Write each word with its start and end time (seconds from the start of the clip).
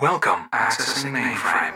Welcome. 0.00 0.48
Accessing 0.52 1.10
mainframe. 1.10 1.74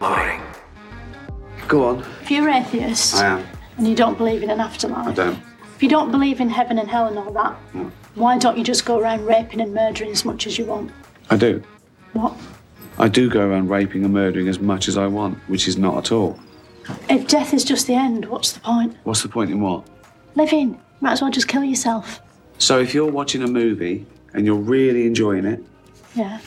Loading. 0.00 0.40
Go 1.68 1.84
on. 1.88 2.00
If 2.22 2.30
you're 2.30 2.48
atheist 2.48 3.16
I 3.16 3.26
am. 3.38 3.46
and 3.76 3.86
you 3.86 3.94
don't 3.94 4.16
believe 4.16 4.42
in 4.42 4.50
an 4.50 4.60
afterlife, 4.60 5.08
I 5.08 5.12
don't. 5.12 5.38
if 5.76 5.82
you 5.82 5.88
don't 5.88 6.10
believe 6.10 6.40
in 6.40 6.48
heaven 6.48 6.78
and 6.78 6.88
hell 6.88 7.06
and 7.06 7.18
all 7.18 7.32
that, 7.32 7.56
Mm. 7.74 7.90
why 8.14 8.38
don't 8.38 8.56
you 8.58 8.64
just 8.64 8.84
go 8.84 8.98
around 8.98 9.26
raping 9.26 9.60
and 9.60 9.74
murdering 9.74 10.10
as 10.10 10.24
much 10.24 10.46
as 10.46 10.58
you 10.58 10.64
want? 10.64 10.90
I 11.28 11.36
do. 11.36 11.62
What? 12.12 12.32
I 13.00 13.08
do 13.08 13.30
go 13.30 13.40
around 13.40 13.70
raping 13.70 14.04
and 14.04 14.12
murdering 14.12 14.46
as 14.48 14.60
much 14.60 14.86
as 14.86 14.98
I 14.98 15.06
want, 15.06 15.38
which 15.48 15.66
is 15.66 15.78
not 15.78 15.96
at 15.96 16.12
all. 16.12 16.38
If 17.08 17.26
death 17.28 17.54
is 17.54 17.64
just 17.64 17.86
the 17.86 17.94
end, 17.94 18.26
what's 18.26 18.52
the 18.52 18.60
point? 18.60 18.94
What's 19.04 19.22
the 19.22 19.28
point 19.30 19.50
in 19.50 19.60
what? 19.62 19.86
Living. 20.34 20.78
Might 21.00 21.12
as 21.12 21.22
well 21.22 21.30
just 21.30 21.48
kill 21.48 21.64
yourself. 21.64 22.20
So 22.58 22.78
if 22.78 22.92
you're 22.92 23.10
watching 23.10 23.42
a 23.42 23.46
movie 23.46 24.04
and 24.34 24.44
you're 24.44 24.54
really 24.76 25.06
enjoying 25.06 25.46
it, 25.46 25.64
Yeah. 26.14 26.40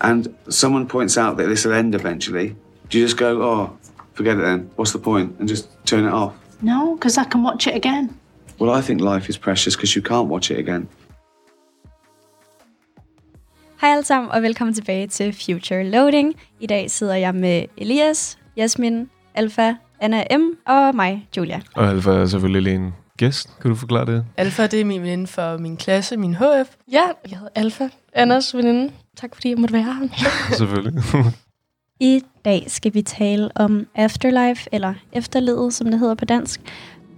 and 0.00 0.32
someone 0.48 0.86
points 0.86 1.18
out 1.18 1.38
that 1.38 1.48
this 1.48 1.64
will 1.64 1.72
end 1.72 1.92
eventually, 1.96 2.54
do 2.88 3.00
you 3.00 3.04
just 3.04 3.16
go, 3.16 3.42
oh, 3.42 3.76
forget 4.12 4.36
it 4.38 4.42
then? 4.42 4.70
What's 4.76 4.92
the 4.92 5.00
point? 5.00 5.34
And 5.40 5.48
just 5.48 5.66
turn 5.86 6.04
it 6.04 6.12
off? 6.12 6.34
No, 6.62 6.94
because 6.94 7.18
I 7.18 7.24
can 7.24 7.42
watch 7.42 7.66
it 7.66 7.74
again. 7.74 8.16
Well, 8.60 8.70
I 8.70 8.80
think 8.80 9.00
life 9.00 9.28
is 9.28 9.36
precious 9.36 9.74
because 9.74 9.96
you 9.96 10.02
can't 10.02 10.28
watch 10.28 10.52
it 10.52 10.58
again. 10.60 10.88
Hej 13.80 13.90
alle 13.90 14.04
sammen, 14.04 14.30
og 14.30 14.42
velkommen 14.42 14.74
tilbage 14.74 15.06
til 15.06 15.32
Future 15.32 15.84
Loading. 15.84 16.34
I 16.60 16.66
dag 16.66 16.90
sidder 16.90 17.14
jeg 17.14 17.34
med 17.34 17.64
Elias, 17.76 18.38
Jasmin, 18.56 19.10
Alfa, 19.34 19.74
Anna 20.00 20.36
M. 20.38 20.42
og 20.66 20.94
mig, 20.94 21.28
Julia. 21.36 21.60
Og 21.74 21.90
Alfa 21.90 22.10
er 22.10 22.26
selvfølgelig 22.26 22.62
lige 22.62 22.76
en 22.76 22.94
gæst. 23.16 23.60
Kan 23.60 23.70
du 23.70 23.76
forklare 23.76 24.06
det? 24.06 24.24
Alfa, 24.36 24.66
det 24.66 24.80
er 24.80 24.84
min 24.84 25.02
veninde 25.02 25.26
for 25.26 25.58
min 25.58 25.76
klasse, 25.76 26.16
min 26.16 26.34
HF. 26.34 26.74
Ja, 26.92 27.04
jeg 27.30 27.38
hedder 27.38 27.48
Alfa, 27.54 27.88
Anders 28.12 28.56
veninde. 28.56 28.92
Tak 29.16 29.34
fordi 29.34 29.50
jeg 29.50 29.58
måtte 29.58 29.72
være 29.72 29.82
her. 29.82 30.08
selvfølgelig. 30.58 31.02
I 32.00 32.22
dag 32.44 32.64
skal 32.68 32.94
vi 32.94 33.02
tale 33.02 33.50
om 33.54 33.86
afterlife, 33.94 34.68
eller 34.72 34.94
efterlivet, 35.12 35.74
som 35.74 35.90
det 35.90 35.98
hedder 35.98 36.14
på 36.14 36.24
dansk. 36.24 36.60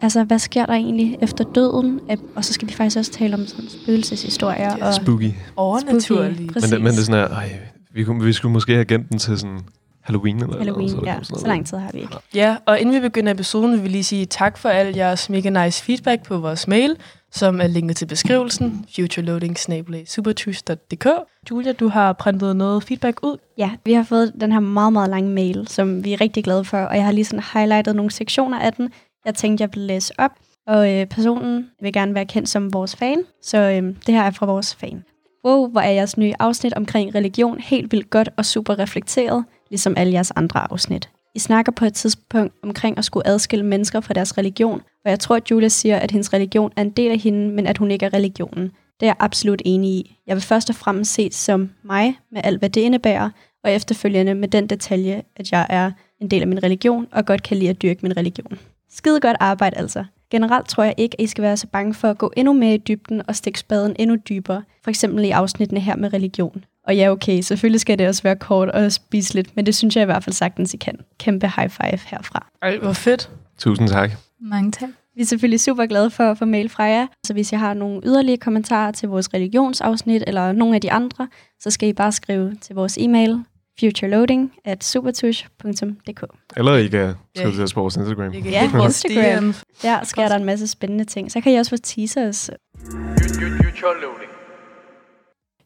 Altså, 0.02 0.24
hvad 0.24 0.38
sker 0.38 0.66
der 0.66 0.72
egentlig 0.72 1.18
efter 1.22 1.44
døden? 1.44 2.00
Og 2.34 2.44
så 2.44 2.52
skal 2.52 2.68
vi 2.68 2.72
faktisk 2.72 2.98
også 2.98 3.12
tale 3.12 3.34
om 3.34 3.46
sådan 3.46 3.68
spøgelseshistorier. 3.70 4.76
Ja, 4.76 4.86
og 4.86 4.94
Spooky. 4.94 5.30
Overnaturlig. 5.56 6.50
Præcis. 6.52 6.70
Men, 6.70 6.76
det- 6.76 6.84
men 6.84 6.92
det 6.92 6.98
er 6.98 7.02
sådan 7.04 7.28
her, 7.30 7.36
ej, 7.36 7.58
vi, 7.92 8.04
kunne, 8.04 8.24
vi 8.24 8.32
skulle 8.32 8.52
måske 8.52 8.72
have 8.72 8.84
gemt 8.84 9.10
den 9.10 9.18
til 9.18 9.38
sådan 9.38 9.60
Halloween 10.00 10.42
eller 10.42 10.58
Halloween, 10.58 10.90
noget, 10.90 11.06
ja. 11.06 11.14
kom 11.14 11.24
sådan 11.24 11.40
Så 11.40 11.46
lang 11.46 11.66
tid 11.66 11.76
har 11.78 11.90
vi 11.92 11.98
ikke. 12.00 12.16
Ja, 12.34 12.56
og 12.66 12.80
inden 12.80 12.94
vi 12.94 13.00
begynder 13.00 13.32
episoden, 13.32 13.72
vil 13.72 13.82
vi 13.82 13.88
lige 13.88 14.04
sige 14.04 14.26
tak 14.26 14.58
for 14.58 14.68
al 14.68 14.96
jeres 14.96 15.30
mega 15.30 15.64
nice 15.64 15.84
feedback 15.84 16.26
på 16.26 16.38
vores 16.38 16.68
mail, 16.68 16.96
som 17.32 17.60
er 17.60 17.66
linket 17.66 17.96
til 17.96 18.06
beskrivelsen, 18.06 18.84
futureloading-supertush.dk. 18.98 21.06
Julia, 21.50 21.72
du 21.72 21.88
har 21.88 22.12
printet 22.12 22.56
noget 22.56 22.82
feedback 22.84 23.18
ud. 23.22 23.36
Ja, 23.58 23.70
vi 23.84 23.92
har 23.92 24.02
fået 24.02 24.32
den 24.40 24.52
her 24.52 24.60
meget, 24.60 24.92
meget 24.92 25.10
lange 25.10 25.30
mail, 25.30 25.68
som 25.68 26.04
vi 26.04 26.12
er 26.12 26.20
rigtig 26.20 26.44
glade 26.44 26.64
for, 26.64 26.78
og 26.78 26.96
jeg 26.96 27.04
har 27.04 27.12
lige 27.12 27.24
sådan 27.24 27.44
highlightet 27.54 27.96
nogle 27.96 28.10
sektioner 28.10 28.58
af 28.58 28.72
den, 28.72 28.90
jeg 29.28 29.34
tænkte, 29.34 29.62
jeg 29.62 29.70
ville 29.74 29.86
læse 29.86 30.14
op. 30.18 30.30
Og 30.66 30.94
øh, 30.94 31.06
personen 31.06 31.70
vil 31.82 31.92
gerne 31.92 32.14
være 32.14 32.26
kendt 32.26 32.48
som 32.48 32.72
vores 32.72 32.96
fan, 32.96 33.22
så 33.42 33.58
øh, 33.58 33.82
det 34.06 34.14
her 34.14 34.22
er 34.22 34.30
fra 34.30 34.46
vores 34.46 34.74
fan. 34.74 35.04
Wow, 35.44 35.68
hvor 35.68 35.80
er 35.80 35.90
jeres 35.90 36.16
nye 36.16 36.32
afsnit 36.38 36.72
omkring 36.72 37.14
religion 37.14 37.58
helt 37.60 37.92
vildt 37.92 38.10
godt 38.10 38.28
og 38.36 38.44
super 38.44 38.78
reflekteret, 38.78 39.44
ligesom 39.70 39.94
alle 39.96 40.12
jeres 40.12 40.30
andre 40.30 40.72
afsnit. 40.72 41.10
I 41.34 41.38
snakker 41.38 41.72
på 41.72 41.84
et 41.84 41.94
tidspunkt 41.94 42.54
omkring 42.62 42.98
at 42.98 43.04
skulle 43.04 43.26
adskille 43.26 43.64
mennesker 43.64 44.00
fra 44.00 44.14
deres 44.14 44.38
religion, 44.38 44.82
og 45.04 45.10
jeg 45.10 45.20
tror, 45.20 45.36
at 45.36 45.50
Julia 45.50 45.68
siger, 45.68 45.96
at 45.96 46.10
hendes 46.10 46.32
religion 46.32 46.72
er 46.76 46.82
en 46.82 46.90
del 46.90 47.10
af 47.10 47.18
hende, 47.18 47.48
men 47.48 47.66
at 47.66 47.78
hun 47.78 47.90
ikke 47.90 48.06
er 48.06 48.14
religionen. 48.14 48.64
Det 49.00 49.06
er 49.06 49.06
jeg 49.06 49.16
absolut 49.18 49.62
enig 49.64 49.90
i. 49.90 50.16
Jeg 50.26 50.36
vil 50.36 50.42
først 50.42 50.70
og 50.70 50.76
fremmest 50.76 51.14
se 51.14 51.28
som 51.32 51.70
mig, 51.82 52.18
med 52.32 52.40
alt 52.44 52.58
hvad 52.58 52.70
det 52.70 52.80
indebærer, 52.80 53.30
og 53.64 53.72
efterfølgende 53.72 54.34
med 54.34 54.48
den 54.48 54.66
detalje, 54.66 55.22
at 55.36 55.52
jeg 55.52 55.66
er 55.68 55.90
en 56.20 56.30
del 56.30 56.40
af 56.42 56.48
min 56.48 56.62
religion, 56.62 57.06
og 57.12 57.26
godt 57.26 57.42
kan 57.42 57.56
lide 57.56 57.70
at 57.70 57.82
dyrke 57.82 58.00
min 58.02 58.16
religion. 58.16 58.58
Skide 58.90 59.20
godt 59.20 59.36
arbejde 59.40 59.76
altså. 59.76 60.04
Generelt 60.30 60.68
tror 60.68 60.84
jeg 60.84 60.94
ikke, 60.96 61.20
at 61.20 61.24
I 61.24 61.26
skal 61.26 61.42
være 61.42 61.56
så 61.56 61.66
bange 61.66 61.94
for 61.94 62.10
at 62.10 62.18
gå 62.18 62.32
endnu 62.36 62.52
mere 62.52 62.74
i 62.74 62.78
dybden 62.78 63.22
og 63.28 63.36
stikke 63.36 63.58
spaden 63.58 63.96
endnu 63.98 64.16
dybere, 64.28 64.62
for 64.84 64.90
eksempel 64.90 65.24
i 65.24 65.30
afsnittene 65.30 65.80
her 65.80 65.96
med 65.96 66.12
religion. 66.12 66.64
Og 66.86 66.96
ja, 66.96 67.10
okay, 67.10 67.40
selvfølgelig 67.40 67.80
skal 67.80 67.98
det 67.98 68.08
også 68.08 68.22
være 68.22 68.36
kort 68.36 68.68
og 68.68 68.92
spise 68.92 69.34
lidt, 69.34 69.56
men 69.56 69.66
det 69.66 69.74
synes 69.74 69.96
jeg 69.96 70.02
i 70.02 70.04
hvert 70.04 70.24
fald 70.24 70.34
sagtens, 70.34 70.74
I 70.74 70.76
kan. 70.76 70.98
Kæmpe 71.18 71.52
high 71.56 71.70
five 71.70 71.98
herfra. 72.06 72.46
Ej, 72.62 72.78
hvor 72.78 72.92
fedt. 72.92 73.30
Tusind 73.58 73.88
tak. 73.88 74.10
Mange 74.40 74.72
tak. 74.72 74.88
Vi 75.14 75.22
er 75.22 75.26
selvfølgelig 75.26 75.60
super 75.60 75.86
glade 75.86 76.10
for 76.10 76.24
at 76.24 76.38
få 76.38 76.44
mail 76.44 76.68
fra 76.68 76.82
jer, 76.82 77.06
så 77.26 77.32
hvis 77.32 77.52
jeg 77.52 77.60
har 77.60 77.74
nogle 77.74 78.00
yderligere 78.04 78.38
kommentarer 78.38 78.90
til 78.90 79.08
vores 79.08 79.34
religionsafsnit 79.34 80.24
eller 80.26 80.52
nogle 80.52 80.74
af 80.74 80.80
de 80.80 80.92
andre, 80.92 81.28
så 81.60 81.70
skal 81.70 81.88
I 81.88 81.92
bare 81.92 82.12
skrive 82.12 82.54
til 82.60 82.74
vores 82.74 82.98
e-mail 83.00 83.44
futureloading 83.80 84.52
at 84.64 84.84
supertush.dk. 84.84 86.24
Eller 86.56 86.74
I 86.74 86.88
kan 86.88 87.14
skrive 87.36 87.52
til 87.52 87.62
os 87.62 87.74
på 87.74 87.80
vores 87.80 87.96
Instagram. 87.96 88.32
Kan 88.32 88.44
Ja, 88.44 88.70
vores 88.72 89.04
Instagram. 89.04 89.54
Der 89.82 90.04
sker 90.04 90.28
der 90.28 90.36
en 90.36 90.44
masse 90.44 90.68
spændende 90.68 91.04
ting. 91.04 91.32
Så 91.32 91.40
kan 91.40 91.52
I 91.52 91.56
også 91.56 91.70
få 91.70 91.76
teasers. 91.76 92.50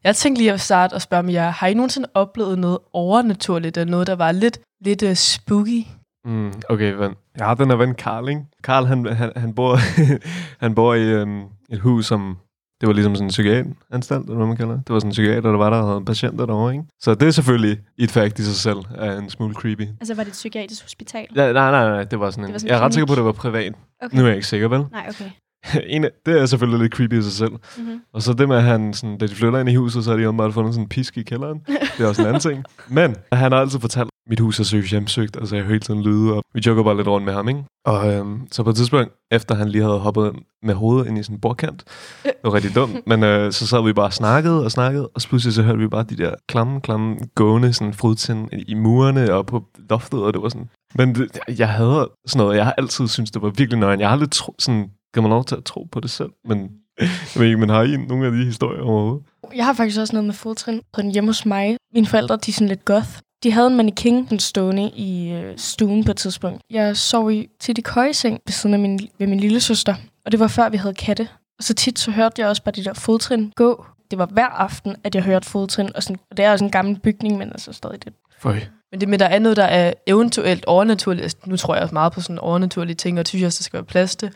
Jeg 0.03 0.15
tænkte 0.15 0.41
lige 0.41 0.53
at 0.53 0.61
starte 0.61 0.93
og 0.93 1.01
spørge 1.01 1.23
med 1.23 1.33
jer, 1.33 1.49
har 1.49 1.67
I 1.67 1.73
nogensinde 1.73 2.09
oplevet 2.13 2.59
noget 2.59 2.77
overnaturligt, 2.93 3.77
eller 3.77 3.91
noget, 3.91 4.07
der 4.07 4.15
var 4.15 4.31
lidt, 4.31 4.59
lidt 4.81 5.03
uh, 5.03 5.13
spooky? 5.13 5.83
Mm, 6.25 6.53
okay, 6.69 6.93
ven. 6.93 7.13
Jeg 7.37 7.45
har 7.45 7.55
den 7.55 7.69
her 7.69 7.75
ven, 7.75 7.95
Karl, 7.95 8.29
ikke? 8.29 8.41
Karl, 8.63 8.85
han, 8.85 9.05
han, 9.05 9.31
han, 9.35 9.53
bor, 9.53 9.77
han 10.63 10.75
bor 10.75 10.93
i 10.93 11.03
øhm, 11.03 11.43
et 11.69 11.79
hus, 11.79 12.05
som... 12.05 12.37
Det 12.83 12.87
var 12.87 12.93
ligesom 12.93 13.15
sådan 13.15 13.25
en 13.25 13.29
psykiateranstalt, 13.29 14.23
eller 14.23 14.35
hvad 14.35 14.47
man 14.47 14.57
kalder 14.57 14.73
det. 14.73 14.87
Det 14.87 14.93
var 14.93 14.99
sådan 14.99 15.09
en 15.09 15.11
psykiater, 15.11 15.51
der 15.51 15.57
var 15.57 15.69
der, 15.69 15.77
og 15.77 15.87
havde 15.87 16.05
patienter 16.05 16.45
derovre, 16.45 16.73
ikke? 16.73 16.85
Så 16.99 17.15
det 17.15 17.27
er 17.27 17.31
selvfølgelig 17.31 17.77
et 17.97 18.11
fact 18.11 18.39
i 18.39 18.43
sig 18.43 18.55
selv, 18.55 18.77
er 18.95 19.17
en 19.17 19.29
smule 19.29 19.53
creepy. 19.53 19.81
Altså, 19.81 20.13
var 20.13 20.23
det 20.23 20.29
et 20.29 20.33
psykiatrisk 20.33 20.83
hospital? 20.83 21.27
Ja, 21.35 21.51
nej, 21.53 21.71
nej, 21.71 21.89
nej, 21.89 22.03
det 22.03 22.19
var 22.19 22.31
sådan 22.31 22.43
en... 22.43 22.47
Det 22.47 22.53
var 22.53 22.59
sådan 22.59 22.67
en 22.67 22.71
jeg 22.71 22.79
er 22.79 22.85
ret 22.85 22.93
sikker 22.93 23.07
på, 23.07 23.13
at 23.13 23.17
det 23.17 23.25
var 23.25 23.31
privat. 23.31 23.73
Okay. 24.01 24.17
Nu 24.17 24.23
er 24.23 24.27
jeg 24.27 24.35
ikke 24.35 24.47
sikker, 24.47 24.67
vel? 24.67 24.85
Nej, 24.91 25.05
okay. 25.09 25.29
en 25.95 26.03
af, 26.03 26.09
det 26.25 26.41
er 26.41 26.45
selvfølgelig 26.45 26.79
lidt 26.79 26.93
creepy 26.93 27.19
i 27.19 27.21
sig 27.21 27.31
selv. 27.31 27.51
Mm-hmm. 27.51 28.01
Og 28.13 28.21
så 28.21 28.33
det 28.33 28.47
med, 28.47 28.57
at 28.57 28.63
han, 28.63 28.93
sådan, 28.93 29.17
da 29.17 29.27
de 29.27 29.35
flytter 29.35 29.59
ind 29.59 29.69
i 29.69 29.75
huset, 29.75 30.03
så 30.03 30.09
har 30.09 30.17
de 30.17 30.27
åbenbart 30.27 30.53
fundet 30.53 30.73
sådan 30.73 30.85
en 30.85 30.89
pisk 30.89 31.17
i 31.17 31.23
kælderen. 31.23 31.59
Det 31.97 32.03
er 32.03 32.07
også 32.07 32.21
en 32.21 32.27
anden 32.27 32.41
ting. 32.41 32.63
Men 32.97 33.15
han 33.31 33.51
har 33.51 33.59
altid 33.59 33.79
fortalt, 33.79 34.03
at 34.03 34.29
mit 34.29 34.39
hus 34.39 34.59
er 34.59 34.63
søgt 34.63 34.89
hjemsøgt, 34.89 35.37
altså 35.37 35.55
jeg 35.55 35.63
hører 35.63 35.73
hele 35.73 35.79
tiden 35.79 36.03
lyde, 36.03 36.33
og 36.33 36.43
vi 36.53 36.61
joker 36.65 36.83
bare 36.83 36.97
lidt 36.97 37.07
rundt 37.07 37.25
med 37.25 37.33
ham, 37.33 37.49
ikke? 37.49 37.63
Og 37.85 38.13
øhm, 38.13 38.47
så 38.51 38.63
på 38.63 38.69
et 38.69 38.75
tidspunkt, 38.75 39.11
efter 39.31 39.55
han 39.55 39.69
lige 39.69 39.83
havde 39.83 39.99
hoppet 39.99 40.33
med 40.63 40.73
hovedet 40.73 41.07
ind 41.07 41.17
i 41.17 41.23
sådan 41.23 41.35
en 41.35 41.41
bordkant, 41.41 41.83
det 42.23 42.33
var 42.43 42.53
rigtig 42.53 42.75
dumt, 42.75 43.07
men 43.07 43.23
øh, 43.23 43.51
så 43.51 43.67
sad 43.67 43.83
vi 43.83 43.93
bare 43.93 44.05
og 44.05 44.13
snakkede 44.13 44.65
og 44.65 44.71
snakkede, 44.71 45.07
og 45.07 45.21
så 45.21 45.27
pludselig 45.27 45.53
så 45.53 45.63
hørte 45.63 45.79
vi 45.79 45.87
bare 45.87 46.03
de 46.03 46.17
der 46.17 46.35
klamme, 46.47 46.81
klamme, 46.81 47.17
gående 47.35 47.73
sådan 47.73 47.93
frudtind 47.93 48.49
i 48.67 48.73
murene 48.73 49.33
og 49.33 49.45
på 49.45 49.63
loftet, 49.89 50.23
og 50.23 50.33
det 50.33 50.41
var 50.41 50.49
sådan... 50.49 50.69
Men 50.95 51.15
det, 51.15 51.39
jeg 51.59 51.69
havde 51.69 52.09
sådan 52.27 52.45
noget, 52.45 52.57
jeg 52.57 52.65
har 52.65 52.73
altid 52.77 53.07
syntes, 53.07 53.31
det 53.31 53.41
var 53.41 53.49
virkelig 53.49 53.79
nøjeren. 53.79 53.99
Jeg 53.99 54.07
har 54.07 54.13
aldrig 54.13 54.31
tro, 54.31 54.55
sådan, 54.59 54.89
kan 55.13 55.23
man 55.23 55.29
lov 55.29 55.45
til 55.45 55.55
at 55.55 55.63
tro 55.63 55.87
på 55.91 55.99
det 55.99 56.09
selv, 56.09 56.29
men 56.45 56.69
jeg 56.99 57.09
ved 57.35 57.45
ikke, 57.45 57.57
men 57.57 57.69
har 57.69 57.83
I 57.83 57.97
nogle 57.97 58.25
af 58.25 58.31
de 58.31 58.45
historier 58.45 58.81
overhovedet? 58.81 59.23
Jeg 59.55 59.65
har 59.65 59.73
faktisk 59.73 59.99
også 59.99 60.13
noget 60.13 60.25
med 60.25 60.33
fodtrin. 60.33 60.81
Sådan 60.95 61.11
hjemme 61.11 61.29
hos 61.29 61.45
mig. 61.45 61.77
Mine 61.93 62.07
forældre, 62.07 62.35
de 62.35 62.51
er 62.51 62.53
sådan 62.53 62.67
lidt 62.67 62.85
goth. 62.85 63.09
De 63.43 63.51
havde 63.51 63.67
en 63.67 63.75
mannequin 63.75 64.25
sådan 64.25 64.39
stående 64.39 64.89
i 64.95 65.31
øh, 65.31 65.57
stuen 65.57 66.03
på 66.03 66.11
et 66.11 66.17
tidspunkt. 66.17 66.61
Jeg 66.69 66.97
sov 66.97 67.31
i, 67.31 67.47
tit 67.59 67.77
i 67.77 67.81
køjeseng 67.81 68.39
ved 68.45 68.51
siden 68.51 68.73
af 68.73 68.79
min, 68.79 68.99
ved 69.19 69.27
min 69.27 69.39
lille 69.39 69.59
søster. 69.59 69.95
Og 70.25 70.31
det 70.31 70.39
var 70.39 70.47
før, 70.47 70.69
vi 70.69 70.77
havde 70.77 70.93
katte. 70.93 71.27
Og 71.57 71.63
så 71.63 71.73
tit 71.73 71.99
så 71.99 72.11
hørte 72.11 72.41
jeg 72.41 72.47
også 72.47 72.63
bare 72.63 72.71
de 72.71 72.83
der 72.83 72.93
fodtrin 72.93 73.51
gå. 73.55 73.85
Det 74.11 74.19
var 74.19 74.25
hver 74.25 74.45
aften, 74.45 74.95
at 75.03 75.15
jeg 75.15 75.23
hørte 75.23 75.49
fodtrin. 75.49 75.95
Og, 75.95 76.03
sådan, 76.03 76.19
og 76.31 76.37
det 76.37 76.45
er 76.45 76.51
også 76.51 76.65
en 76.65 76.71
gammel 76.71 76.99
bygning, 76.99 77.37
men 77.37 77.49
altså 77.49 77.73
stadig 77.73 78.05
det. 78.05 78.13
Føj. 78.39 78.59
Men 78.91 79.01
det 79.01 79.09
med, 79.09 79.19
der 79.19 79.25
er 79.25 79.39
noget, 79.39 79.57
der 79.57 79.63
er 79.63 79.93
eventuelt 80.07 80.65
overnaturligt. 80.65 81.23
Altså, 81.23 81.37
nu 81.45 81.57
tror 81.57 81.73
jeg 81.73 81.83
også 81.83 81.93
meget 81.93 82.13
på 82.13 82.21
sådan 82.21 82.39
overnaturlige 82.39 82.95
ting, 82.95 83.19
og 83.19 83.23
det 83.23 83.27
synes 83.27 83.41
jeg 83.41 83.47
også, 83.47 83.59
der 83.59 83.63
skal 83.63 83.77
være 83.77 83.85
plads 83.85 84.15
til. 84.15 84.31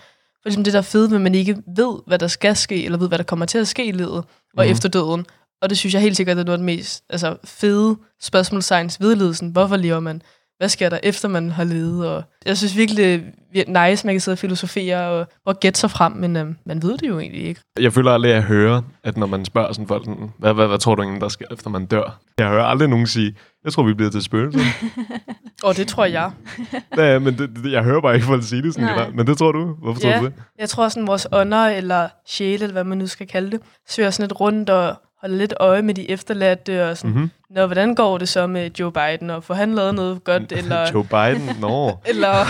For 0.48 0.50
ligesom 0.50 0.64
det 0.64 0.74
der 0.74 0.80
er 0.80 0.84
fede, 0.84 1.16
at 1.16 1.22
man 1.22 1.36
ikke 1.36 1.58
ved, 1.76 2.00
hvad 2.08 2.20
der 2.20 2.28
skal 2.28 2.56
ske, 2.56 2.86
eller 2.86 2.98
ved, 2.98 3.08
hvad 3.08 3.18
der 3.18 3.24
kommer 3.24 3.46
til 3.46 3.58
at 3.58 3.68
ske 3.68 3.86
i 3.86 3.92
livet, 3.92 4.18
og 4.18 4.26
Mhm. 4.58 4.72
efter 4.72 4.90
døden. 4.90 5.26
Og 5.62 5.70
det 5.70 5.78
synes 5.78 5.94
jeg 5.94 6.02
helt 6.02 6.18
sikkert, 6.18 6.38
det 6.38 6.42
er 6.42 6.46
noget 6.46 6.54
af 6.54 6.58
det 6.58 6.66
mest 6.66 7.04
altså, 7.10 7.36
fede 7.44 7.98
spørgsmålstegns 8.22 9.02
ved 9.02 9.16
lidelsen. 9.16 9.50
Hvorfor 9.50 9.76
lever 9.76 10.00
man? 10.00 10.22
Hvad 10.58 10.70
sker 10.70 10.90
der 10.90 11.00
efter 11.04 11.28
man 11.28 11.50
har 11.52 11.64
levet? 11.64 12.08
Og 12.08 12.24
jeg 12.46 12.58
synes 12.58 12.78
virkelig, 12.78 13.24
det 13.54 13.64
er 13.70 13.90
nice, 13.90 14.06
man 14.06 14.14
kan 14.16 14.22
sidde 14.22 14.36
og 14.36 14.40
filosofere 14.40 15.08
og, 15.10 15.28
og 15.46 15.60
gætte 15.60 15.80
sig 15.80 15.92
frem, 15.92 16.12
men 16.12 16.36
øhm, 16.36 16.56
man 16.66 16.82
ved 16.84 16.98
det 16.98 17.08
jo 17.08 17.20
egentlig 17.20 17.44
ikke. 17.44 17.62
Jeg 17.80 17.94
føler 17.94 18.12
aldrig, 18.12 18.32
at 18.32 18.36
jeg 18.36 18.44
hører, 18.44 18.82
at 19.04 19.18
når 19.18 19.28
man 19.28 19.46
spørger 19.46 19.74
sådan 19.74 19.88
folk, 19.88 20.06
sådan, 20.06 20.30
hvad, 20.40 20.54
hvad, 20.54 20.68
hvad 20.68 20.78
tror 20.80 20.96
du 20.96 21.02
egentlig, 21.02 21.22
der 21.22 21.28
sker, 21.30 21.46
efter 21.52 21.70
man 21.70 21.86
dør? 21.86 22.20
Jeg 22.38 22.48
hører 22.48 22.66
aldrig 22.66 22.90
nogen 22.90 23.08
sige, 23.08 23.36
jeg 23.64 23.74
tror, 23.74 23.84
vi 23.84 23.94
bliver 23.94 24.12
til 24.12 24.22
spøgelser. 24.22 24.60
Og 25.64 25.78
det 25.78 25.88
tror 25.88 26.06
jeg. 26.06 26.32
ja, 26.98 27.20
men 27.20 27.38
det, 27.38 27.50
det, 27.64 27.72
jeg 27.72 27.84
hører 27.84 28.02
bare 28.02 28.14
ikke 28.16 28.26
folk 28.28 28.44
sige 28.44 28.62
det 28.62 28.74
sådan 28.74 28.88
generelt. 28.90 29.16
Men 29.16 29.28
det 29.28 29.38
tror 29.38 29.52
du? 29.52 29.74
Hvorfor 29.82 30.02
tror 30.02 30.10
Ja. 30.10 30.20
du 30.20 30.26
det? 30.26 30.34
Jeg 30.60 30.70
tror 30.70 30.90
sådan, 30.90 31.08
vores 31.08 31.28
ånder 31.32 31.66
eller 31.68 32.10
sjæle, 32.28 32.54
eller 32.64 32.72
hvad 32.72 32.84
man 32.84 32.98
nu 32.98 33.08
skal 33.08 33.28
kalde 33.28 33.52
det, 33.52 33.62
søger 33.90 34.10
sådan 34.10 34.24
lidt 34.30 34.40
rundt 34.40 34.70
og 34.70 34.96
holder 35.22 35.38
lidt 35.38 35.54
øje 35.60 35.82
med 35.82 35.94
de 35.94 36.12
efterladte, 36.12 36.90
og 36.90 36.98
sådan, 36.98 37.10
Mhm. 37.12 37.20
mm-hmm. 37.20 37.32
Nå, 37.50 37.66
hvordan 37.66 37.96
går 37.96 38.18
det 38.18 38.30
så 38.30 38.48
med 38.48 38.70
Joe 38.80 38.92
Biden, 38.92 39.30
og 39.30 39.44
får 39.44 39.54
han 39.54 39.76
lavet 39.76 39.96
noget 39.96 40.24
godt, 40.24 40.52
eller... 40.58 40.86
Joe 40.94 41.04
Biden? 41.04 41.50
Nå. 41.62 41.92
eller 42.12 42.46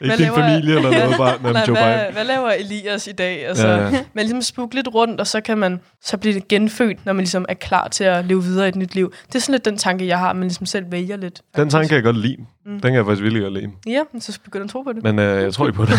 Ikke 0.00 0.16
din 0.16 0.26
familie 0.34 0.76
eller 0.76 0.90
noget, 0.90 1.16
bare 1.18 1.38
men 1.42 1.52
Nej, 1.52 1.64
Joe 1.68 1.76
hvad, 1.76 1.98
Biden. 1.98 2.12
hvad 2.12 2.24
laver 2.24 2.50
Elias 2.50 3.06
i 3.06 3.12
dag? 3.12 3.46
Altså, 3.46 3.68
Ja, 3.68 3.76
ja. 3.88 3.90
Man 3.90 4.24
ligesom 4.24 4.42
spukke 4.42 4.74
lidt 4.74 4.88
rundt, 4.94 5.20
og 5.20 5.26
så 5.26 5.40
kan 5.40 5.58
man 5.58 5.80
så 6.02 6.16
blive 6.16 6.34
det 6.34 6.48
genfødt, 6.48 7.06
når 7.06 7.12
man 7.12 7.20
ligesom 7.20 7.44
er 7.48 7.54
klar 7.54 7.88
til 7.88 8.04
at 8.04 8.24
leve 8.24 8.42
videre 8.42 8.66
i 8.66 8.68
et 8.68 8.76
nyt 8.76 8.94
liv. 8.94 9.12
Det 9.26 9.34
er 9.34 9.38
sådan 9.38 9.52
lidt 9.52 9.64
den 9.64 9.76
tanke, 9.76 10.06
jeg 10.06 10.18
har, 10.18 10.32
man 10.32 10.42
ligesom 10.42 10.66
selv 10.66 10.84
vælger 10.92 11.16
lidt. 11.16 11.36
Den 11.36 11.42
faktisk. 11.56 11.72
tanke 11.74 11.88
kan 11.88 11.94
jeg 11.96 12.04
godt 12.04 12.16
lide. 12.18 12.36
Mm. 12.66 12.72
Den 12.72 12.80
kan 12.80 12.94
jeg 12.94 13.04
faktisk 13.04 13.22
virkelig 13.22 13.42
godt 13.42 13.54
lide. 13.54 13.70
Ja, 13.86 14.00
så 14.20 14.38
begynder 14.44 14.64
at 14.64 14.70
tro 14.70 14.82
på 14.82 14.92
det. 14.92 15.02
Men 15.02 15.18
øh, 15.18 15.42
jeg 15.42 15.54
tror 15.54 15.66
ikke 15.66 15.76
på 15.76 15.84
det. 15.84 15.92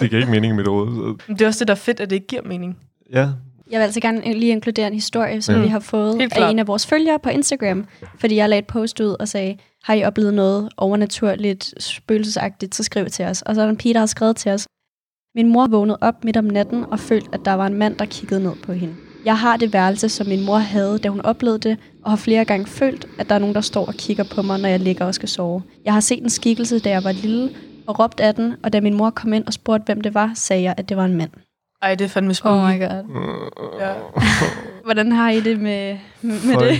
det 0.00 0.10
giver 0.10 0.20
ikke 0.20 0.30
mening 0.32 0.52
i 0.52 0.56
mit 0.56 0.66
hoved. 0.66 0.88
Så, 0.94 1.24
Men 1.28 1.36
det 1.38 1.42
er 1.42 1.46
også 1.48 1.58
det, 1.58 1.68
der 1.68 1.74
er 1.74 1.78
fedt, 1.78 2.00
at 2.00 2.10
det 2.10 2.16
ikke 2.16 2.26
giver 2.26 2.42
mening. 2.44 2.76
ja, 3.12 3.28
Jeg 3.70 3.78
vil 3.78 3.84
altså 3.84 4.00
gerne 4.00 4.32
lige 4.32 4.52
inkludere 4.52 4.86
en 4.86 4.94
historie, 4.94 5.42
som 5.42 5.54
ja. 5.54 5.60
vi 5.60 5.68
har 5.68 5.80
fået 5.80 6.20
af 6.32 6.50
en 6.50 6.58
af 6.58 6.66
vores 6.66 6.86
følgere 6.86 7.18
på 7.18 7.28
Instagram. 7.28 7.86
Fordi 8.20 8.36
jeg 8.36 8.48
lagde 8.48 8.58
et 8.58 8.66
post 8.66 9.00
ud 9.00 9.16
og 9.20 9.28
sagde, 9.28 9.56
har 9.82 9.94
I 9.94 10.04
oplevet 10.04 10.34
noget 10.34 10.68
overnaturligt, 10.76 11.74
spøgelsesagtigt, 11.82 12.74
så 12.74 12.82
skriv 12.82 13.06
til 13.06 13.24
os. 13.24 13.42
Og 13.42 13.54
så 13.54 13.60
er 13.60 13.64
der 13.64 13.70
en 13.70 13.76
pige, 13.76 13.94
der 13.94 14.00
har 14.00 14.06
skrevet 14.06 14.36
til 14.36 14.52
os. 14.52 14.66
Min 15.34 15.48
mor 15.48 15.66
vågnede 15.66 15.98
op 16.00 16.24
midt 16.24 16.36
om 16.36 16.44
natten 16.44 16.84
og 16.90 17.00
følte, 17.00 17.28
at 17.32 17.40
der 17.44 17.52
var 17.52 17.66
en 17.66 17.74
mand, 17.74 17.96
der 17.96 18.04
kiggede 18.04 18.42
ned 18.42 18.52
på 18.62 18.72
hende. 18.72 18.94
Jeg 19.24 19.38
har 19.38 19.56
det 19.56 19.72
værelse, 19.72 20.08
som 20.08 20.26
min 20.26 20.44
mor 20.44 20.56
havde, 20.56 20.98
da 20.98 21.08
hun 21.08 21.20
oplevede 21.20 21.58
det, 21.58 21.78
og 22.02 22.10
har 22.10 22.16
flere 22.16 22.44
gange 22.44 22.66
følt, 22.66 23.06
at 23.18 23.28
der 23.28 23.34
er 23.34 23.38
nogen, 23.38 23.54
der 23.54 23.60
står 23.60 23.86
og 23.86 23.94
kigger 23.94 24.24
på 24.24 24.42
mig, 24.42 24.60
når 24.60 24.68
jeg 24.68 24.80
ligger 24.80 25.04
og 25.04 25.14
skal 25.14 25.28
sove. 25.28 25.62
Jeg 25.84 25.92
har 25.92 26.00
set 26.00 26.22
en 26.22 26.30
skikkelse, 26.30 26.78
da 26.78 26.90
jeg 26.90 27.04
var 27.04 27.12
lille, 27.12 27.50
og 27.86 27.98
råbt 27.98 28.20
af 28.20 28.34
den, 28.34 28.54
og 28.62 28.72
da 28.72 28.80
min 28.80 28.94
mor 28.94 29.10
kom 29.10 29.32
ind 29.32 29.46
og 29.46 29.52
spurgte, 29.52 29.84
hvem 29.84 30.00
det 30.00 30.14
var, 30.14 30.32
sagde 30.34 30.62
jeg, 30.62 30.74
at 30.76 30.88
det 30.88 30.96
var 30.96 31.04
en 31.04 31.16
mand. 31.16 31.30
Ej, 31.84 31.94
det 31.94 32.04
er 32.04 32.08
fandme 32.08 32.34
spooky. 32.34 32.54
Oh 32.54 32.68
my 32.70 32.80
god. 32.80 33.04
Ja. 33.80 33.92
Hvordan 34.84 35.12
har 35.12 35.30
I 35.30 35.40
det 35.40 35.60
med, 35.60 35.98
med 36.22 36.38
Føj. 36.54 36.68
det? 36.68 36.78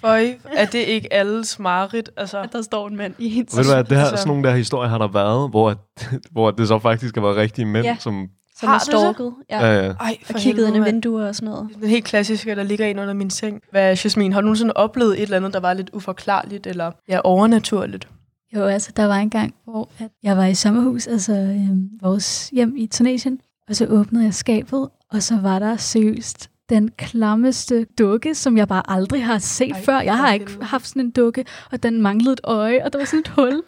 Føj, 0.00 0.26
er 0.52 0.64
det 0.66 0.78
ikke 0.78 1.12
alles 1.12 1.58
mareridt? 1.58 2.10
Altså, 2.16 2.38
At 2.42 2.52
der 2.52 2.62
står 2.62 2.88
en 2.88 2.96
mand 2.96 3.14
i. 3.18 3.44
Og 3.52 3.56
ved 3.56 3.64
du 3.64 3.70
hvad, 3.74 3.84
det 3.84 3.96
her, 3.96 4.04
Altså- 4.04 4.16
sådan 4.16 4.28
nogle 4.28 4.48
der 4.48 4.54
historier 4.56 4.88
har 4.90 4.98
der 4.98 5.08
været, 5.08 5.50
hvor, 5.50 5.70
at- 5.70 6.10
hvor 6.32 6.50
det 6.50 6.68
så 6.68 6.78
faktisk 6.78 7.14
har 7.14 7.22
været 7.22 7.36
rigtige 7.36 7.66
mænd, 7.66 7.86
Ja. 7.86 7.96
som... 8.00 8.28
som 8.56 8.68
Har 8.68 8.78
stalket. 8.78 9.32
Ja. 9.50 9.66
Ja, 9.66 9.84
ja. 9.86 9.92
ej, 9.92 10.16
for 10.24 10.34
Og 10.34 10.40
kigget 10.40 10.66
ind 10.66 10.76
i 10.76 10.80
vinduer 10.80 11.28
og 11.28 11.34
sådan 11.34 11.48
noget. 11.48 11.68
Den 11.80 11.88
helt 11.88 12.04
klassiske, 12.04 12.56
der 12.56 12.62
ligger 12.62 12.86
ind 12.86 13.00
under 13.00 13.14
min 13.14 13.30
seng. 13.30 13.60
Hvad, 13.70 13.96
Jasmin, 14.04 14.32
har 14.32 14.40
du 14.40 14.44
nogensinde 14.44 14.72
oplevet 14.76 15.12
et 15.16 15.22
eller 15.22 15.36
andet, 15.36 15.52
der 15.54 15.60
var 15.60 15.72
lidt 15.72 15.90
uforklarligt, 15.92 16.66
eller 16.66 16.90
ja, 17.08 17.20
overnaturligt? 17.24 18.08
Jo, 18.56 18.64
altså 18.64 18.92
der 18.96 19.04
var 19.04 19.16
en 19.16 19.30
gang, 19.30 19.54
hvor 19.64 19.88
at 19.98 20.08
jeg 20.22 20.36
var 20.36 20.46
i 20.46 20.54
sommerhus, 20.54 21.06
altså 21.06 21.32
øhm, 21.32 21.88
vores 22.02 22.48
hjem 22.52 22.74
i 22.76 22.86
Tunesien, 22.86 23.38
og 23.68 23.76
så 23.76 23.86
åbnede 23.86 24.24
jeg 24.24 24.34
skabet, 24.34 24.88
og 25.10 25.22
så 25.22 25.36
var 25.36 25.58
der 25.58 25.76
seriøst 25.76 26.48
den 26.68 26.90
klammeste 26.98 27.86
dukke, 27.98 28.34
som 28.34 28.56
jeg 28.56 28.68
bare 28.68 28.82
aldrig 28.88 29.24
har 29.24 29.38
set 29.38 29.72
Ej, 29.72 29.82
før. 29.82 30.00
Jeg 30.00 30.16
har 30.16 30.32
ikke 30.32 30.52
haft 30.62 30.86
sådan 30.88 31.02
en 31.02 31.10
dukke, 31.10 31.44
og 31.72 31.82
den 31.82 32.02
manglede 32.02 32.32
et 32.32 32.40
øje, 32.44 32.84
og 32.84 32.92
der 32.92 32.98
var 32.98 33.06
sådan 33.06 33.20
et 33.20 33.28
hul. 33.28 33.62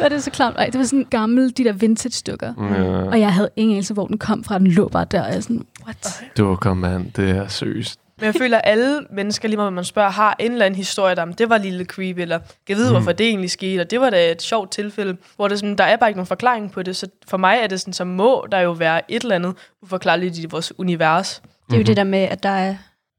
Var 0.00 0.08
det 0.08 0.22
så 0.22 0.30
klamt? 0.30 0.56
Ej, 0.56 0.66
det 0.66 0.78
var 0.78 0.84
sådan 0.84 0.98
en 0.98 1.04
gammel, 1.10 1.56
de 1.56 1.64
der 1.64 1.72
vintage-dukker. 1.72 2.52
ja. 2.60 3.08
Og 3.08 3.20
jeg 3.20 3.32
havde 3.34 3.48
ingen 3.56 3.74
anelse, 3.74 3.94
hvor 3.94 4.06
den 4.06 4.18
kom 4.18 4.44
fra. 4.44 4.58
Den 4.58 4.66
lå 4.66 4.88
bare 4.88 5.06
der, 5.10 5.22
og 5.22 5.28
jeg 5.28 5.36
er 5.36 5.40
sådan, 5.40 5.66
what? 5.84 6.24
Du 6.36 6.56
kom, 6.56 6.76
mand. 6.76 7.12
Det 7.12 7.30
er 7.30 7.48
seriøst. 7.48 8.00
Men 8.18 8.26
jeg 8.26 8.34
føler, 8.34 8.58
at 8.58 8.62
alle 8.70 9.00
mennesker, 9.10 9.48
lige 9.48 9.56
meget 9.56 9.72
man 9.72 9.84
spørger, 9.84 10.10
har 10.10 10.36
en 10.40 10.52
eller 10.52 10.66
anden 10.66 10.76
historie, 10.78 11.14
der 11.14 11.24
"Men 11.24 11.34
det 11.34 11.50
var 11.50 11.58
lille 11.58 11.84
creepy, 11.84 12.20
eller 12.20 12.38
kan 12.66 12.76
vide, 12.76 12.88
Mm. 12.88 12.94
hvorfor 12.94 13.12
det 13.12 13.26
egentlig 13.28 13.50
skete, 13.50 13.80
og 13.80 13.90
det 13.90 14.00
var 14.00 14.10
da 14.10 14.30
et 14.30 14.42
sjovt 14.42 14.70
tilfælde, 14.70 15.16
hvor 15.36 15.48
det 15.48 15.58
sådan, 15.58 15.76
der 15.78 15.84
er 15.84 15.96
bare 15.96 16.10
ikke 16.10 16.18
nogen 16.18 16.26
forklaring 16.26 16.72
på 16.72 16.82
det, 16.82 16.96
så 16.96 17.06
for 17.28 17.36
mig 17.36 17.58
er 17.62 17.66
det 17.66 17.80
sådan, 17.80 17.92
så 17.92 18.04
må 18.04 18.46
der 18.52 18.60
jo 18.60 18.70
være 18.72 19.12
et 19.12 19.22
eller 19.22 19.34
andet 19.34 19.54
uforklarligt 19.82 20.38
i 20.38 20.46
vores 20.50 20.78
univers. 20.78 21.42
Det 21.44 21.72
er 21.72 21.76
jo 21.76 21.78
Mhm. 21.78 21.84
det 21.86 21.96
der 21.96 22.04
med, 22.04 22.18
at 22.18 22.42
der 22.42 22.48
er... 22.48 22.74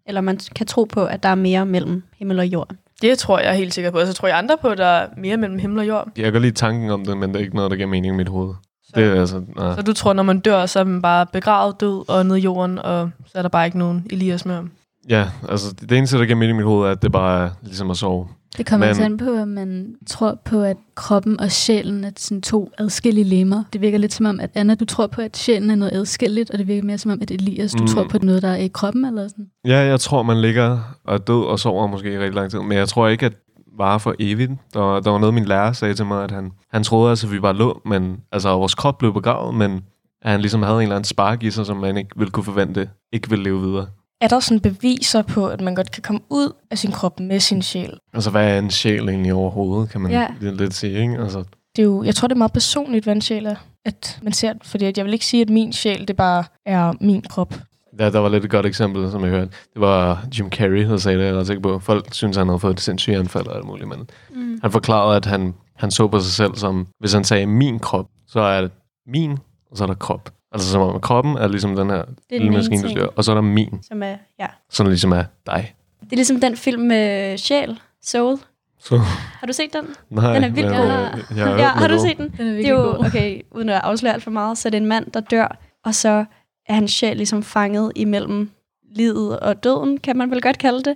Eller 0.08 0.22
man 0.22 0.40
kan 0.56 0.68
tro 0.68 0.84
på, 0.84 1.06
at 1.06 1.24
der 1.24 1.30
er 1.30 1.36
mere 1.36 1.66
mellem 1.66 2.04
himmel 2.18 2.40
og 2.40 2.46
jord. 2.48 2.70
Det 3.02 3.18
tror 3.20 3.40
jeg 3.40 3.56
helt 3.56 3.74
sikkert 3.74 3.94
på, 3.94 4.00
og 4.00 4.08
så 4.08 4.14
tror 4.14 4.28
jeg 4.28 4.38
andre 4.38 4.58
på, 4.58 4.68
at 4.68 4.78
der 4.78 4.86
er 4.86 5.08
mere 5.18 5.38
mellem 5.38 5.60
himmel 5.60 5.80
og 5.80 5.88
jord. 5.88 6.08
Jeg 6.18 6.24
kan 6.24 6.34
godt 6.34 6.42
lide 6.44 6.56
tanken 6.56 6.90
om 6.92 7.06
det, 7.06 7.18
men 7.18 7.30
det 7.30 7.36
er 7.36 7.40
ikke 7.44 7.56
noget, 7.56 7.72
der 7.72 7.78
giver 7.78 7.90
mening 7.90 8.14
i 8.14 8.18
mit 8.18 8.30
hoved. 8.30 8.54
Så, 8.84 8.92
Det 8.96 9.04
er 9.04 9.20
altså... 9.20 9.44
Nej. 9.56 9.76
så 9.76 9.82
du 9.82 9.94
tror, 9.94 10.14
når 10.14 10.24
man 10.24 10.40
dør, 10.40 10.66
så 10.66 10.80
er 10.80 10.84
man 10.84 11.02
bare 11.02 11.26
begravet 11.26 11.80
død 11.82 12.10
og 12.10 12.26
ned 12.26 12.36
i 12.36 12.40
jorden, 12.40 12.80
og 12.80 13.10
så 13.26 13.38
er 13.38 13.42
der 13.42 13.50
bare 13.50 13.66
ikke 13.66 13.78
nogen 13.78 14.08
Elias 14.10 14.46
mere. 14.46 14.68
Ja, 15.10 15.26
altså 15.50 15.74
det 15.74 15.92
eneste, 15.98 16.18
der 16.18 16.26
giver 16.26 16.38
mening 16.38 16.56
i 16.56 16.58
mit 16.58 16.66
hoved, 16.66 16.88
er, 16.88 16.92
at 16.92 17.02
det 17.02 17.12
bare 17.12 17.46
er 17.46 17.50
ligesom 17.64 17.92
at 17.92 17.98
sove. 17.98 18.28
Det 18.58 18.66
kommer 18.66 18.86
Men- 18.86 18.90
også 18.90 19.04
an 19.04 19.18
på, 19.18 19.30
at 19.32 19.48
man 19.48 19.96
tror 20.08 20.40
på, 20.46 20.62
at 20.62 20.78
kroppen 20.96 21.40
og 21.40 21.52
sjælen 21.52 22.04
er 22.04 22.12
sådan 22.18 22.42
to 22.42 22.72
adskillige 22.78 23.24
lemmer. 23.26 23.64
Det 23.74 23.82
virker 23.82 23.98
lidt 23.98 24.14
som 24.14 24.26
om, 24.26 24.40
at 24.40 24.50
Anna, 24.56 24.76
du 24.76 24.86
tror 24.86 25.08
på, 25.08 25.22
at 25.22 25.38
sjælen 25.38 25.70
er 25.70 25.76
noget 25.76 25.92
adskilligt, 25.94 26.52
og 26.52 26.58
det 26.60 26.68
virker 26.68 26.84
mere 26.84 26.98
som 26.98 27.12
om, 27.12 27.20
at 27.22 27.32
Elias, 27.32 27.72
du 27.72 27.82
Mm. 27.84 27.88
tror 27.88 28.04
på 28.04 28.18
noget, 28.22 28.42
der 28.42 28.48
er 28.48 28.56
i 28.56 28.68
kroppen 28.68 29.06
eller 29.06 29.28
sådan. 29.28 29.48
Ja, 29.66 29.78
jeg 29.78 30.00
tror, 30.00 30.24
man 30.24 30.42
ligger 30.42 30.80
og 31.04 31.14
er 31.14 31.18
død 31.18 31.44
og 31.46 31.60
sover 31.60 31.88
måske 31.88 32.14
i 32.14 32.18
rigtig 32.18 32.34
lang 32.36 32.52
tid. 32.52 32.60
Men 32.60 32.72
jeg 32.78 32.88
tror 32.88 33.08
ikke, 33.08 33.26
at 33.26 33.34
varer 33.78 33.98
for 33.98 34.16
evigt. 34.20 34.52
Der 34.74 34.80
var, 34.80 35.00
der 35.00 35.12
var 35.12 35.18
noget, 35.20 35.34
min 35.34 35.46
lærer 35.46 35.74
sagde 35.74 35.94
til 35.94 36.06
mig, 36.06 36.24
at 36.24 36.32
han, 36.32 36.52
han 36.72 36.84
troede, 36.84 37.10
altså, 37.10 37.28
at 37.28 37.34
vi 37.34 37.40
bare 37.40 37.54
lå, 37.56 37.82
men 37.86 38.18
altså, 38.32 38.50
vores 38.50 38.76
krop 38.76 38.98
blev 38.98 39.14
begravet, 39.14 39.56
men 39.56 39.82
at 40.22 40.32
han 40.32 40.40
ligesom 40.42 40.62
havde 40.62 40.78
en 40.78 40.82
eller 40.82 40.96
anden 40.96 41.08
spark 41.08 41.44
i 41.44 41.52
sig, 41.52 41.66
som 41.66 41.78
man 41.78 41.98
ikke 41.98 42.10
ville 42.18 42.32
kunne 42.32 42.44
forvente, 42.44 42.90
ikke 43.14 43.30
ville 43.30 43.44
leve 43.44 43.62
videre. 43.62 43.86
Er 44.22 44.28
der 44.28 44.40
sådan 44.40 44.60
beviser 44.60 45.22
på, 45.22 45.48
at 45.48 45.62
man 45.62 45.76
godt 45.76 45.92
kan 45.92 46.04
komme 46.04 46.22
ud 46.30 46.52
af 46.72 46.78
sin 46.78 46.92
krop 46.92 47.20
med 47.20 47.40
sin 47.40 47.62
sjæl? 47.62 47.98
Altså, 48.14 48.30
hvad 48.30 48.48
er 48.56 48.60
en 48.60 48.72
sjæl 48.72 49.10
egentlig 49.10 49.34
overhovedet, 49.34 49.90
kan 49.90 50.02
man 50.02 50.12
Ja. 50.12 50.28
lidt 50.42 50.74
sige, 50.74 51.02
ikke? 51.02 51.18
Altså, 51.20 51.40
Det 51.76 51.82
er 51.82 51.84
jo, 51.84 52.04
jeg 52.04 52.16
tror, 52.16 52.28
det 52.28 52.34
er 52.36 52.38
meget 52.38 52.54
personligt, 52.54 53.04
hvad 53.04 53.16
en 53.16 53.22
sjæl 53.22 53.46
er. 53.46 53.56
At 53.86 54.20
man 54.24 54.34
ser, 54.34 54.54
fordi 54.64 54.86
at 54.86 54.98
jeg 54.98 55.06
vil 55.06 55.14
ikke 55.14 55.26
sige, 55.26 55.42
at 55.42 55.50
min 55.50 55.74
sjæl, 55.74 56.08
det 56.08 56.16
bare 56.16 56.44
er 56.66 56.94
min 57.02 57.22
krop. 57.30 57.54
Ja, 58.00 58.10
der 58.10 58.20
var 58.20 58.30
lidt 58.30 58.46
et 58.46 58.52
godt 58.52 58.66
eksempel, 58.66 59.12
som 59.12 59.22
jeg 59.22 59.30
hørte. 59.30 59.52
Det 59.74 59.82
var 59.82 60.26
Jim 60.38 60.50
Carrey, 60.50 60.84
der 60.90 60.98
sagde 60.98 61.18
det, 61.20 61.26
jeg 61.26 61.34
er 61.34 61.40
ret 61.40 61.48
sikker 61.48 61.62
på. 61.64 61.80
Folk 61.80 62.14
synes, 62.14 62.38
han 62.38 62.48
havde 62.48 62.60
fået 62.60 62.74
et 62.74 62.82
sindssygt 62.82 63.18
anfald 63.18 63.48
og 63.48 63.56
alt 63.56 63.66
muligt, 63.66 63.88
men 63.90 64.10
Mm. 64.36 64.60
han 64.62 64.72
forklarede, 64.72 65.16
at 65.16 65.26
han, 65.26 65.54
han 65.76 65.92
så 65.92 66.08
på 66.08 66.20
sig 66.20 66.32
selv 66.32 66.56
som, 66.56 66.88
hvis 67.00 67.14
han 67.14 67.24
sagde 67.24 67.46
min 67.46 67.80
krop, 67.80 68.06
så 68.28 68.40
er 68.40 68.62
det 68.62 68.72
min, 69.08 69.32
og 69.72 69.78
så 69.78 69.84
er 69.84 69.88
der 69.88 69.94
krop. 69.94 70.30
Altså 70.58 70.72
som 70.72 70.82
om 70.82 71.00
kroppen 71.00 71.38
er 71.38 71.48
ligesom 71.48 71.76
den 71.76 71.90
her 71.90 72.04
lille 72.30 72.50
maskine, 72.52 72.84
du 72.84 72.90
styrer, 72.90 73.08
og 73.16 73.24
så 73.24 73.32
er 73.32 73.36
der 73.36 73.42
min, 73.42 73.80
Som 73.88 74.04
er, 74.04 74.16
ja. 74.40 74.48
som 74.70 74.88
ligesom 74.88 75.12
er 75.12 75.24
dig. 75.46 75.74
Det 76.04 76.12
er 76.12 76.16
ligesom 76.16 76.40
den 76.40 76.58
film 76.58 76.82
med 76.82 77.38
Sjæl, 77.38 77.80
Soul. 78.04 78.38
Så, 78.80 78.98
Har 79.40 79.48
du 79.48 79.54
set 79.54 79.74
den? 79.74 79.86
nej, 80.10 80.34
Den 80.34 80.44
er 80.44 80.50
vildt 80.50 80.70
god. 80.70 80.86
øh, 80.86 81.38
jeg 81.38 81.46
har 81.46 81.58
Ja, 81.58 81.68
har 81.68 81.88
du 81.88 82.00
set 82.00 82.18
den? 82.18 82.34
Den 82.38 82.48
er 82.48 82.52
Det 82.52 82.66
er 82.66 82.70
jo, 82.74 82.96
okay, 83.06 83.42
uden 83.52 83.70
at 83.70 83.82
afsløre 83.84 84.14
alt 84.14 84.24
for 84.24 84.32
meget, 84.32 84.58
så 84.58 84.68
er 84.68 84.70
det 84.70 84.78
en 84.78 84.86
mand, 84.86 85.12
der 85.12 85.20
dør, 85.20 85.58
og 85.86 85.96
så 85.96 86.26
er 86.68 86.74
hans 86.74 86.92
sjæl 86.92 87.18
ligesom 87.18 87.44
fanget 87.44 87.92
imellem 87.96 88.52
livet 88.96 89.40
og 89.40 89.64
døden, 89.64 89.98
kan 89.98 90.18
man 90.18 90.32
vel 90.32 90.42
godt 90.42 90.58
kalde 90.58 90.84
det. 90.84 90.96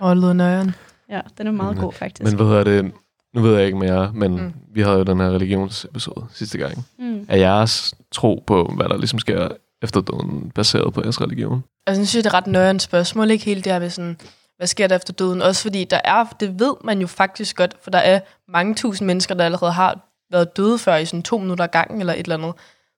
Og 0.00 0.16
lød 0.16 0.34
nøjeren. 0.34 0.74
Ja, 1.10 1.20
den 1.38 1.46
er 1.46 1.50
meget 1.52 1.74
Men- 1.76 1.84
god 1.84 1.92
faktisk. 1.92 2.30
Men 2.30 2.36
hvad 2.36 2.46
hedder 2.46 2.64
det? 2.82 2.92
Nu 3.34 3.40
ved 3.42 3.56
jeg 3.56 3.66
ikke 3.66 3.78
med 3.78 3.88
jer, 3.88 4.12
men 4.12 4.32
Mm. 4.36 4.52
vi 4.74 4.80
havde 4.80 4.96
jo 4.96 5.02
den 5.02 5.20
her 5.20 5.30
religionsepisode 5.30 6.26
sidste 6.32 6.58
gang. 6.58 6.86
mm. 6.98 7.26
Er 7.28 7.36
jeres 7.36 7.94
tro 8.12 8.44
på, 8.46 8.72
hvad 8.76 8.88
der 8.88 8.96
ligesom 8.96 9.18
sker 9.18 9.48
efter 9.82 10.00
døden, 10.00 10.52
baseret 10.54 10.94
på 10.94 11.00
jeres 11.04 11.20
religion? 11.20 11.64
Altså, 11.86 12.00
jeg 12.00 12.08
synes, 12.08 12.24
det 12.24 12.26
er 12.26 12.30
et 12.30 12.34
ret 12.34 12.46
nøjeren 12.46 12.80
spørgsmål, 12.80 13.30
ikke 13.30 13.44
helt 13.44 13.64
det 13.64 13.72
her 13.72 13.80
med 13.80 13.90
sådan, 13.90 14.16
hvad 14.56 14.66
sker 14.66 14.86
der 14.86 14.96
efter 14.96 15.12
døden? 15.12 15.42
Også 15.42 15.62
fordi 15.62 15.84
der 15.84 16.00
er, 16.04 16.24
det 16.40 16.60
ved 16.60 16.74
man 16.84 17.00
jo 17.00 17.06
faktisk 17.06 17.56
godt, 17.56 17.74
for 17.82 17.90
der 17.90 17.98
er 17.98 18.20
mange 18.48 18.74
tusind 18.74 19.06
mennesker, 19.06 19.34
der 19.34 19.44
allerede 19.44 19.72
har 19.72 19.98
været 20.32 20.56
døde 20.56 20.78
før 20.78 20.96
i 20.96 21.04
sådan 21.06 21.22
to 21.22 21.38
minutter 21.38 21.66
gangen 21.66 22.00
eller 22.00 22.12
et 22.12 22.18
eller 22.18 22.36
andet. 22.36 22.52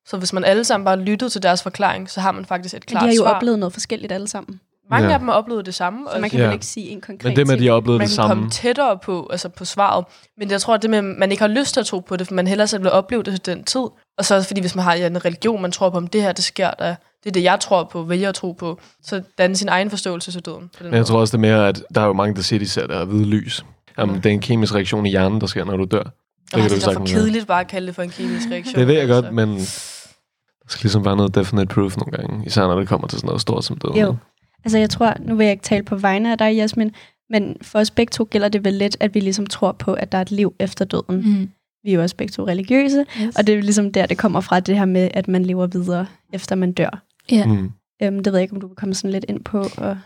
Så 0.06 0.16
hvis 0.16 0.32
man 0.32 0.44
alle 0.44 0.64
sammen 0.64 0.85
bare 0.85 0.97
lyttede 1.00 1.30
til 1.30 1.42
deres 1.42 1.62
forklaring, 1.62 2.11
så 2.11 2.20
har 2.20 2.32
man 2.32 2.44
faktisk 2.44 2.75
et 2.75 2.80
Men 2.80 2.87
klart 2.90 3.02
de 3.02 3.06
har 3.06 3.14
jo 3.14 3.23
svar. 3.23 3.35
oplevet 3.35 3.58
noget 3.58 3.73
forskelligt 3.73 4.12
alle 4.12 4.28
sammen. 4.28 4.61
Mange 4.94 5.08
Ja. 5.08 5.12
af 5.14 5.18
dem 5.18 5.28
har 5.28 5.34
oplevet 5.34 5.66
det 5.66 5.74
samme, 5.74 5.98
Så 6.08 6.14
og 6.14 6.20
man 6.20 6.30
kan 6.30 6.38
Ja. 6.38 6.44
vel 6.46 6.52
ikke 6.54 6.66
sige 6.66 6.88
en 6.88 7.00
konkret 7.00 7.24
Men 7.24 7.36
det 7.36 7.46
med, 7.46 7.54
at 7.54 7.58
de 7.58 7.62
ting. 7.64 7.70
har 7.70 7.76
oplevet 7.76 7.98
man 7.98 8.04
det 8.08 8.10
kan 8.10 8.14
samme. 8.14 8.34
komme 8.34 8.50
tættere 8.50 8.98
på, 9.04 9.28
altså 9.32 9.48
på 9.48 9.64
svaret. 9.64 10.04
Men 10.38 10.50
jeg 10.50 10.60
tror, 10.60 10.74
at 10.74 10.82
det 10.82 10.90
med, 10.90 10.98
at 10.98 11.04
man 11.04 11.30
ikke 11.30 11.40
har 11.42 11.48
lyst 11.48 11.72
til 11.74 11.80
at 11.80 11.86
tro 11.86 12.00
på 12.00 12.16
det, 12.16 12.26
for 12.26 12.34
man 12.34 12.46
hellere 12.46 12.66
selv 12.66 12.82
vil 12.82 12.92
opleve 12.92 13.22
det 13.22 13.42
til 13.42 13.54
den 13.56 13.64
tid. 13.64 13.80
Og 14.18 14.24
så 14.24 14.34
også 14.34 14.46
fordi, 14.48 14.60
hvis 14.60 14.74
man 14.74 14.84
har 14.84 14.94
ja, 14.94 15.06
en 15.06 15.24
religion, 15.24 15.62
man 15.62 15.72
tror 15.72 15.90
på, 15.90 15.96
om 15.96 16.06
det 16.06 16.22
her, 16.22 16.32
det 16.32 16.44
sker, 16.44 16.70
der, 16.70 16.94
det 17.24 17.30
er 17.30 17.32
det, 17.32 17.42
jeg 17.42 17.60
tror 17.60 17.84
på, 17.92 18.02
vælger 18.02 18.28
at 18.28 18.34
tro 18.34 18.52
på, 18.52 18.80
så 19.02 19.22
danne 19.38 19.56
sin 19.56 19.68
egen 19.68 19.90
forståelse 19.90 20.32
til 20.32 20.40
døden. 20.40 20.58
På 20.76 20.78
den 20.78 20.86
Men 20.86 20.92
jeg 20.94 21.00
måde. 21.00 21.04
tror 21.08 21.20
også, 21.20 21.36
det 21.36 21.44
er 21.44 21.48
mere, 21.56 21.68
at 21.68 21.82
der 21.94 22.00
er 22.00 22.06
jo 22.06 22.12
mange, 22.12 22.34
der 22.36 22.42
siger, 22.42 22.58
de 22.58 22.68
ser 22.68 22.86
det 22.86 22.96
her 22.96 23.04
hvide 23.04 23.24
lys. 23.24 23.64
Jamen, 23.98 24.16
det 24.16 24.26
er 24.26 24.30
en 24.30 24.40
kemisk 24.40 24.74
reaktion 24.74 25.06
i 25.06 25.10
hjernen, 25.10 25.40
der 25.40 25.46
sker, 25.46 25.64
når 25.64 25.76
du 25.76 25.84
dør. 25.84 26.02
Det 26.02 26.10
Åh, 26.54 26.60
kan 26.60 26.70
det 26.70 26.82
er 26.86 26.90
da 26.92 26.98
for 26.98 27.06
kedeligt 27.06 27.46
bare 27.46 27.60
at 27.60 27.68
kalde 27.68 27.86
det 27.86 27.94
for 27.94 28.02
en 28.02 28.10
kemisk 28.10 28.48
reaktion. 28.50 28.74
Det 28.80 28.86
ved 28.86 28.94
jeg 28.94 29.08
godt, 29.08 29.24
altså. 29.24 29.34
men 29.34 29.48
der 29.58 30.68
skal 30.68 30.82
ligesom 30.82 31.04
være 31.04 31.16
noget 31.16 31.34
definite 31.34 31.66
proof 31.66 31.96
nogle 31.96 32.12
gange. 32.16 32.46
Især 32.46 32.62
når 32.62 32.78
det 32.78 32.88
kommer 32.88 33.06
til 33.08 33.18
sådan 33.18 33.26
noget 33.26 33.40
stort 33.40 33.64
som 33.64 33.76
døden. 33.76 33.96
Jo. 33.96 34.16
Altså 34.64 34.78
jeg 34.78 34.90
tror, 34.90 35.14
nu 35.21 35.35
vil 35.35 35.44
jeg 35.44 35.52
ikke 35.52 35.62
tale 35.62 35.83
på 35.83 35.97
vegne 35.97 36.33
af 36.33 36.38
dig, 36.38 36.56
Jasmin, 36.56 36.90
men 37.30 37.56
for 37.62 37.78
os 37.78 37.90
begge 37.90 38.11
to 38.11 38.28
gælder 38.30 38.49
det 38.49 38.64
vel 38.64 38.73
lidt, 38.75 38.97
at 39.00 39.14
vi 39.14 39.21
ligesom 39.21 39.47
tror 39.47 39.73
på, 39.73 39.92
at 39.94 40.12
der 40.12 40.18
er 40.18 40.23
et 40.23 40.30
liv 40.30 40.54
efter 40.59 40.85
døden. 40.85 41.16
Mm. 41.38 41.50
Vi 41.85 41.90
er 41.90 41.94
jo 41.94 42.02
også 42.02 42.16
begge 42.16 42.33
to 42.33 42.47
religiøse, 42.47 43.04
Yes. 43.23 43.37
og 43.37 43.47
det 43.47 43.54
er 43.54 43.62
ligesom 43.62 43.92
der, 43.92 44.06
det 44.06 44.18
kommer 44.18 44.40
fra, 44.40 44.61
det 44.61 44.78
her 44.78 44.85
med, 44.85 45.09
at 45.14 45.28
man 45.28 45.44
lever 45.44 45.66
videre, 45.66 46.06
efter 46.33 46.54
man 46.56 46.73
dør. 46.73 47.02
Ja. 47.30 47.47
Mm. 47.47 47.71
Øhm, 48.02 48.23
det 48.23 48.33
ved 48.33 48.38
jeg 48.38 48.42
ikke, 48.42 48.54
om 48.54 48.61
du 48.61 48.66
kan 48.68 48.76
komme 48.76 48.94
sådan 48.94 49.11
lidt 49.11 49.25
ind 49.28 49.44
på. 49.44 49.66
Og... 49.76 49.99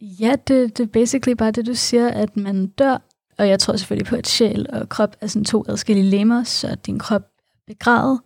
Ja, 0.00 0.34
det, 0.48 0.78
det 0.78 0.84
er 0.84 0.88
basically 0.88 1.36
bare 1.36 1.50
det, 1.50 1.66
du 1.66 1.74
siger, 1.74 2.08
at 2.08 2.36
man 2.36 2.66
dør. 2.66 3.02
Og 3.38 3.48
jeg 3.48 3.58
tror 3.58 3.76
selvfølgelig 3.76 4.06
på, 4.06 4.16
at 4.16 4.28
sjæl 4.28 4.66
og 4.72 4.88
krop 4.88 5.16
er 5.20 5.26
sådan 5.26 5.44
to 5.44 5.64
adskillige 5.68 6.10
lemmer, 6.10 6.44
så 6.44 6.74
din 6.86 6.98
krop 6.98 7.22
er 7.22 7.26
begravet, 7.66 8.20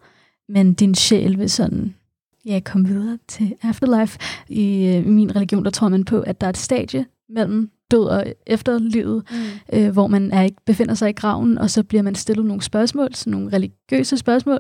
men 0.49 0.75
din 0.75 0.95
sjæl 0.95 1.38
vil 1.38 1.50
sådan 1.50 1.95
ja, 2.46 2.60
komme 2.64 2.88
videre 2.88 3.18
til 3.28 3.54
afterlife. 3.62 4.18
I, 4.48 4.86
øh, 4.86 5.06
I 5.06 5.10
min 5.10 5.36
religion, 5.36 5.64
der 5.64 5.70
tror 5.70 5.88
man 5.88 6.04
på, 6.04 6.20
at 6.20 6.40
der 6.40 6.46
er 6.46 6.50
et 6.50 6.56
stadie 6.56 7.06
mellem 7.28 7.70
død 7.90 8.04
og 8.04 8.24
efterlivet, 8.46 9.22
Mm. 9.30 9.36
øh, 9.78 9.90
hvor 9.92 10.06
man 10.06 10.32
er 10.32 10.42
ikke 10.42 10.56
befinder 10.66 10.94
sig 10.94 11.08
i 11.10 11.12
graven, 11.12 11.58
og 11.58 11.70
så 11.70 11.82
bliver 11.82 12.02
man 12.02 12.14
stillet 12.14 12.46
nogle 12.46 12.62
spørgsmål, 12.62 13.14
sådan 13.14 13.30
nogle 13.30 13.52
religiøse 13.52 14.16
spørgsmål. 14.18 14.58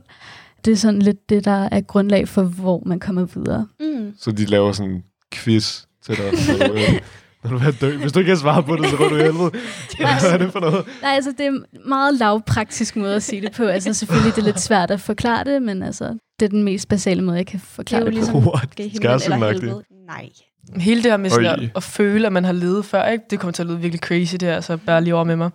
Det 0.64 0.72
er 0.72 0.76
sådan 0.76 1.02
lidt 1.02 1.28
det, 1.28 1.44
der 1.44 1.68
er 1.72 1.80
grundlag 1.80 2.28
for, 2.28 2.42
hvor 2.42 2.82
man 2.86 3.00
kommer 3.00 3.24
videre. 3.24 3.66
Mm. 3.80 4.14
Så 4.18 4.30
de 4.32 4.44
laver 4.44 4.72
sådan 4.72 4.92
en 4.92 5.02
quiz 5.34 5.82
til 6.06 6.16
dig, 6.16 6.24
når 6.58 6.66
du, 6.66 6.72
øh, 6.74 7.00
når 7.44 7.50
du 7.50 7.56
er. 7.56 7.98
Hvis 7.98 8.12
du 8.12 8.18
ikke 8.18 8.28
kan 8.28 8.36
svare 8.36 8.62
på 8.62 8.76
det, 8.76 8.86
så 8.90 8.96
går 8.96 9.08
du 9.08 9.14
i 9.16 9.18
helvede. 9.22 9.50
Hvad 9.98 10.32
er 10.32 10.38
det 10.38 10.52
for 10.52 10.60
noget? 10.60 10.84
Nej, 11.02 11.12
altså 11.14 11.32
det 11.38 11.46
er 11.46 11.50
en 11.50 11.64
meget 11.86 12.14
lavpraktisk 12.14 12.96
måde 12.96 13.14
at 13.14 13.22
sige 13.22 13.42
det 13.42 13.52
på. 13.52 13.64
Altså 13.64 13.92
selvfølgelig 13.94 14.34
det 14.34 14.40
er 14.40 14.44
lidt 14.46 14.60
svært 14.60 14.90
at 14.90 15.00
forklare 15.00 15.44
det, 15.44 15.62
men 15.62 15.82
altså 15.82 16.16
det 16.40 16.46
er 16.46 16.50
den 16.50 16.62
mest 16.62 16.88
basale 16.88 17.22
måde, 17.22 17.36
jeg 17.36 17.46
kan 17.46 17.58
Det 17.58 17.64
er 17.64 17.68
forklare 17.74 18.00
jo 18.00 18.06
det, 18.06 18.14
ligesom, 18.14 18.42
på. 18.42 18.50
What? 18.50 18.96
Skærsildenagtigt. 18.96 19.64
helvede? 19.64 19.84
Nej. 20.06 20.28
Hele 20.76 21.02
det 21.02 21.10
her 21.10 21.16
med 21.16 21.30
sådan 21.30 21.60
at, 21.60 21.70
at 21.76 21.82
føle, 21.82 22.26
at 22.26 22.32
man 22.32 22.44
har 22.44 22.52
levet 22.52 22.84
før, 22.84 23.06
ikke? 23.06 23.24
det 23.30 23.40
kommer 23.40 23.52
til 23.52 23.62
at 23.62 23.66
lyde 23.66 23.80
virkelig 23.80 24.00
crazy, 24.00 24.34
det 24.34 24.48
her, 24.48 24.60
så 24.60 24.76
bær 24.76 25.00
lige 25.00 25.14
over 25.14 25.24
med 25.24 25.36
mig. 25.36 25.50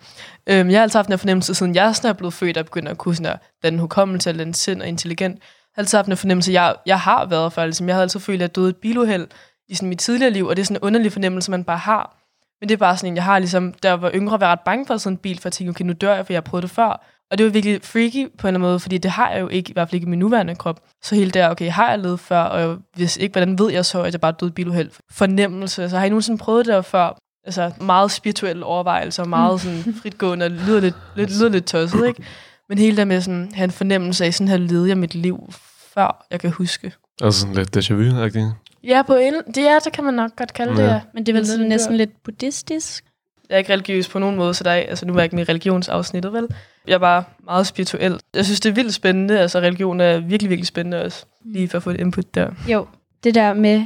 Øhm, 0.48 0.70
jeg 0.70 0.78
har 0.78 0.84
altid 0.84 0.98
haft 0.98 1.10
her 1.10 1.18
fornemmelse, 1.18 1.54
siden 1.54 1.76
jeg 1.76 1.96
sådan 1.96 2.10
er 2.10 2.14
blevet 2.14 2.34
født 2.34 2.58
og 2.58 2.66
begynder 2.66 2.92
at 2.92 2.98
kunne 2.98 3.16
sådan 3.16 3.32
at 3.32 3.40
den 3.64 3.80
hukommelse, 3.80 4.30
eller 4.30 4.44
den 4.44 4.54
sind 4.54 4.82
og 4.82 4.88
intelligent. 4.88 5.36
Jeg 5.36 5.42
har 5.76 5.82
altid 5.82 5.98
haft 5.98 6.08
her 6.08 6.16
fornemmelse, 6.16 6.52
jeg, 6.52 6.76
jeg 6.86 7.00
har 7.00 7.26
været 7.26 7.54
før. 7.54 7.66
Ligesom 7.66 7.88
jeg 7.88 7.96
har 7.96 8.02
altid 8.02 8.20
følt, 8.20 8.36
at 8.36 8.42
jeg 8.42 8.56
døde 8.56 8.70
et 8.70 8.76
biluheld 8.76 9.28
i 9.70 9.76
sådan 9.76 9.90
mit 9.90 10.00
tidligere 10.00 10.32
liv, 10.32 10.46
og 10.46 10.56
det 10.56 10.62
er 10.62 10.66
sådan 10.66 10.78
en 10.78 10.82
underlig 10.82 11.12
fornemmelse, 11.12 11.52
man 11.52 11.64
bare 11.64 11.78
har. 11.78 12.19
Men 12.62 12.70
det 12.70 12.74
er 12.74 12.78
bare 12.78 12.98
sådan 12.98 13.14
en, 13.14 13.16
jeg 13.16 13.24
har 13.24 13.40
ligesom, 13.40 13.74
jeg 13.84 14.02
var 14.02 14.12
yngre, 14.14 14.40
været 14.40 14.52
ret 14.52 14.60
bange 14.66 14.86
for 14.86 14.98
sådan 14.98 15.14
en 15.14 15.18
bil, 15.18 15.40
for 15.42 15.48
at 15.48 15.54
tænke, 15.54 15.70
okay, 15.70 15.86
nu 15.86 15.94
dør 15.94 16.16
jeg, 16.16 16.26
for 16.26 16.34
jeg 16.34 16.38
har 16.38 16.42
prøvet 16.50 16.64
det 16.64 16.72
før. 16.72 17.06
Og 17.32 17.38
det 17.38 17.46
var 17.46 17.52
virkelig 17.52 17.80
freaky 17.84 18.28
på 18.38 18.48
en 18.48 18.48
eller 18.48 18.48
anden 18.48 18.62
måde, 18.62 18.80
fordi 18.80 18.98
det 18.98 19.12
har 19.12 19.32
jeg 19.32 19.42
jo 19.42 19.48
ikke, 19.48 19.70
i 19.70 19.74
hvert 19.74 19.90
fald 19.90 19.94
ikke 19.94 20.06
i 20.06 20.10
min 20.10 20.20
nuværende 20.20 20.56
krop. 20.56 20.80
Så 21.04 21.16
hele 21.16 21.32
der, 21.32 21.50
okay, 21.50 21.72
har 21.72 21.90
jeg 21.90 22.00
levet 22.00 22.20
før, 22.20 22.42
og 22.42 22.78
hvis 22.96 23.18
ikke, 23.18 23.34
hvordan 23.34 23.60
ved 23.60 23.72
jeg 23.72 23.86
så, 23.86 24.04
at 24.04 24.14
jeg 24.14 24.22
bare 24.22 24.34
døde 24.40 24.52
biluheld? 24.52 24.92
Fornemmelse, 25.12 25.90
så 25.90 25.98
har 25.98 26.06
I 26.06 26.10
nogensinde 26.10 26.38
prøvet 26.38 26.66
det 26.66 26.74
der 26.74 26.82
før? 26.82 27.18
Altså 27.46 27.72
meget 27.82 28.12
spirituelle 28.12 28.66
overvejelser, 28.66 29.26
meget 29.26 29.62
sådan 29.62 29.96
fritgående, 30.02 30.46
og 30.46 30.52
lyder 30.52 30.80
lidt, 30.80 30.96
lidt, 31.16 31.30
lyder 31.30 31.50
lidt 31.50 31.66
tosset, 31.66 32.08
ikke? 32.08 32.24
Men 32.70 32.78
hele 32.78 32.98
der 32.98 33.06
med 33.06 33.22
sådan, 33.22 33.48
at 33.52 33.56
have 33.56 33.64
en 33.64 33.72
fornemmelse 33.72 34.26
af, 34.26 34.34
sådan 34.34 34.48
her 34.48 34.58
levede 34.58 34.90
jeg 34.90 34.98
mit 34.98 35.16
liv, 35.16 35.54
før 35.94 36.26
jeg 36.32 36.40
kan 36.40 36.52
huske. 36.52 36.94
Altså 37.22 37.40
sådan 37.40 37.56
lidt 37.56 37.78
déjà 37.78 37.94
vu-agtigt. 37.94 38.69
Ja, 38.84 39.02
på 39.02 39.16
en, 39.16 39.34
det 39.56 39.68
er, 39.68 39.80
det 39.80 39.94
kan 39.94 40.04
man 40.04 40.14
nok 40.14 40.36
godt 40.36 40.54
kalde 40.54 40.76
det, 40.76 40.84
Ja. 40.84 40.94
ja. 40.94 41.02
Men 41.14 41.26
det 41.26 41.32
er 41.32 41.34
vel 41.34 41.42
Men 41.42 41.46
sådan 41.46 41.66
næsten 41.66 41.96
lidt 41.98 42.24
buddhistisk. 42.24 43.06
Jeg 43.50 43.56
er 43.56 43.60
ikke 43.60 43.74
religiøs 43.74 44.10
på 44.10 44.20
nogen 44.20 44.36
måde, 44.36 44.54
så 44.54 44.64
der 44.64 44.72
er, 44.72 44.76
altså, 44.76 45.06
nu 45.06 45.14
er 45.14 45.18
jeg 45.18 45.24
ikke 45.24 45.36
med 45.36 45.48
i 45.48 45.50
religionsafsnittet, 45.52 46.34
vel? 46.34 46.48
Jeg 46.88 46.94
er 46.94 46.98
bare 47.00 47.24
meget 47.44 47.68
spirituel. 47.68 48.20
Jeg 48.36 48.46
synes, 48.46 48.60
det 48.60 48.70
er 48.70 48.74
vildt 48.74 48.94
spændende. 48.94 49.40
Altså, 49.40 49.60
religion 49.60 50.00
er 50.02 50.18
virkelig, 50.20 50.50
virkelig 50.50 50.68
spændende 50.68 51.04
også. 51.04 51.26
Lige 51.46 51.70
for 51.70 51.78
at 51.78 51.84
få 51.84 51.90
et 51.90 52.00
input 52.00 52.36
der. 52.36 52.52
Jo, 52.68 52.88
det 53.24 53.36
der 53.36 53.54
med 53.54 53.86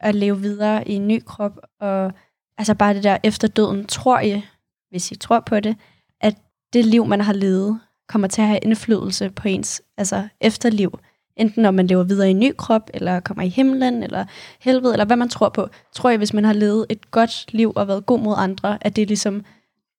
at 0.00 0.14
leve 0.14 0.40
videre 0.40 0.88
i 0.88 0.92
en 0.92 1.08
ny 1.08 1.22
krop, 1.26 1.58
og 1.80 2.12
altså 2.58 2.74
bare 2.74 2.94
det 2.94 3.04
der 3.04 3.18
efter 3.22 3.48
døden, 3.48 3.86
tror 3.86 4.18
jeg, 4.18 4.42
hvis 4.90 5.10
I 5.10 5.16
tror 5.16 5.40
på 5.40 5.60
det, 5.60 5.76
at 6.20 6.34
det 6.72 6.84
liv, 6.84 7.06
man 7.06 7.20
har 7.20 7.32
levet, 7.32 7.80
kommer 8.08 8.28
til 8.28 8.42
at 8.42 8.48
have 8.48 8.60
indflydelse 8.62 9.30
på 9.30 9.48
ens 9.48 9.82
altså 9.98 10.28
efterliv. 10.40 10.98
Enten 11.36 11.62
når 11.62 11.70
man 11.70 11.86
lever 11.86 12.02
videre 12.02 12.28
i 12.28 12.30
en 12.30 12.38
ny 12.38 12.52
krop, 12.58 12.90
eller 12.94 13.20
kommer 13.20 13.42
i 13.42 13.48
himlen, 13.48 14.02
eller 14.02 14.24
helvede, 14.60 14.92
eller 14.92 15.04
hvad 15.04 15.16
man 15.16 15.28
tror 15.28 15.48
på. 15.48 15.68
Tror 15.94 16.10
jeg, 16.10 16.18
hvis 16.18 16.32
man 16.32 16.44
har 16.44 16.52
levet 16.52 16.86
et 16.88 17.10
godt 17.10 17.52
liv 17.52 17.72
og 17.76 17.88
været 17.88 18.06
god 18.06 18.20
mod 18.20 18.34
andre, 18.38 18.78
at 18.80 18.96
det 18.96 19.08
ligesom 19.08 19.44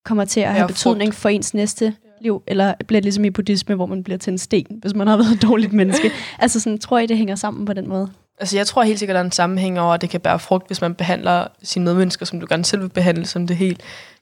kommer 0.05 0.25
til 0.25 0.39
at 0.39 0.47
have 0.47 0.61
Ja, 0.61 0.67
betydning 0.67 1.13
for 1.13 1.29
ens 1.29 1.53
næste 1.53 1.95
liv, 2.21 2.43
eller 2.47 2.73
bliver 2.87 2.99
det 2.99 3.05
ligesom 3.05 3.25
i 3.25 3.29
buddhisme, 3.29 3.75
hvor 3.75 3.85
man 3.85 4.03
bliver 4.03 4.17
til 4.17 4.31
en 4.31 4.37
sten, 4.37 4.79
hvis 4.81 4.95
man 4.95 5.07
har 5.07 5.17
været 5.21 5.31
et 5.31 5.41
dårligt 5.41 5.73
menneske. 5.73 6.11
Altså 6.39 6.59
sådan, 6.59 6.79
tror 6.79 6.99
jeg, 6.99 7.09
det 7.09 7.17
hænger 7.17 7.35
sammen 7.35 7.65
på 7.65 7.73
den 7.73 7.89
måde? 7.89 8.09
Altså, 8.39 8.57
jeg 8.57 8.67
tror 8.67 8.83
helt 8.83 8.99
sikkert, 8.99 9.15
der 9.15 9.19
er 9.21 9.25
en 9.25 9.31
sammenhæng 9.31 9.79
over, 9.79 9.93
at 9.93 10.01
det 10.01 10.09
kan 10.09 10.21
bære 10.21 10.39
frugt, 10.39 10.67
hvis 10.67 10.81
man 10.81 10.95
behandler 10.95 11.47
sine 11.63 11.85
medmennesker, 11.85 12.25
som 12.25 12.39
du 12.39 12.45
gerne 12.49 12.65
selv 12.65 12.81
vil 12.81 12.89
behandle, 12.89 13.25
som 13.25 13.47
det 13.47 13.57
helt 13.57 13.81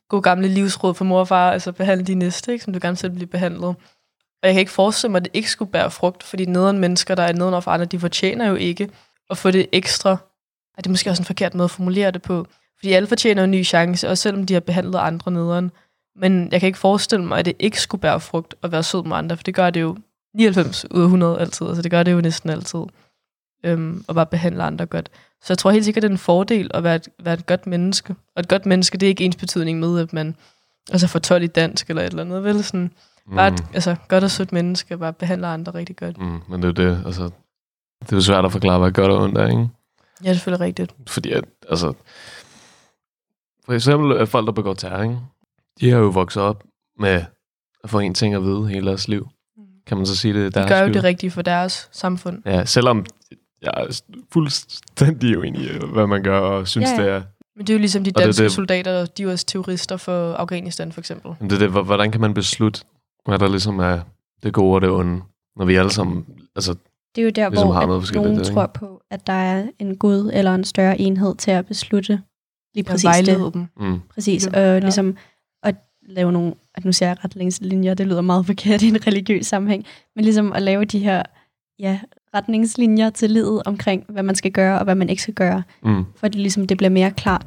gode 0.09 0.21
gamle 0.21 0.47
livsråd 0.47 0.93
for 0.93 1.05
mor 1.05 1.19
og 1.19 1.27
far, 1.27 1.51
altså 1.51 1.71
behandle 1.71 2.05
de 2.05 2.15
næste, 2.15 2.51
ikke, 2.51 2.63
som 2.63 2.73
du 2.73 2.79
gerne 2.81 2.97
selv 2.97 3.11
vil 3.11 3.17
blive 3.17 3.27
behandlet. 3.27 3.75
Og 4.43 4.47
jeg 4.47 4.53
kan 4.53 4.59
ikke 4.59 4.71
forestille 4.71 5.11
mig, 5.11 5.19
at 5.19 5.25
det 5.25 5.31
ikke 5.33 5.51
skulle 5.51 5.71
bære 5.71 5.91
frugt, 5.91 6.23
fordi 6.23 6.45
nederen 6.45 6.79
mennesker, 6.79 7.15
der 7.15 7.23
er 7.23 7.33
nederen 7.33 7.61
for 7.61 7.71
andre, 7.71 7.85
de 7.85 7.99
fortjener 7.99 8.47
jo 8.47 8.55
ikke 8.55 8.89
at 9.29 9.37
få 9.37 9.51
det 9.51 9.67
ekstra. 9.71 10.11
Og 10.77 10.77
det 10.77 10.85
er 10.85 10.89
måske 10.89 11.09
også 11.09 11.21
en 11.21 11.25
forkert 11.25 11.53
måde 11.53 11.65
at 11.65 11.71
formulere 11.71 12.11
det 12.11 12.21
på. 12.21 12.47
Fordi 12.77 12.93
alle 12.93 13.07
fortjener 13.07 13.43
en 13.43 13.51
ny 13.51 13.65
chance, 13.65 14.09
også 14.09 14.21
selvom 14.21 14.45
de 14.45 14.53
har 14.53 14.61
behandlet 14.61 14.99
andre 14.99 15.31
nederen. 15.31 15.71
Men 16.15 16.51
jeg 16.51 16.59
kan 16.59 16.67
ikke 16.67 16.79
forestille 16.79 17.25
mig, 17.25 17.39
at 17.39 17.45
det 17.45 17.53
ikke 17.59 17.81
skulle 17.81 18.01
bære 18.01 18.19
frugt 18.19 18.55
at 18.63 18.71
være 18.71 18.83
sød 18.83 19.03
med 19.03 19.17
andre, 19.17 19.37
for 19.37 19.43
det 19.43 19.55
gør 19.55 19.69
det 19.69 19.81
jo 19.81 19.97
99 20.35 20.85
ud 20.91 21.01
af 21.01 21.05
100 21.05 21.39
altid. 21.39 21.67
Altså 21.67 21.81
det 21.81 21.91
gør 21.91 22.03
det 22.03 22.11
jo 22.11 22.21
næsten 22.21 22.49
altid. 22.49 22.79
Øhm, 23.65 24.05
og 24.07 24.15
bare 24.15 24.25
behandle 24.25 24.63
andre 24.63 24.85
godt. 24.85 25.09
Så 25.41 25.53
jeg 25.53 25.57
tror 25.57 25.71
helt 25.71 25.85
sikkert, 25.85 26.01
det 26.01 26.07
er 26.07 26.11
en 26.11 26.17
fordel 26.17 26.71
at 26.73 26.83
være 26.83 26.95
et, 26.95 27.09
være 27.19 27.33
et 27.33 27.45
godt 27.45 27.67
menneske. 27.67 28.15
Og 28.35 28.39
et 28.39 28.47
godt 28.47 28.65
menneske, 28.65 28.97
det 28.97 29.07
er 29.07 29.09
ikke 29.09 29.23
ens 29.25 29.35
betydning 29.35 29.79
med, 29.79 29.99
at 29.99 30.13
man 30.13 30.35
altså 30.91 31.07
får 31.07 31.19
12 31.19 31.43
i 31.43 31.47
dansk 31.47 31.89
eller 31.89 32.01
et 32.01 32.09
eller 32.09 32.23
andet. 32.23 32.43
Vel? 32.43 32.63
Sådan, 32.63 32.91
Bare 33.35 33.47
et 33.47 33.63
altså, 33.73 33.95
godt 34.07 34.23
og 34.23 34.31
sødt 34.31 34.51
menneske, 34.51 34.97
bare 34.97 35.13
behandler 35.13 35.47
andre 35.47 35.73
rigtig 35.73 35.95
godt. 35.95 36.17
Mm, 36.17 36.39
men 36.49 36.63
det 36.63 36.79
er 36.79 36.83
jo 36.85 36.89
det, 36.95 37.03
altså... 37.05 37.23
Det 38.03 38.11
er 38.11 38.15
jo 38.15 38.21
svært 38.21 38.45
at 38.45 38.51
forklare, 38.51 38.79
hvad 38.79 38.91
godt 38.91 39.11
og 39.11 39.21
ondt 39.23 39.37
er, 39.37 39.47
ikke? 39.47 39.57
Ja, 39.59 39.67
det 40.23 40.29
er 40.29 40.33
selvfølgelig 40.33 40.65
rigtigt. 40.65 40.93
Fordi 41.07 41.31
at, 41.31 41.43
altså... 41.69 41.93
For 43.65 43.73
eksempel 43.73 44.17
at 44.17 44.29
folk, 44.29 44.45
der 44.45 44.51
begår 44.51 44.73
terror, 44.73 45.03
ikke? 45.03 45.17
De 45.79 45.89
har 45.89 45.97
jo 45.97 46.05
vokset 46.07 46.43
op 46.43 46.63
med 46.99 47.25
at 47.83 47.89
få 47.89 47.99
en 47.99 48.13
ting 48.13 48.35
at 48.35 48.43
vide 48.43 48.67
hele 48.67 48.87
deres 48.87 49.07
liv. 49.07 49.27
Kan 49.87 49.97
man 49.97 50.05
så 50.05 50.17
sige, 50.17 50.33
det 50.33 50.39
er 50.39 50.43
De 50.45 50.51
deres 50.51 50.69
gør 50.69 50.79
jo 50.81 50.93
det 50.93 51.03
rigtige 51.03 51.31
for 51.31 51.41
deres 51.41 51.89
samfund. 51.91 52.41
Ja, 52.45 52.65
selvom 52.65 53.05
jeg 53.61 53.71
er 53.77 54.01
fuldstændig 54.33 55.37
uenig 55.37 55.61
i, 55.61 55.77
hvad 55.93 56.07
man 56.07 56.23
gør, 56.23 56.39
og 56.39 56.67
synes, 56.67 56.89
Ja, 56.89 56.95
ja, 57.01 57.03
det 57.03 57.11
er... 57.11 57.21
Men 57.55 57.67
det 57.67 57.73
er 57.73 57.77
jo 57.77 57.79
ligesom 57.79 58.03
de 58.03 58.09
Og 58.09 58.15
det 58.15 58.25
danske 58.25 58.43
det- 58.43 58.51
soldater, 58.51 59.05
de 59.05 59.23
er 59.23 59.27
jo 59.27 59.31
også 59.31 59.45
terrorister 59.45 59.97
for 59.97 60.33
Afghanistan 60.33 60.91
for 60.91 61.01
eksempel. 61.01 61.31
Men 61.39 61.49
det 61.49 61.55
er 61.55 61.59
det, 61.59 61.69
hvor- 61.69 61.83
hvordan 61.83 62.11
kan 62.11 62.21
man 62.21 62.33
beslutte, 62.33 62.81
hvad 63.25 63.39
der 63.39 63.49
ligesom 63.49 63.79
er 63.79 63.99
det 64.43 64.53
gode 64.53 64.75
og 64.75 64.81
det 64.81 64.89
onde, 64.89 65.21
når 65.55 65.65
vi 65.65 65.75
alle 65.75 65.91
sammen... 65.91 66.25
Altså, 66.55 66.75
Det 67.15 67.21
er 67.21 67.25
jo 67.25 67.29
der, 67.29 67.49
Ligesom 67.49 67.67
hvor 67.67 67.73
har 67.75 67.85
noget 67.85 68.09
at 68.09 68.15
nogen 68.15 68.37
der, 68.37 68.43
tror 68.43 68.65
på, 68.67 69.01
at 69.11 69.27
der 69.27 69.33
er 69.33 69.67
en 69.79 69.97
gud 69.97 70.31
eller 70.33 70.55
en 70.55 70.63
større 70.63 71.01
enhed 71.01 71.35
til 71.35 71.51
at 71.51 71.65
beslutte 71.65 72.21
lige 72.75 72.85
Ja, 72.87 72.91
præcis 72.91 73.05
vejlede 73.05 73.45
det. 73.45 73.53
dem. 73.53 73.65
mm, 73.79 73.99
Præcis, 74.13 74.47
Ja. 74.53 74.75
og 74.75 74.81
ligesom 74.81 75.17
at 75.63 75.75
lave 76.07 76.31
nogle, 76.31 76.53
at 76.75 76.85
nu 76.85 76.91
siger 76.91 77.09
jeg 77.09 77.17
retningslinjer, 77.25 77.93
det 77.93 78.07
lyder 78.07 78.21
meget 78.21 78.45
forkert 78.45 78.81
i 78.81 78.87
en 78.87 79.07
religiøs 79.07 79.45
sammenhæng, 79.45 79.85
men 80.15 80.23
ligesom 80.25 80.53
at 80.53 80.61
lave 80.61 80.85
de 80.85 80.99
her 80.99 81.23
ja, 81.79 81.99
retningslinjer 82.35 83.09
til 83.09 83.31
livet 83.31 83.61
omkring, 83.65 84.05
hvad 84.09 84.23
man 84.23 84.35
skal 84.35 84.51
gøre 84.51 84.77
og 84.79 84.83
hvad 84.83 84.95
man 84.95 85.09
ikke 85.09 85.21
skal 85.21 85.33
gøre, 85.33 85.63
mm. 85.83 86.05
for 86.15 86.25
at 86.25 86.33
det, 86.33 86.41
ligesom, 86.41 86.67
det 86.67 86.77
bliver 86.77 86.89
mere 86.89 87.11
klart. 87.11 87.45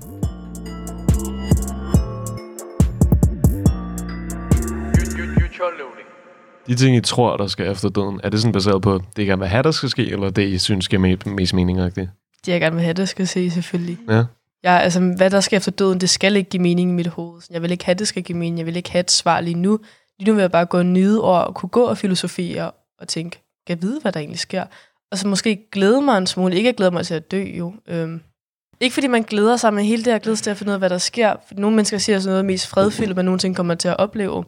De 6.67 6.75
ting, 6.75 6.97
I 6.97 7.01
tror, 7.01 7.37
der 7.37 7.47
skal 7.47 7.71
efter 7.71 7.89
døden, 7.89 8.21
er 8.25 8.31
det 8.31 8.41
sådan 8.41 8.53
baseret 8.53 8.83
på, 8.83 9.01
det 9.17 9.23
I 9.23 9.27
gerne 9.27 9.39
vil 9.41 9.49
have, 9.49 9.63
der 9.63 9.71
skal 9.71 9.89
ske, 9.89 10.11
eller 10.11 10.31
det, 10.31 10.49
I 10.49 10.59
synes 10.59 10.89
giver 10.89 11.17
me- 11.27 11.31
mest 11.31 11.55
mening 11.55 11.81
-agtigt? 11.81 12.41
Det 12.47 12.53
jeg 12.53 12.61
gerne 12.61 12.77
vil 12.77 12.85
have, 12.85 12.95
det 12.95 13.09
skal 13.09 13.27
se 13.27 13.51
selvfølgelig. 13.51 13.99
Ja. 14.09 14.25
Ja, 14.65 14.79
altså, 14.79 15.01
hvad 15.17 15.31
der 15.31 15.41
skal 15.41 15.57
efter 15.57 15.71
døden, 15.71 16.01
det 16.01 16.11
skal 16.11 16.37
ikke 16.37 16.51
give 16.51 16.63
mening 16.63 16.91
i 16.91 16.95
mit 16.95 17.07
hoved. 17.07 17.43
Jeg 17.51 17.63
vil 17.63 17.71
ikke 17.71 17.85
have, 17.85 17.95
det 17.95 18.09
skal 18.09 18.23
give 18.23 18.39
mening. 18.39 18.59
Jeg 18.59 18.67
vil 18.67 18.77
ikke 18.77 18.91
have 18.91 19.01
et 19.01 19.11
svar 19.11 19.41
lige 19.41 19.55
nu. 19.59 19.79
Lige 20.19 20.31
nu 20.31 20.35
vil 20.35 20.41
jeg 20.41 20.51
bare 20.51 20.67
gå 20.67 20.79
og 20.79 20.87
nyde 20.87 21.23
og 21.23 21.55
kunne 21.55 21.69
gå 21.69 21.83
og 21.85 21.99
filosofere 21.99 22.71
og 23.01 23.09
tænke, 23.09 23.37
kan 23.67 23.77
jeg 23.77 23.83
vide, 23.83 24.01
hvad 24.01 24.13
der 24.13 24.21
egentlig 24.21 24.39
sker? 24.39 24.65
Og 25.13 25.19
så 25.19 25.29
måske 25.29 25.59
glæde 25.73 26.01
mig 26.03 26.19
en 26.19 26.27
smule. 26.27 26.57
Ikke 26.57 26.69
at 26.69 26.77
glæde 26.77 26.91
mig 26.91 27.07
til 27.07 27.15
at 27.15 27.31
dø, 27.31 27.45
jo. 27.59 27.75
Øhm, 27.89 28.21
ikke 28.81 28.95
fordi 28.95 29.07
man 29.07 29.23
glæder 29.23 29.57
sig, 29.57 29.75
men 29.75 29.85
hele 29.85 30.05
det 30.05 30.13
her 30.13 30.19
glædes 30.19 30.43
til 30.43 30.51
at 30.51 30.57
finde 30.57 30.71
ud 30.71 30.75
af, 30.75 30.81
hvad 30.81 30.91
der 30.91 30.99
sker. 30.99 31.35
For 31.49 31.55
nogle 31.55 31.77
mennesker 31.77 31.99
siger 31.99 32.19
sådan 32.19 32.33
noget 32.33 32.45
mest 32.45 32.67
fredfyldt, 32.67 33.17
man 33.17 33.25
nogensinde 33.25 33.55
kommer 33.55 33.75
til 33.75 33.89
at 33.89 33.97
opleve. 33.99 34.45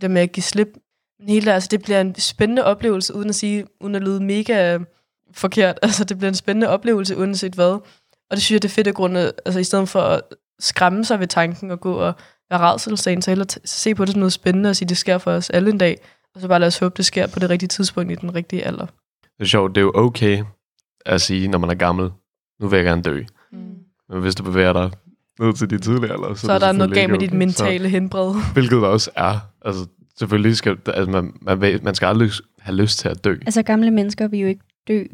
Det 0.00 0.10
med 0.10 0.22
at 0.22 0.32
give 0.32 0.44
slip. 0.44 0.68
Men 1.18 1.28
hele 1.28 1.52
altså, 1.52 1.68
det 1.70 1.82
bliver 1.82 2.00
en 2.00 2.14
spændende 2.14 2.64
oplevelse, 2.64 3.14
uden 3.14 3.28
at 3.28 3.34
sige, 3.34 3.64
uden 3.80 3.94
at 3.94 4.02
lyde 4.02 4.20
mega 4.20 4.78
forkert. 5.32 5.78
Altså, 5.82 6.04
det 6.04 6.18
bliver 6.18 6.28
en 6.28 6.34
spændende 6.34 6.68
oplevelse, 6.68 7.16
uanset 7.16 7.54
hvad. 7.54 7.72
Og 8.30 8.36
det 8.36 8.42
synes 8.42 8.56
jeg, 8.56 8.62
det 8.62 8.68
er 8.68 8.74
fedt 8.74 8.86
af 8.86 8.94
grunde, 8.94 9.32
altså 9.46 9.60
i 9.60 9.64
stedet 9.64 9.88
for 9.88 10.00
at 10.00 10.20
skræmme 10.58 11.04
sig 11.04 11.20
ved 11.20 11.26
tanken 11.26 11.70
og 11.70 11.80
gå 11.80 11.94
og 11.94 12.14
være 12.50 12.60
rædselsagen, 12.60 13.22
så 13.22 13.30
hellere 13.30 13.46
se 13.64 13.94
på 13.94 14.04
det 14.04 14.12
som 14.12 14.18
noget 14.18 14.32
spændende 14.32 14.70
og 14.70 14.76
sige, 14.76 14.88
det 14.88 14.96
sker 14.96 15.18
for 15.18 15.30
os 15.32 15.50
alle 15.50 15.70
en 15.70 15.78
dag. 15.78 15.98
Og 16.34 16.40
så 16.40 16.48
bare 16.48 16.60
lad 16.60 16.66
os 16.66 16.78
håbe, 16.78 16.94
det 16.96 17.06
sker 17.06 17.26
på 17.26 17.38
det 17.38 17.50
rigtige 17.50 17.68
tidspunkt 17.68 18.12
i 18.12 18.14
den 18.14 18.34
rigtige 18.34 18.64
alder. 18.64 18.86
Det 19.22 19.40
er 19.40 19.44
sjovt, 19.44 19.74
det 19.74 19.80
er 19.80 19.84
jo 19.84 19.92
okay 19.94 20.44
at 21.06 21.20
sige, 21.20 21.48
når 21.48 21.58
man 21.58 21.70
er 21.70 21.74
gammel, 21.74 22.10
nu 22.60 22.68
vil 22.68 22.76
jeg 22.76 22.84
gerne 22.84 23.02
dø. 23.02 23.22
Mm. 23.52 23.58
Men 24.08 24.20
hvis 24.20 24.34
du 24.34 24.42
bevæger 24.42 24.72
dig 24.72 24.90
ned 25.40 25.52
til 25.52 25.70
de 25.70 25.78
tidlige 25.78 26.12
alder, 26.12 26.34
så, 26.34 26.46
Så 26.46 26.52
er 26.52 26.58
der 26.58 26.72
noget 26.72 26.94
galt 26.94 27.10
med 27.10 27.22
ikke 27.22 27.26
dit 27.26 27.30
okay. 27.30 27.38
mentale 27.38 27.88
helbred. 27.88 28.34
Så, 28.34 28.52
hvilket 28.52 28.82
der 28.82 28.88
også 28.88 29.10
er. 29.16 29.38
Altså, 29.66 29.86
selvfølgelig 30.18 30.56
skal 30.56 30.78
altså, 30.86 31.10
man, 31.10 31.32
man, 31.58 31.80
man 31.82 31.94
skal 31.94 32.06
aldrig 32.06 32.30
have 32.58 32.76
lyst 32.76 32.98
til 32.98 33.08
at 33.08 33.24
dø, 33.24 33.32
Altså 33.46 33.62
gamle 33.62 33.90
mennesker 33.90 34.28
vil 34.28 34.40
jo 34.40 34.46
ikke 34.46 34.64
dø, 34.88 35.04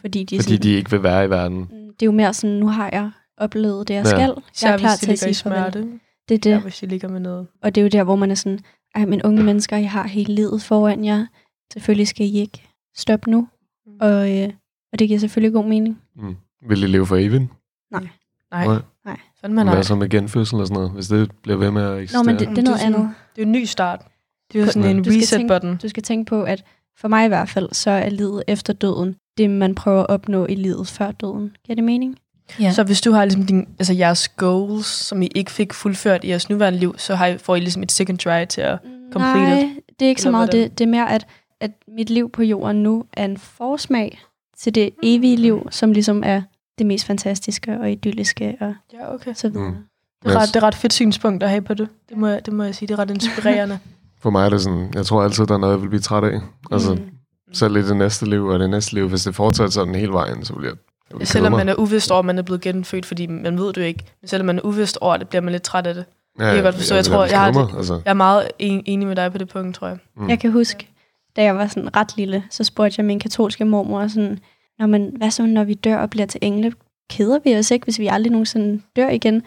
fordi 0.00 0.24
de, 0.24 0.38
fordi 0.38 0.42
sådan, 0.52 0.62
de 0.62 0.70
ikke 0.70 0.90
vil 0.90 1.02
være 1.02 1.24
i 1.24 1.30
verden. 1.30 1.58
Mm, 1.58 1.66
det 1.68 2.02
er 2.02 2.06
jo 2.06 2.12
mere 2.12 2.34
sådan, 2.34 2.56
nu 2.56 2.68
har 2.68 2.90
jeg 2.92 3.10
oplevet 3.36 3.88
det, 3.88 3.94
jeg 3.94 4.04
Ja. 4.04 4.10
skal. 4.10 4.20
Jeg 4.20 4.34
Især 4.54 4.72
er 4.72 4.78
klar 4.78 4.96
til 4.96 5.10
at 5.12 5.14
i 5.14 5.16
sige 5.34 5.34
farvel. 5.50 5.72
smerte. 5.72 5.98
Det 6.28 6.34
er 6.34 6.38
det. 6.38 6.50
Ja, 6.50 6.60
hvis 6.60 6.78
de 6.78 6.86
ligger 6.86 7.08
med 7.08 7.20
noget. 7.20 7.46
Og 7.62 7.74
det 7.74 7.80
er 7.80 7.82
jo 7.82 7.88
der, 7.88 8.04
hvor 8.04 8.16
man 8.16 8.30
er 8.30 8.34
sådan, 8.34 8.58
ej, 8.94 9.04
men 9.06 9.22
unge 9.22 9.42
mennesker, 9.42 9.76
I 9.76 9.84
har 9.84 10.06
hele 10.06 10.34
livet 10.34 10.62
foran 10.62 11.04
jer. 11.04 11.26
Selvfølgelig 11.72 12.08
skal 12.08 12.26
I 12.26 12.38
ikke 12.40 12.62
stoppe 12.96 13.30
nu. 13.30 13.48
Mm. 13.86 13.92
Og 14.00 14.38
øh, 14.38 14.48
Og 14.92 14.98
det 14.98 15.08
giver 15.08 15.20
selvfølgelig 15.20 15.52
god 15.52 15.64
mening. 15.68 16.00
Mm. 16.16 16.36
Vil 16.68 16.82
de 16.82 16.86
leve 16.86 17.06
for 17.06 17.16
evigt? 17.16 17.42
Nej. 17.90 18.08
Nej. 18.52 18.66
Nej. 18.66 18.78
Fandme 19.42 19.64
nej. 19.64 19.74
Hvad 19.74 19.84
så 19.84 19.94
med 19.94 20.08
genfødsel 20.08 20.60
og 20.60 20.66
sådan 20.66 20.74
noget? 20.74 20.90
Hvis 20.90 21.06
det 21.08 21.30
bliver 21.42 21.58
ved 21.58 21.70
med 21.70 21.82
at 21.82 21.88
Nå, 21.90 21.96
eksistere? 21.96 22.24
men 22.24 22.38
det, 22.38 22.48
det 22.48 22.58
er 22.58 22.62
noget 22.62 22.80
sådan- 22.80 22.94
andet. 22.94 23.10
Det 23.36 23.42
er 23.42 23.46
jo 23.46 23.46
en 23.46 23.52
ny 23.52 23.64
start. 23.64 24.00
Det 24.52 24.60
er 24.60 24.64
jo 24.64 24.70
sådan 24.70 24.82
Ja. 24.84 24.90
en 24.90 25.04
reset-button. 25.06 25.76
Du 25.76 25.88
skal 25.88 26.02
tænke 26.02 26.28
på, 26.28 26.42
at 26.42 26.64
for 26.98 27.08
mig 27.08 27.24
i 27.24 27.28
hvert 27.28 27.48
fald, 27.48 27.68
så 27.72 27.90
er 27.90 28.08
livet 28.10 28.42
efter 28.48 28.72
døden 28.72 29.16
det, 29.38 29.50
man 29.50 29.74
prøver 29.74 30.00
at 30.00 30.08
opnå 30.08 30.46
i 30.46 30.54
livet 30.54 30.86
før 30.88 31.10
døden. 31.10 31.56
Giver 31.66 31.74
det 31.74 31.84
mening? 31.84 32.16
Ja. 32.60 32.72
Så 32.72 32.82
hvis 32.82 33.00
du 33.00 33.12
har 33.12 33.24
ligesom 33.24 33.46
din, 33.46 33.68
altså 33.78 33.92
jeres 33.92 34.28
goals, 34.28 34.86
som 34.86 35.22
I 35.22 35.26
ikke 35.34 35.50
fik 35.50 35.72
fuldført 35.72 36.24
i 36.24 36.28
jeres 36.28 36.50
nuværende 36.50 36.78
liv, 36.78 36.94
så 36.98 37.14
har 37.14 37.26
I, 37.26 37.38
får 37.38 37.56
I 37.56 37.60
ligesom 37.60 37.82
et 37.82 37.92
second 37.92 38.18
try 38.18 38.44
til 38.44 38.60
at 38.60 38.78
complete 39.12 39.44
Nej, 39.44 39.60
it. 39.62 39.68
det 40.00 40.06
er 40.06 40.08
ikke 40.08 40.22
så 40.22 40.30
meget 40.30 40.52
det. 40.52 40.78
Det 40.78 40.84
er 40.84 40.88
mere, 40.90 41.10
at, 41.12 41.26
at 41.60 41.70
mit 41.96 42.10
liv 42.10 42.30
på 42.30 42.42
jorden 42.42 42.82
nu 42.82 43.04
er 43.12 43.24
en 43.24 43.36
forsmag 43.36 44.18
til 44.58 44.74
det 44.74 44.90
evige 45.02 45.36
liv, 45.36 45.66
som 45.70 45.92
ligesom 45.92 46.22
er 46.26 46.42
det 46.78 46.86
mest 46.86 47.06
fantastiske 47.06 47.78
og 47.80 47.90
idylliske 47.90 48.56
og 48.60 48.74
Ja, 48.92 49.14
okay. 49.14 49.34
så 49.34 49.48
videre. 49.48 49.68
Mm. 49.70 49.76
Det 50.24 50.32
er, 50.34 50.38
ret, 50.38 50.48
det 50.48 50.56
er 50.56 50.62
ret 50.62 50.74
fedt 50.74 50.92
synspunkt 50.92 51.42
at 51.42 51.50
have 51.50 51.62
på 51.62 51.74
det. 51.74 51.88
Det 52.08 52.16
må, 52.16 52.26
jeg, 52.26 52.46
det 52.46 52.54
må 52.54 52.62
jeg 52.64 52.74
sige. 52.74 52.86
Det 52.88 52.94
er 52.94 52.98
ret 52.98 53.10
inspirerende. 53.10 53.78
For 54.22 54.30
mig 54.30 54.44
er 54.44 54.48
det 54.48 54.60
sådan, 54.60 54.90
jeg 54.94 55.06
tror 55.06 55.22
altid, 55.22 55.46
der 55.46 55.54
er 55.54 55.58
noget, 55.58 55.72
jeg 55.74 55.82
vil 55.82 55.88
blive 55.88 56.00
træt 56.00 56.24
af. 56.24 56.40
Altså, 56.72 56.94
Mm. 56.94 57.00
selv 57.52 57.76
i 57.76 57.82
det 57.82 57.96
næste 57.96 58.26
liv 58.26 58.46
og 58.46 58.58
det 58.58 58.70
næste 58.70 58.94
liv, 58.94 59.08
hvis 59.08 59.22
det 59.24 59.34
fortsætter 59.34 59.70
sådan 59.72 59.94
hele 59.94 60.12
vejen, 60.12 60.44
så 60.44 60.52
bliver 60.54 60.70
jeg, 60.70 60.76
jeg 61.10 61.18
vil 61.18 61.26
Selvom 61.26 61.52
man 61.52 61.68
er 61.68 61.74
uvidst 61.74 62.10
over, 62.10 62.18
at 62.18 62.24
man 62.24 62.38
er 62.38 62.42
blevet 62.42 62.60
genfødt, 62.60 63.06
fordi 63.06 63.26
man 63.26 63.58
ved 63.58 63.66
det 63.66 63.76
jo 63.76 63.82
ikke. 63.82 64.04
Men 64.20 64.28
selvom 64.28 64.46
man 64.46 64.58
er 64.58 64.62
uvidst 64.62 64.98
over 65.00 65.16
det, 65.16 65.28
bliver 65.28 65.42
man 65.42 65.52
lidt 65.52 65.62
træt 65.62 65.86
af 65.86 65.94
det. 65.94 66.04
ja, 66.38 66.44
kan 66.44 66.54
jeg 66.54 66.62
godt 66.62 66.74
forstå. 66.74 66.94
Jeg 66.94 67.04
tror, 67.04 67.24
jeg 67.24 67.40
har 67.40 67.50
det- 67.52 67.76
Altså, 67.76 67.94
Jeg 67.94 68.10
er 68.10 68.14
meget 68.14 68.48
en, 68.58 68.82
enig 68.86 69.08
med 69.08 69.16
dig 69.16 69.32
på 69.32 69.38
det 69.38 69.48
punkt, 69.48 69.76
tror 69.76 69.86
jeg. 69.88 69.98
mm. 70.16 70.28
Jeg 70.28 70.40
kan 70.40 70.52
huske, 70.52 70.88
da 71.36 71.42
jeg 71.42 71.56
var 71.56 71.66
sådan 71.66 71.96
ret 71.96 72.16
lille, 72.16 72.44
så 72.50 72.64
spurgte 72.64 72.94
jeg 72.98 73.06
min 73.06 73.20
katolske 73.20 73.64
mormor 73.64 74.06
sådan, 74.08 74.38
Nå, 74.82 74.86
men 74.86 75.16
hvad 75.16 75.30
så, 75.30 75.46
når 75.46 75.64
vi 75.64 75.74
dør 75.74 75.96
og 75.96 76.10
bliver 76.10 76.26
til 76.26 76.38
engle? 76.42 76.72
Keder 77.10 77.38
vi 77.44 77.56
os 77.56 77.70
ikke, 77.70 77.84
hvis 77.84 77.98
vi 77.98 78.06
aldrig 78.06 78.30
nogensinde 78.32 78.82
dør 78.96 79.08
igen? 79.10 79.42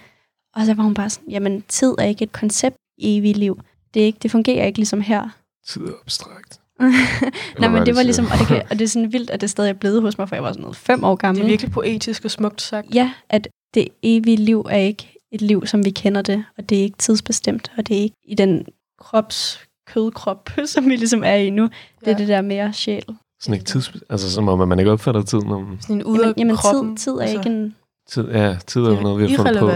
Og 0.56 0.66
så 0.66 0.74
var 0.74 0.84
hun 0.84 0.94
bare 0.94 1.10
sådan, 1.10 1.30
jamen 1.30 1.64
tid 1.68 1.94
er 1.98 2.04
ikke 2.04 2.24
et 2.24 2.32
koncept 2.32 2.76
i 2.98 3.18
evigt 3.18 3.38
liv. 3.38 3.60
Det, 3.94 4.02
er 4.02 4.06
ikke, 4.06 4.20
det 4.22 4.32
fungerer 4.32 4.66
ikke 4.66 4.80
ligesom 4.80 5.02
her. 5.02 5.30
Tid 5.68 5.82
er 5.82 5.92
abstrakt. 6.02 6.60
Nej, 7.60 7.70
men 7.70 7.78
det 7.78 7.86
det 7.86 7.96
var 7.96 8.04
ligesom, 8.04 8.26
og 8.26 8.38
det, 8.40 8.48
kan, 8.48 8.64
og 8.70 8.80
det 8.80 8.82
er 8.86 8.90
sådan 8.90 9.14
vildt, 9.14 9.30
at 9.30 9.42
det 9.42 9.50
stadig 9.50 9.70
er 9.70 9.74
blevet 9.74 10.02
hos 10.02 10.18
mig, 10.18 10.30
for 10.30 10.36
jeg 10.36 10.44
var 10.44 10.52
sådan 10.52 10.62
noget 10.62 10.76
fem 10.78 11.04
år 11.04 11.16
gammel. 11.16 11.42
Det 11.42 11.46
er 11.48 11.52
virkelig 11.52 11.72
poetisk 11.72 12.26
og 12.26 12.32
smukt 12.32 12.62
sagt. 12.62 12.96
Ja, 12.96 13.12
at 13.30 13.48
det 13.74 13.88
evige 14.04 14.38
liv 14.38 14.66
er 14.70 14.78
ikke 14.78 15.20
et 15.32 15.42
liv, 15.42 15.66
som 15.66 15.86
vi 15.86 15.90
kender 15.90 16.22
det, 16.22 16.46
og 16.58 16.70
det 16.70 16.78
er 16.78 16.84
ikke 16.84 16.98
tidsbestemt, 16.98 17.72
og 17.78 17.88
det 17.88 17.98
er 17.98 18.02
ikke 18.02 18.16
i 18.24 18.36
den 18.36 18.66
krops 19.00 19.60
kødkrop, 19.88 20.50
som 20.74 20.90
vi 20.90 20.96
ligesom 20.96 21.24
er 21.24 21.36
i 21.36 21.50
nu. 21.50 21.64
Det 22.00 22.08
er 22.08 22.12
Ja. 22.12 22.18
det 22.18 22.28
der 22.28 22.42
mere 22.42 22.74
sjæl. 22.74 23.06
Sådan 23.46 23.54
ikke 23.54 23.66
tids... 23.66 23.94
Altså, 24.10 24.32
som 24.32 24.48
om 24.48 24.62
at 24.62 24.68
man 24.68 24.80
ikke 24.80 24.92
opfatter 24.92 25.22
tid, 25.22 25.40
når 25.40 25.76
Sådan 25.80 25.96
en 25.96 26.04
ud 26.04 26.20
Jamen, 26.20 26.34
jamen 26.38 26.56
kroppen. 26.56 26.98
tid, 26.98 27.04
tid 27.04 27.12
er 27.14 27.22
altså, 27.22 27.38
ikke 27.38 27.50
en... 27.50 27.76
tid, 28.10 28.28
ja, 28.32 28.58
tid 28.68 28.82
er 28.82 28.90
jo 28.96 29.02
noget, 29.02 29.20
vi 29.24 29.32
har 29.34 29.38
fundet 29.38 29.60
på, 29.60 29.72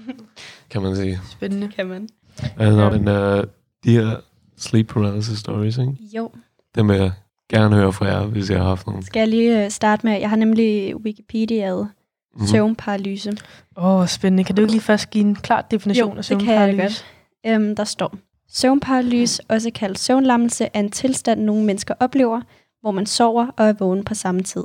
kan 0.70 0.82
man 0.82 0.96
sige. 0.96 1.20
Spændende. 1.30 1.68
Kan 1.76 1.86
man. 1.86 2.08
Er 2.56 2.70
der 2.70 2.90
en, 2.90 3.08
uh, 3.38 3.44
de 3.84 3.90
her 3.90 4.16
sleep 4.58 4.86
paralysis 4.88 5.38
stories, 5.38 5.78
ikke? 5.78 5.92
Jo. 6.16 6.30
Dem 6.74 6.88
vil 6.88 6.96
jeg 6.96 7.12
gerne 7.50 7.76
høre 7.76 7.92
fra 7.92 8.06
jer, 8.06 8.26
hvis 8.26 8.50
jeg 8.50 8.58
har 8.58 8.68
haft 8.68 8.86
nogen. 8.86 9.02
Skal 9.02 9.20
jeg 9.20 9.28
lige 9.28 9.64
øh, 9.64 9.70
starte 9.70 10.06
med, 10.06 10.20
jeg 10.20 10.28
har 10.30 10.36
nemlig 10.36 10.96
Wikipediaet 10.96 11.88
Mhm. 12.36 12.46
søvnparalyse. 12.46 13.36
Åh, 13.76 13.84
oh, 14.00 14.06
spændende. 14.06 14.44
Kan 14.44 14.54
du 14.56 14.62
ikke 14.62 14.72
lige 14.72 14.80
først 14.82 15.10
give 15.10 15.24
en 15.24 15.34
klar 15.34 15.66
definition 15.70 16.10
Jo, 16.12 16.16
af 16.18 16.24
det 16.24 16.38
kan 16.38 16.54
jeg 16.54 16.68
søvnparalyse? 16.68 17.04
Øhm, 17.46 17.76
der 17.76 17.84
står, 17.84 18.14
søvnparalyse, 18.50 19.42
også 19.48 19.70
kaldt 19.74 19.98
søvnlammelse, 19.98 20.64
er 20.74 20.80
en 20.80 20.90
tilstand, 20.90 21.40
nogle 21.40 21.64
mennesker 21.64 21.94
oplever, 22.00 22.40
hvor 22.88 22.94
man 22.94 23.06
sover 23.06 23.46
og 23.56 23.66
er 23.68 23.72
vågen 23.72 24.04
på 24.04 24.14
samme 24.14 24.40
tid. 24.42 24.64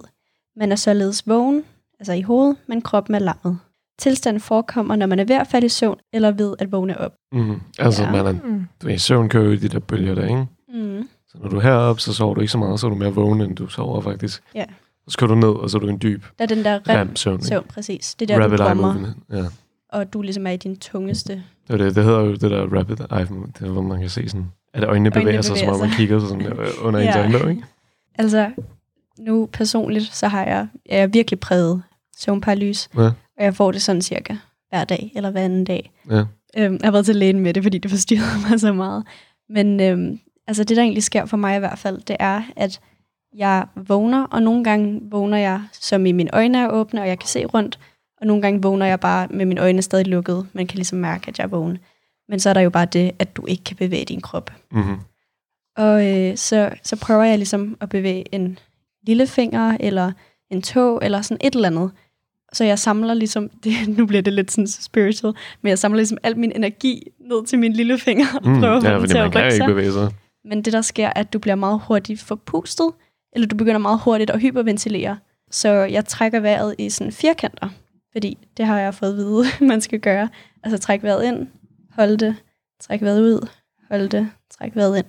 Man 0.55 0.71
er 0.71 0.75
således 0.75 1.27
vågen, 1.27 1.63
altså 1.99 2.13
i 2.13 2.21
hovedet, 2.21 2.55
men 2.67 2.81
kroppen 2.81 3.15
er 3.15 3.19
lammet. 3.19 3.57
Tilstanden 3.99 4.41
forekommer, 4.41 4.95
når 4.95 5.05
man 5.05 5.19
er 5.19 5.23
ved 5.23 5.35
at 5.35 5.47
falde 5.47 5.65
i 5.65 5.69
søvn, 5.69 5.97
eller 6.13 6.31
ved 6.31 6.55
at 6.59 6.71
vågne 6.71 6.99
op. 6.99 7.11
Mm. 7.31 7.61
Altså, 7.79 8.03
Ja. 8.03 8.11
man 8.11 8.25
er, 8.27 8.33
du 8.81 8.87
er 8.87 8.93
i 8.93 8.97
søvn 8.97 9.29
kører 9.29 9.43
jo 9.45 9.51
i 9.51 9.55
de 9.55 9.67
der 9.67 9.79
bølger 9.79 10.15
der, 10.15 10.23
ikke? 10.27 10.45
Mm. 10.73 11.07
Så 11.27 11.37
når 11.41 11.49
du 11.49 11.57
er 11.57 11.61
heroppe, 11.61 12.01
så 12.01 12.13
sover 12.13 12.33
du 12.35 12.41
ikke 12.41 12.51
så 12.51 12.57
meget, 12.57 12.79
så 12.79 12.87
er 12.87 12.89
du 12.89 12.95
mere 12.95 13.13
vågen, 13.13 13.41
end 13.41 13.55
du 13.55 13.67
sover 13.67 14.01
faktisk. 14.01 14.43
Ja. 14.55 14.65
Så 15.07 15.11
skal 15.11 15.27
du 15.27 15.35
ned, 15.35 15.47
og 15.49 15.69
så 15.69 15.77
er 15.77 15.81
du 15.81 15.87
en 15.87 15.99
dyb 16.01 16.23
Der 16.39 16.43
er 16.43 16.47
den 16.47 16.63
der 16.65 16.73
rem 16.89 16.97
rem 16.97 17.15
søvn. 17.15 17.35
ikke? 17.35 17.45
søvn, 17.47 17.65
præcis. 17.69 18.15
Det 18.15 18.31
er 18.31 18.35
der, 18.37 18.43
Rapid 18.43 18.57
du 18.57 18.63
drømmer. 18.63 19.13
Ja. 19.31 19.43
og 19.89 20.13
du 20.13 20.21
ligesom 20.21 20.47
er 20.47 20.51
i 20.51 20.57
din 20.57 20.75
tungeste. 20.77 21.43
Det, 21.67 21.79
det, 21.79 21.95
det 21.95 22.03
hedder 22.03 22.19
jo 22.19 22.31
det 22.31 22.41
der 22.41 22.77
rapid 22.77 22.95
eye 22.99 23.25
movement, 23.29 23.59
det 23.59 23.67
er, 23.67 23.71
hvor 23.71 23.81
man 23.81 23.99
kan 23.99 24.09
se 24.09 24.29
sådan, 24.29 24.51
at 24.73 24.83
øjnene 24.83 25.11
bevæger 25.11 25.27
Øjnene 25.27 25.43
sig, 25.43 25.57
som 25.57 25.65
bevæger 25.65 25.73
om 25.73 25.79
man 25.79 25.89
sig. 25.89 25.97
kigger 25.97 26.19
sig 26.19 26.29
sådan 26.29 26.45
der, 26.45 26.55
under 26.81 26.99
ens 26.99 27.15
Ja. 27.15 27.21
øjne, 27.21 27.49
ikke? 27.51 27.63
Altså, 28.15 28.51
nu 29.19 29.49
personligt, 29.53 30.15
så 30.15 30.27
har 30.27 30.45
jeg, 30.45 30.67
er 30.85 30.97
jeg 30.97 31.13
virkelig 31.13 31.39
præget 31.39 31.83
søvnparalyse. 32.17 32.89
Ja. 32.97 33.11
Og 33.37 33.43
jeg 33.43 33.55
får 33.55 33.71
det 33.71 33.81
sådan 33.81 34.01
cirka 34.01 34.35
hver 34.69 34.83
dag, 34.83 35.11
eller 35.15 35.31
hver 35.31 35.41
anden 35.41 35.65
dag. 35.65 35.91
Ja. 36.09 36.23
Øhm, 36.57 36.73
jeg 36.73 36.79
har 36.83 36.91
været 36.91 37.05
til 37.05 37.15
lægen 37.15 37.39
med 37.39 37.53
det, 37.53 37.63
fordi 37.63 37.77
det 37.77 37.91
forstyrrede 37.91 38.41
mig 38.49 38.59
så 38.59 38.73
meget. 38.73 39.03
Men 39.49 39.79
øhm, 39.79 40.19
altså 40.47 40.63
det, 40.63 40.77
der 40.77 40.83
egentlig 40.83 41.03
sker 41.03 41.25
for 41.25 41.37
mig 41.37 41.55
i 41.55 41.59
hvert 41.59 41.79
fald, 41.79 42.01
det 42.01 42.15
er, 42.19 42.41
at 42.55 42.79
jeg 43.35 43.65
vågner, 43.75 44.23
og 44.23 44.41
nogle 44.43 44.63
gange 44.63 45.01
vågner 45.11 45.37
jeg, 45.37 45.61
som 45.73 46.05
i 46.05 46.11
mine 46.11 46.35
øjne 46.35 46.57
er 46.57 46.69
åbne, 46.69 47.01
og 47.01 47.07
jeg 47.07 47.19
kan 47.19 47.27
se 47.27 47.45
rundt. 47.45 47.79
Og 48.21 48.27
nogle 48.27 48.41
gange 48.41 48.61
vågner 48.61 48.85
jeg 48.85 48.99
bare 48.99 49.27
med 49.27 49.45
mine 49.45 49.61
øjne 49.61 49.81
stadig 49.81 50.07
lukket. 50.07 50.47
Man 50.53 50.67
kan 50.67 50.75
ligesom 50.75 50.99
mærke, 50.99 51.27
at 51.27 51.37
jeg 51.37 51.43
er 51.43 51.47
vågen. 51.47 51.77
Men 52.29 52.39
så 52.39 52.49
er 52.49 52.53
der 52.53 52.61
jo 52.61 52.69
bare 52.69 52.85
det, 52.85 53.11
at 53.19 53.35
du 53.35 53.45
ikke 53.45 53.63
kan 53.63 53.75
bevæge 53.75 54.05
din 54.05 54.21
krop. 54.21 54.51
Mm-hmm. 54.71 54.97
Og 55.77 56.07
øh, 56.07 56.37
så, 56.37 56.69
så 56.83 56.95
prøver 56.95 57.23
jeg 57.23 57.37
ligesom 57.37 57.77
at 57.81 57.89
bevæge 57.89 58.35
en 58.35 58.59
lillefinger, 59.07 59.77
eller 59.79 60.11
en 60.49 60.61
tog, 60.61 60.99
eller 61.03 61.21
sådan 61.21 61.37
et 61.47 61.55
eller 61.55 61.67
andet. 61.69 61.91
Så 62.53 62.63
jeg 62.63 62.79
samler 62.79 63.13
ligesom, 63.13 63.49
det, 63.63 63.73
nu 63.97 64.05
bliver 64.05 64.21
det 64.21 64.33
lidt 64.33 64.51
sådan 64.51 64.67
spiritual, 64.67 65.33
men 65.61 65.69
jeg 65.69 65.79
samler 65.79 65.97
ligesom 65.97 66.17
al 66.23 66.37
min 66.37 66.51
energi 66.55 67.07
ned 67.19 67.45
til 67.45 67.59
min 67.59 67.73
lillefinger, 67.73 68.25
og 68.43 68.49
Mm. 68.49 68.59
prøver 68.59 68.75
at 68.75 68.81
få 68.83 68.87
Ja, 68.87 68.93
den 68.93 68.99
fordi 69.01 69.11
til 69.11 69.17
at 69.17 69.27
rykke 69.27 69.43
ikke 69.43 69.55
sig. 69.55 69.67
bevæge 69.67 69.91
sig. 69.91 70.11
Men 70.45 70.61
det 70.61 70.73
der 70.73 70.81
sker, 70.81 71.07
er, 71.07 71.13
at 71.15 71.33
du 71.33 71.39
bliver 71.39 71.55
meget 71.55 71.81
hurtigt 71.87 72.21
forpustet, 72.21 72.91
eller 73.35 73.47
du 73.47 73.55
begynder 73.55 73.77
meget 73.79 73.99
hurtigt 74.03 74.29
at 74.29 74.39
hyperventilere. 74.41 75.17
Så 75.51 75.69
jeg 75.69 76.05
trækker 76.05 76.39
vejret 76.39 76.75
i 76.77 76.89
sådan 76.89 77.11
firkanter, 77.13 77.69
fordi 78.11 78.37
det 78.57 78.65
har 78.65 78.79
jeg 78.79 78.93
fået 78.93 79.09
at 79.11 79.17
vide, 79.17 79.43
man 79.71 79.81
skal 79.81 79.99
gøre. 79.99 80.29
Altså 80.63 80.77
træk 80.77 81.03
vejret 81.03 81.23
ind, 81.25 81.47
hold 81.95 82.17
det, 82.17 82.35
træk 82.81 83.01
vejret 83.01 83.21
ud, 83.21 83.47
hold 83.91 84.09
det, 84.09 84.29
træk 84.57 84.75
vejret 84.75 84.97
ind. 84.97 85.05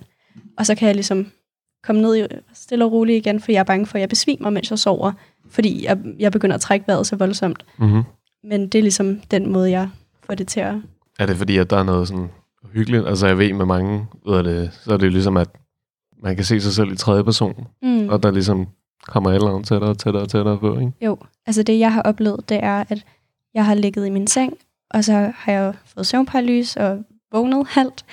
Og 0.57 0.65
så 0.65 0.75
kan 0.75 0.87
jeg 0.87 0.95
ligesom 0.95 1.31
komme 1.83 2.01
ned 2.01 2.17
i 2.17 2.27
stille 2.53 2.85
og 2.85 2.91
roligt 2.91 3.25
igen, 3.27 3.39
for 3.39 3.51
jeg 3.51 3.59
er 3.59 3.63
bange 3.63 3.85
for, 3.85 3.97
at 3.97 4.01
jeg 4.01 4.09
besvimer, 4.09 4.49
mens 4.49 4.69
jeg 4.69 4.79
sover, 4.79 5.11
fordi 5.49 5.85
jeg, 5.85 5.97
jeg 6.19 6.31
begynder 6.31 6.55
at 6.55 6.61
trække 6.61 6.87
vejret 6.87 7.07
så 7.07 7.15
voldsomt. 7.15 7.65
Mm-hmm. 7.77 8.03
Men 8.43 8.67
det 8.67 8.75
er 8.75 8.81
ligesom 8.81 9.19
den 9.31 9.51
måde, 9.51 9.71
jeg 9.71 9.89
får 10.23 10.35
det 10.35 10.47
til 10.47 10.59
at... 10.59 10.75
Er 11.19 11.25
det 11.25 11.37
fordi, 11.37 11.57
at 11.57 11.69
der 11.69 11.77
er 11.77 11.83
noget 11.83 12.07
sådan 12.07 12.29
hyggeligt? 12.73 13.07
Altså 13.07 13.27
jeg 13.27 13.37
ved 13.37 13.53
med 13.53 13.65
mange, 13.65 14.05
ved 14.27 14.43
det, 14.43 14.73
så 14.83 14.93
er 14.93 14.97
det 14.97 15.11
ligesom, 15.11 15.37
at 15.37 15.49
man 16.23 16.35
kan 16.35 16.45
se 16.45 16.61
sig 16.61 16.73
selv 16.73 16.91
i 16.91 16.95
tredje 16.95 17.23
person, 17.23 17.67
Mm. 17.81 18.09
og 18.09 18.23
der 18.23 18.31
ligesom 18.31 18.67
kommer 19.07 19.29
et 19.29 19.35
eller 19.35 19.49
andet 19.49 19.67
tættere 19.67 19.89
og 19.89 19.97
tættere 19.97 20.23
og 20.23 20.29
tættere 20.29 20.59
på, 20.59 20.79
ikke? 20.79 20.91
Jo, 21.01 21.17
altså 21.45 21.63
det 21.63 21.79
jeg 21.79 21.93
har 21.93 22.01
oplevet, 22.01 22.49
det 22.49 22.59
er, 22.63 22.83
at 22.89 23.05
jeg 23.53 23.65
har 23.65 23.73
ligget 23.75 24.07
i 24.07 24.09
min 24.09 24.27
seng, 24.27 24.53
og 24.89 25.03
så 25.03 25.31
har 25.35 25.51
jeg 25.51 25.73
fået 25.85 26.07
søvnparalyse 26.07 26.79
og 26.81 27.03
vågnet 27.31 27.67
halvt, 27.67 28.05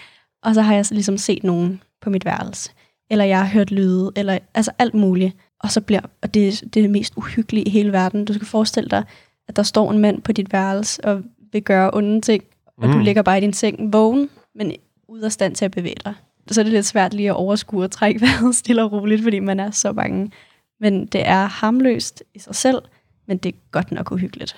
og 0.42 0.55
så 0.55 0.62
har 0.62 0.74
jeg 0.74 0.85
ligesom 0.90 1.18
set 1.18 1.44
nogen 1.44 1.83
på 2.03 2.11
mit 2.11 2.25
værelse. 2.25 2.71
Eller 3.11 3.25
jeg 3.25 3.38
har 3.38 3.47
hørt 3.47 3.71
lyde, 3.71 4.12
eller 4.17 4.38
altså 4.55 4.71
alt 4.79 4.95
muligt. 4.95 5.37
Og 5.61 5.71
så 5.71 5.81
bliver, 5.81 6.01
og 6.23 6.35
det, 6.35 6.61
det 6.61 6.77
er 6.77 6.83
det 6.83 6.91
mest 6.91 7.12
uhyggelige 7.17 7.65
i 7.65 7.71
hele 7.71 7.93
verden. 7.93 8.25
Du 8.25 8.33
skal 8.33 8.47
forestille 8.47 8.91
dig, 8.91 9.05
at 9.49 9.57
der 9.57 9.62
står 9.62 9.91
en 9.91 9.99
mand 9.99 10.23
på 10.23 10.33
dit 10.33 10.53
værelse 10.53 11.05
og 11.05 11.23
vil 11.53 11.62
gøre 11.62 11.91
onde 11.93 12.21
ting, 12.21 12.45
og 12.79 12.88
mm. 12.88 12.93
du 12.93 12.99
ligger 12.99 13.23
bare 13.23 13.38
i 13.38 13.41
din 13.41 13.53
seng 13.53 13.93
vågen, 13.93 14.31
men 14.55 14.73
ude 15.09 15.25
af 15.25 15.33
stand 15.33 15.55
til 15.55 15.65
at 15.65 15.71
bevæge 15.71 15.97
dig. 16.05 16.15
Så 16.51 16.61
er 16.61 16.62
det 16.62 16.73
lidt 16.73 16.87
svært 16.87 17.15
lige 17.15 17.29
at 17.29 17.37
overskue 17.37 17.85
og 17.85 17.91
trække 17.91 18.21
vejret 18.27 18.55
stille 18.55 18.83
og 18.83 18.93
roligt, 18.93 19.23
fordi 19.23 19.38
man 19.38 19.61
er 19.61 19.71
så 19.71 19.93
bange. 19.93 20.31
Men 20.81 21.07
det 21.07 21.29
er 21.29 21.47
harmløst 21.47 22.23
i 22.35 22.38
sig 22.38 22.55
selv, 22.55 22.83
men 23.27 23.37
det 23.37 23.55
er 23.55 23.59
godt 23.71 23.93
nok 23.93 24.12
uhyggeligt. 24.12 24.57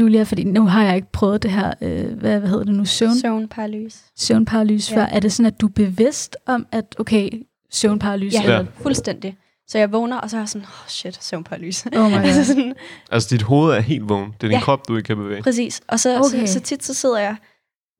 Julia, 0.00 0.22
fordi 0.22 0.44
nu 0.44 0.66
har 0.66 0.84
jeg 0.84 0.96
ikke 0.96 1.12
prøvet 1.12 1.42
det 1.42 1.50
her, 1.50 1.72
øh, 1.80 2.12
hvad, 2.18 2.38
hvad 2.38 2.48
hedder 2.48 2.64
det 2.64 2.74
nu, 2.74 2.84
søvn, 2.84 3.14
Søvnparalyse. 3.18 3.98
søvnparalyse 4.16 4.92
Ja. 4.94 4.98
før. 5.00 5.04
Er 5.06 5.20
det 5.20 5.32
sådan, 5.32 5.46
at 5.46 5.60
du 5.60 5.66
er 5.66 5.70
bevidst 5.70 6.36
om, 6.46 6.66
at 6.72 6.84
okay, 6.98 7.30
søvnparalyse? 7.70 8.36
Ja, 8.38 8.42
eller- 8.44 8.66
fuldstændig. 8.82 9.36
Så 9.68 9.78
jeg 9.78 9.92
vågner, 9.92 10.16
og 10.16 10.30
så 10.30 10.36
er 10.36 10.40
jeg 10.40 10.48
sådan, 10.48 10.66
oh 10.66 10.88
shit, 10.88 11.24
søvnparalyse. 11.24 11.88
Oh 11.96 12.10
my 12.10 12.14
altså 12.24 12.34
God. 12.40 12.44
sådan, 12.44 12.74
Altså 13.10 13.28
dit 13.30 13.42
hoved 13.42 13.72
er 13.74 13.80
helt 13.80 14.08
vågen. 14.08 14.26
Det 14.40 14.42
er 14.46 14.48
din 14.48 14.50
Ja. 14.50 14.60
krop, 14.60 14.88
du 14.88 14.96
ikke 14.96 15.06
kan 15.06 15.16
bevæge. 15.16 15.42
præcis. 15.42 15.82
Og 15.88 16.00
så, 16.00 16.18
Okay. 16.18 16.46
så, 16.46 16.52
så 16.52 16.60
tit 16.60 16.84
så 16.84 16.94
sidder 16.94 17.18
jeg, 17.18 17.36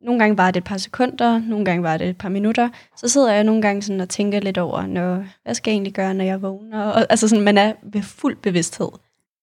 nogle 0.04 0.20
gange 0.20 0.36
var 0.38 0.50
det 0.50 0.60
et 0.60 0.64
par 0.64 0.76
sekunder, 0.76 1.38
nogle 1.38 1.64
gange 1.64 1.82
var 1.82 1.96
det 1.96 2.08
et 2.08 2.16
par 2.18 2.28
minutter, 2.28 2.68
så 2.96 3.08
sidder 3.08 3.32
jeg 3.32 3.44
nogle 3.44 3.62
gange 3.62 3.82
sådan 3.82 4.00
og 4.00 4.08
tænker 4.08 4.40
lidt 4.40 4.58
over, 4.58 4.86
når, 4.86 5.24
hvad 5.44 5.54
skal 5.54 5.70
jeg 5.70 5.74
egentlig 5.74 5.92
gøre, 5.94 6.14
når 6.14 6.24
jeg 6.24 6.42
vågner? 6.42 6.82
Og, 6.82 7.06
altså 7.10 7.28
sådan, 7.28 7.44
man 7.44 7.58
er 7.58 7.72
ved 7.92 8.02
fuld 8.02 8.36
bevidsthed, 8.42 8.88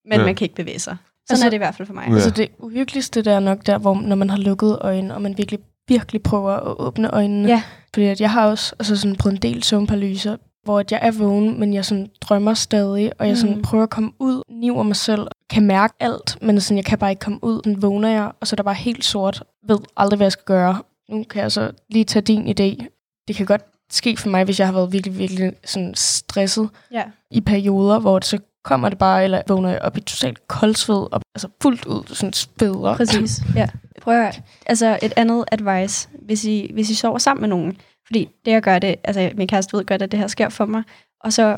men 0.05 0.13
Ja. 0.13 0.19
ja. 0.19 0.25
man 0.25 0.35
kan 0.35 0.45
ikke 0.45 0.55
bevæge 0.55 0.79
sig. 0.79 0.97
Sådan 1.31 1.33
Altså- 1.33 1.45
er 1.45 1.49
det 1.49 1.57
i 1.57 1.57
hvert 1.57 1.75
fald 1.75 1.85
for 1.85 1.93
mig. 1.93 2.05
Ja. 2.07 2.13
Altså 2.13 2.29
det 2.29 2.47
uhyggeligste, 2.59 3.21
det 3.21 3.33
er 3.33 3.39
nok 3.39 3.65
der, 3.65 3.77
hvor 3.77 3.95
når 3.95 4.15
man 4.15 4.29
har 4.29 4.37
lukket 4.37 4.77
øjnene, 4.81 5.15
og 5.15 5.21
man 5.21 5.37
virkelig, 5.37 5.59
virkelig 5.87 6.23
prøver 6.23 6.51
at 6.51 6.79
åbne 6.79 7.11
øjnene. 7.13 7.47
Ja. 7.47 7.63
Fordi 7.93 8.05
at 8.05 8.21
jeg 8.21 8.31
har 8.31 8.47
også 8.49 8.75
altså 8.79 8.95
sådan 8.95 9.15
prøvet 9.15 9.35
en 9.35 9.41
del 9.41 9.63
søvnparalyser. 9.63 10.37
hvor 10.63 10.79
at 10.79 10.91
jeg 10.91 10.99
er 11.03 11.11
vågen, 11.11 11.59
men 11.59 11.73
jeg 11.73 11.85
sådan 11.85 12.07
drømmer 12.21 12.53
stadig, 12.53 13.11
og 13.19 13.27
jeg 13.27 13.37
sådan 13.37 13.55
Mm. 13.55 13.61
prøver 13.61 13.83
at 13.83 13.89
komme 13.89 14.11
ud, 14.19 14.41
niver 14.49 14.83
mig 14.83 14.95
selv, 14.95 15.27
kan 15.49 15.63
mærke 15.65 15.93
alt, 15.99 16.37
men 16.41 16.61
sådan, 16.61 16.77
jeg 16.77 16.85
kan 16.85 16.97
bare 16.97 17.09
ikke 17.09 17.19
komme 17.19 17.39
ud. 17.41 17.61
Sådan 17.63 17.81
vågner 17.81 18.09
jeg, 18.09 18.31
og 18.41 18.47
så 18.47 18.53
er 18.53 18.55
der 18.55 18.63
bare 18.63 18.73
helt 18.75 19.05
sort, 19.05 19.43
ved 19.67 19.77
aldrig, 19.97 20.17
hvad 20.17 20.25
jeg 20.25 20.31
skal 20.31 20.43
gøre. 20.45 20.81
Nu 21.09 21.23
kan 21.29 21.41
jeg 21.41 21.51
så 21.51 21.71
lige 21.89 22.05
tage 22.05 22.23
din 22.23 22.41
idé. 22.47 22.85
Det 23.27 23.35
kan 23.35 23.45
godt 23.45 23.61
ske 23.91 24.17
for 24.17 24.29
mig, 24.29 24.43
hvis 24.43 24.59
jeg 24.59 24.67
har 24.67 24.73
været 24.73 24.93
virkelig, 24.93 25.17
virkelig 25.17 25.53
sådan 25.65 25.93
stresset 25.95 26.69
Ja. 26.91 27.03
i 27.31 27.41
perioder, 27.41 27.99
hvor 27.99 28.19
det 28.19 28.25
så 28.27 28.37
kommer 28.63 28.89
det 28.89 28.97
bare, 28.97 29.23
eller 29.23 29.41
vågner 29.47 29.69
jeg 29.69 29.79
op 29.81 29.97
i 29.97 30.01
totalt 30.01 30.47
koldsved, 30.47 31.07
og 31.11 31.21
altså 31.35 31.47
fuldt 31.61 31.85
ud 31.85 32.03
sådan 32.07 32.33
spæder. 32.33 32.95
Præcis, 32.95 33.41
ja. 33.55 33.67
Prøv 34.01 34.25
at. 34.25 34.41
Altså 34.65 34.99
et 35.01 35.13
andet 35.15 35.45
advice, 35.51 36.09
hvis 36.21 36.45
I, 36.45 36.71
hvis 36.73 36.89
I 36.89 36.95
sover 36.95 37.17
sammen 37.17 37.41
med 37.41 37.49
nogen. 37.49 37.77
Fordi 38.05 38.29
det 38.45 38.51
jeg 38.51 38.61
gør 38.61 38.79
det, 38.79 38.95
altså 39.03 39.31
min 39.35 39.47
kæreste 39.47 39.77
ved 39.77 39.85
godt, 39.85 40.01
at 40.01 40.11
det 40.11 40.19
her 40.19 40.27
sker 40.27 40.49
for 40.49 40.65
mig. 40.65 40.83
Og 41.23 41.33
så 41.33 41.57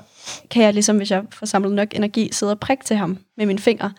kan 0.52 0.64
jeg 0.64 0.74
ligesom, 0.74 0.98
hvis 0.98 1.12
jeg 1.12 1.24
får 1.32 1.46
samlet 1.46 1.72
nok 1.72 1.88
energi, 1.96 2.30
sidde 2.32 2.52
og 2.52 2.60
prikke 2.60 2.84
til 2.84 2.96
ham 2.96 3.18
med 3.38 3.46
mine 3.46 3.60
fingre. 3.60 3.94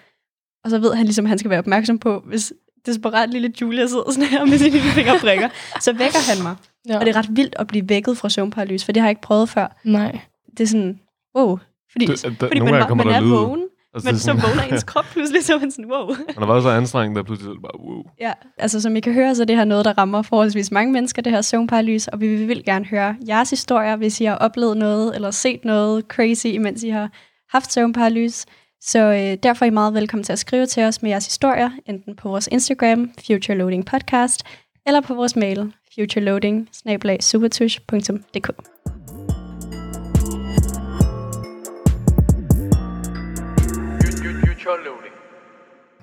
Og 0.65 0.71
så 0.71 0.79
ved 0.79 0.95
han 0.95 1.05
ligesom, 1.07 1.25
at 1.25 1.29
han 1.29 1.39
skal 1.39 1.51
være 1.51 1.59
opmærksom 1.59 1.99
på, 1.99 2.23
hvis 2.27 2.53
desperat 2.87 3.31
lille 3.31 3.53
Julia 3.61 3.87
sidder 3.87 4.11
sådan 4.13 4.29
her 4.29 4.45
med 4.45 4.59
sine 4.59 4.71
lille 4.71 4.91
fingerprikker, 4.99 5.49
så 5.81 5.93
vækker 5.93 6.35
han 6.35 6.43
mig. 6.43 6.57
Ja. 6.89 6.99
Og 6.99 7.07
det 7.07 7.17
er 7.17 7.19
ret 7.19 7.37
vildt 7.37 7.55
at 7.59 7.67
blive 7.67 7.89
vækket 7.89 8.19
fra 8.19 8.29
søvnparalys, 8.29 8.85
for 8.85 8.93
det 8.93 9.01
har 9.01 9.09
jeg 9.09 9.11
ikke 9.11 9.23
prøvet 9.23 9.49
før. 9.49 9.81
Nej. 9.85 10.19
Det 10.57 10.61
er 10.61 10.69
sådan, 10.69 11.01
wow. 11.37 11.59
Fordi, 11.95 12.07
Det- 12.07 12.23
der- 12.41 12.47
fordi 12.47 12.61
man, 12.61 12.73
man 12.97 13.07
der 13.07 13.13
er 13.15 13.21
lyde. 13.21 13.31
vågen, 13.31 13.61
Altså, 13.95 14.07
men 14.09 14.15
det 14.15 14.21
er 14.21 14.23
så 14.23 14.25
sådan- 14.25 14.43
vågner 14.43 14.63
ens 14.73 14.85
krop 14.85 15.05
pludselig, 15.13 15.45
så 15.45 15.59
man 15.59 15.71
sådan, 15.71 15.91
wow. 15.93 16.07
Han 16.35 16.39
har 16.39 16.47
været 16.47 16.63
så 16.63 16.69
anstrengende, 16.69 17.19
der 17.19 17.25
pludselig 17.25 17.53
det 17.53 17.63
bare, 17.63 17.81
wow. 17.81 18.03
Ja, 18.21 18.33
altså 18.59 18.81
som 18.81 18.97
I 18.97 19.01
kan 19.01 19.13
høre, 19.13 19.35
så 19.35 19.43
er 19.43 19.47
det 19.47 19.57
her 19.57 19.65
noget, 19.65 19.85
der 19.85 19.99
rammer 19.99 20.23
forholdsvis 20.23 20.71
mange 20.71 20.93
mennesker, 20.93 21.23
det 21.23 21.33
her 21.33 21.41
søvnparalys, 21.41 22.09
og 22.09 22.21
vi 22.21 22.45
vil 22.47 22.65
gerne 22.65 22.85
høre 22.85 23.17
jeres 23.29 23.51
historier, 23.51 23.97
hvis 23.97 24.21
I 24.21 24.25
har 24.25 24.37
oplevet 24.37 24.77
noget, 24.77 25.15
eller 25.15 25.31
set 25.31 25.65
noget 25.65 26.05
crazy, 26.09 26.47
imens 26.47 26.83
I 26.83 26.89
har 26.89 27.11
haft 27.53 27.73
søvnparalys. 27.73 28.47
Så 28.81 28.99
øh, 28.99 29.37
derfor 29.43 29.65
er 29.65 29.67
I 29.67 29.71
meget 29.71 29.95
velkommen 29.95 30.25
til 30.25 30.33
at 30.33 30.39
skrive 30.39 30.67
til 30.67 30.83
os 30.83 31.03
med 31.03 31.11
jeres 31.11 31.27
historier, 31.27 31.71
enten 31.87 32.17
på 32.17 32.29
vores 32.29 32.49
Instagram, 32.53 33.11
Future 33.27 33.59
Loading 33.59 33.87
Podcast, 33.87 34.43
eller 34.87 35.01
på 35.01 35.15
vores 35.15 35.37
mail, 35.37 35.73
futureloading 35.95 36.69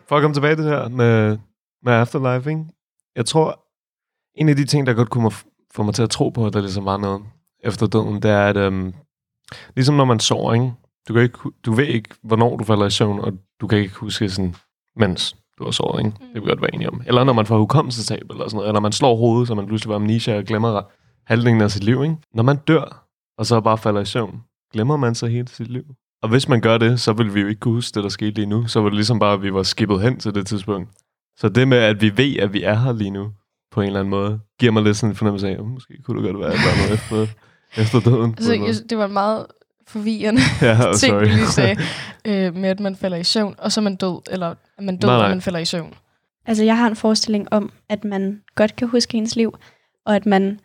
For 0.07 0.15
at 0.15 0.21
komme 0.21 0.35
tilbage 0.35 0.55
til 0.55 0.65
det 0.65 0.73
her 0.73 0.87
med, 0.89 1.37
med 1.83 1.93
Afterlife, 1.93 2.49
ikke? 2.49 2.65
Jeg 3.15 3.25
tror, 3.25 3.65
en 4.35 4.49
af 4.49 4.55
de 4.55 4.65
ting, 4.65 4.87
der 4.87 4.93
godt 4.93 5.09
kunne 5.09 5.31
få 5.73 5.83
mig 5.83 5.93
til 5.93 6.03
at 6.03 6.09
tro 6.09 6.29
på, 6.29 6.45
at 6.45 6.53
der 6.53 6.61
ligesom 6.61 6.85
var 6.85 6.97
noget 6.97 7.21
efter 7.63 7.87
døden, 7.87 8.21
det 8.21 8.31
er, 8.31 8.47
at 8.47 8.57
øhm, 8.57 8.93
ligesom 9.75 9.95
når 9.95 10.05
man 10.05 10.19
sover, 10.19 10.53
ikke? 10.53 10.73
Du, 11.07 11.13
kan 11.13 11.23
ikke, 11.23 11.39
du 11.65 11.73
ved 11.73 11.85
ikke, 11.85 12.09
hvornår 12.23 12.57
du 12.57 12.63
falder 12.63 12.85
i 12.85 12.91
søvn, 12.91 13.19
og 13.19 13.33
du 13.61 13.67
kan 13.67 13.79
ikke 13.79 13.95
huske 13.95 14.29
sådan, 14.29 14.55
mens 14.95 15.35
du 15.57 15.63
har 15.63 15.71
sovet, 15.71 15.99
ikke? 15.99 16.11
Det 16.11 16.33
kan 16.33 16.41
vi 16.41 16.47
godt 16.47 16.61
være 16.61 16.73
enige 16.73 16.89
om. 16.89 17.01
Eller 17.05 17.23
når 17.23 17.33
man 17.33 17.45
får 17.45 17.57
hukommelsestab, 17.57 18.23
eller 18.29 18.43
sådan 18.47 18.55
noget, 18.55 18.67
eller 18.67 18.79
man 18.79 18.91
slår 18.91 19.15
hovedet, 19.15 19.47
så 19.47 19.55
man 19.55 19.67
pludselig 19.67 19.89
var 19.89 19.95
amnesia 19.95 20.37
og 20.37 20.43
glemmer 20.43 20.81
halvdelen 21.25 21.61
af 21.61 21.71
sit 21.71 21.83
liv, 21.83 22.03
ikke? 22.03 22.17
Når 22.33 22.43
man 22.43 22.57
dør, 22.57 23.07
og 23.37 23.45
så 23.45 23.61
bare 23.61 23.77
falder 23.77 24.01
i 24.01 24.05
søvn, 24.05 24.43
glemmer 24.73 24.97
man 24.97 25.15
så 25.15 25.27
hele 25.27 25.47
sit 25.47 25.67
liv. 25.67 25.83
Og 26.21 26.29
hvis 26.29 26.47
man 26.47 26.61
gør 26.61 26.77
det, 26.77 26.99
så 26.99 27.13
vil 27.13 27.35
vi 27.35 27.41
jo 27.41 27.47
ikke 27.47 27.59
kunne 27.59 27.73
huske 27.73 27.95
det, 27.95 28.03
der 28.03 28.09
skete 28.09 28.31
lige 28.31 28.45
nu. 28.45 28.67
Så 28.67 28.81
var 28.81 28.89
det 28.89 28.95
ligesom 28.95 29.19
bare, 29.19 29.33
at 29.33 29.43
vi 29.43 29.53
var 29.53 29.63
skippet 29.63 30.01
hen 30.01 30.19
til 30.19 30.35
det 30.35 30.47
tidspunkt. 30.47 30.89
Så 31.37 31.49
det 31.49 31.67
med, 31.67 31.77
at 31.77 32.01
vi 32.01 32.17
ved, 32.17 32.37
at 32.37 32.53
vi 32.53 32.63
er 32.63 32.75
her 32.75 32.93
lige 32.93 33.09
nu, 33.09 33.31
på 33.71 33.81
en 33.81 33.87
eller 33.87 33.99
anden 33.99 34.09
måde, 34.09 34.39
giver 34.59 34.71
mig 34.71 34.83
lidt 34.83 34.97
sådan 34.97 35.11
en 35.11 35.15
fornemmelse 35.15 35.49
af, 35.49 35.63
måske 35.63 35.93
kunne 36.03 36.23
det 36.23 36.33
godt 36.33 36.39
være, 36.43 36.53
at 36.53 36.59
der 36.59 36.71
er 36.71 36.77
noget 36.77 36.93
efter, 36.93 37.27
efter 37.81 37.99
døden. 37.99 38.31
Altså, 38.37 38.53
jeg, 38.53 38.89
det 38.89 38.97
var 38.97 39.05
en 39.05 39.13
meget 39.13 39.45
forvirrende 39.87 40.41
Ja, 40.61 40.75
ting, 40.83 40.95
sorry. 40.95 41.19
du 41.19 41.25
lige 41.25 41.47
sagde, 41.47 41.77
øh, 42.27 42.55
med 42.55 42.69
at 42.69 42.79
man 42.79 42.95
falder 42.95 43.17
i 43.17 43.23
søvn, 43.23 43.55
og 43.57 43.71
så 43.71 43.79
er 43.79 43.83
man 43.83 43.95
død, 43.95 44.21
eller 44.31 44.55
at 44.77 44.83
man 44.83 44.97
død, 44.97 45.09
Nej, 45.09 45.23
og 45.23 45.29
man 45.29 45.41
falder 45.41 45.59
i 45.59 45.65
søvn. 45.65 45.93
Altså, 46.45 46.63
jeg 46.63 46.77
har 46.77 46.87
en 46.87 46.95
forestilling 46.95 47.47
om, 47.53 47.71
at 47.89 48.03
man 48.03 48.41
godt 48.55 48.75
kan 48.75 48.87
huske 48.87 49.17
ens 49.17 49.35
liv, 49.35 49.53
og 50.05 50.15
at 50.15 50.25
man, 50.25 50.59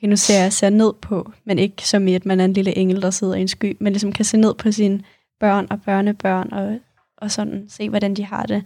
okay, 0.00 0.08
nu 0.08 0.16
ser 0.16 0.42
jeg 0.42 0.52
ser 0.52 0.70
ned 0.70 0.92
på, 0.92 1.32
men 1.44 1.58
ikke 1.58 1.88
som 1.88 2.08
i, 2.08 2.14
at 2.14 2.26
man 2.26 2.40
er 2.40 2.44
en 2.44 2.52
lille 2.52 2.78
engel, 2.78 3.02
der 3.02 3.10
sidder 3.10 3.34
i 3.34 3.40
en 3.40 3.48
sky, 3.48 3.76
men 3.80 3.92
ligesom 3.92 4.12
kan 4.12 4.24
se 4.24 4.36
ned 4.36 4.54
på 4.54 4.72
sine 4.72 5.00
børn 5.40 5.66
og 5.70 5.82
børnebørn, 5.82 6.52
og, 6.52 6.78
og 7.16 7.30
sådan 7.30 7.66
se, 7.68 7.88
hvordan 7.88 8.14
de 8.14 8.24
har 8.24 8.46
det. 8.46 8.62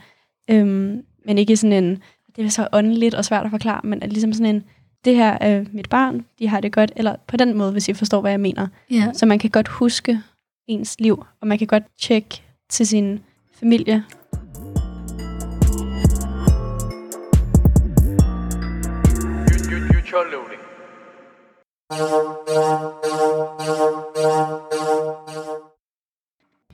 Øhm, 0.50 1.04
men 1.26 1.38
ikke 1.38 1.56
sådan 1.56 1.84
en, 1.84 2.02
det 2.36 2.44
er 2.44 2.48
så 2.48 2.68
åndeligt 2.72 3.14
og 3.14 3.24
svært 3.24 3.44
at 3.44 3.50
forklare, 3.50 3.80
men 3.84 4.02
at 4.02 4.12
ligesom 4.12 4.32
sådan 4.32 4.54
en, 4.54 4.64
det 5.04 5.16
her 5.16 5.38
er 5.40 5.64
mit 5.72 5.88
barn, 5.88 6.26
de 6.38 6.48
har 6.48 6.60
det 6.60 6.72
godt, 6.72 6.92
eller 6.96 7.16
på 7.26 7.36
den 7.36 7.54
måde, 7.58 7.72
hvis 7.72 7.88
I 7.88 7.94
forstår, 7.94 8.20
hvad 8.20 8.30
jeg 8.30 8.40
mener. 8.40 8.66
Ja. 8.90 9.10
Så 9.12 9.26
man 9.26 9.38
kan 9.38 9.50
godt 9.50 9.68
huske 9.68 10.20
ens 10.66 11.00
liv, 11.00 11.24
og 11.40 11.46
man 11.46 11.58
kan 11.58 11.66
godt 11.66 11.84
tjekke 12.00 12.42
til 12.70 12.86
sin 12.86 13.20
familie, 13.60 14.04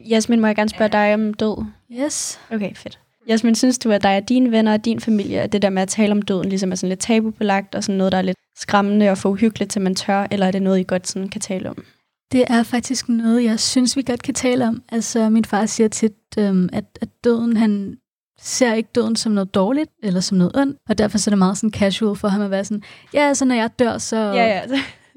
Jasmin, 0.09 0.41
må 0.41 0.47
jeg 0.47 0.57
gerne 0.57 0.69
spørge 0.69 0.89
dig 0.89 1.15
om 1.15 1.35
død? 1.35 1.65
Yes. 1.93 2.41
Okay, 2.53 2.75
fedt. 2.75 2.99
Jasmin, 3.29 3.55
synes 3.55 3.79
du, 3.79 3.91
at 3.91 4.03
dig 4.03 4.17
og 4.17 4.29
dine 4.29 4.51
venner 4.51 4.73
og 4.73 4.85
din 4.85 5.01
familie, 5.01 5.41
at 5.41 5.53
det 5.53 5.63
der 5.63 5.71
med 5.71 5.83
at 5.83 5.89
tale 5.89 6.13
om 6.13 6.23
døden 6.23 6.49
ligesom 6.49 6.73
er 6.73 6.77
sådan 6.77 6.89
lidt 6.89 7.01
tabubelagt, 7.01 7.75
og 7.75 7.85
sådan 7.85 7.99
noget, 7.99 8.13
der 8.13 8.19
er 8.19 8.23
lidt 8.23 8.37
skræmmende 8.57 9.11
og 9.11 9.19
for 9.19 9.29
uhyggeligt, 9.29 9.71
til 9.71 9.83
man 9.83 9.95
tør, 9.95 10.27
eller 10.31 10.47
er 10.47 10.51
det 10.51 10.63
noget, 10.63 10.81
I 10.81 10.85
godt 10.89 11.09
sådan 11.09 11.29
kan 11.29 11.41
tale 11.41 11.71
om? 11.71 11.85
Det 12.33 12.45
er 12.49 12.63
faktisk 12.63 13.09
noget, 13.09 13.45
jeg 13.45 13.61
synes, 13.61 13.97
vi 13.97 14.03
godt 14.03 14.23
kan 14.23 14.35
tale 14.35 14.69
om. 14.69 14.83
Altså, 14.89 15.31
min 15.31 15.45
far 15.45 15.67
siger 15.67 15.89
tit, 15.89 16.13
øhm, 16.39 16.69
at, 16.73 16.85
at 17.01 17.09
døden, 17.25 17.57
han 17.57 17.97
ser 18.41 18.75
ikke 18.75 18.91
døden 18.95 19.17
som 19.17 19.33
noget 19.33 19.55
dårligt, 19.55 19.91
eller 20.03 20.21
som 20.21 20.39
noget 20.39 20.57
ondt, 20.57 20.79
og 20.89 20.99
derfor 20.99 21.19
så 21.19 21.31
er 21.31 21.33
det 21.33 21.39
meget 21.39 21.57
sådan 21.57 21.71
casual 21.71 22.17
for 22.17 22.29
ham 22.29 22.43
at 22.43 22.51
være 22.51 22.65
sådan, 22.65 22.83
ja, 23.15 23.35
så 23.35 23.45
når 23.45 23.55
jeg 23.55 23.71
dør, 23.79 23.99
så... 23.99 24.17
Ja, 24.17 24.47
ja. 24.47 24.63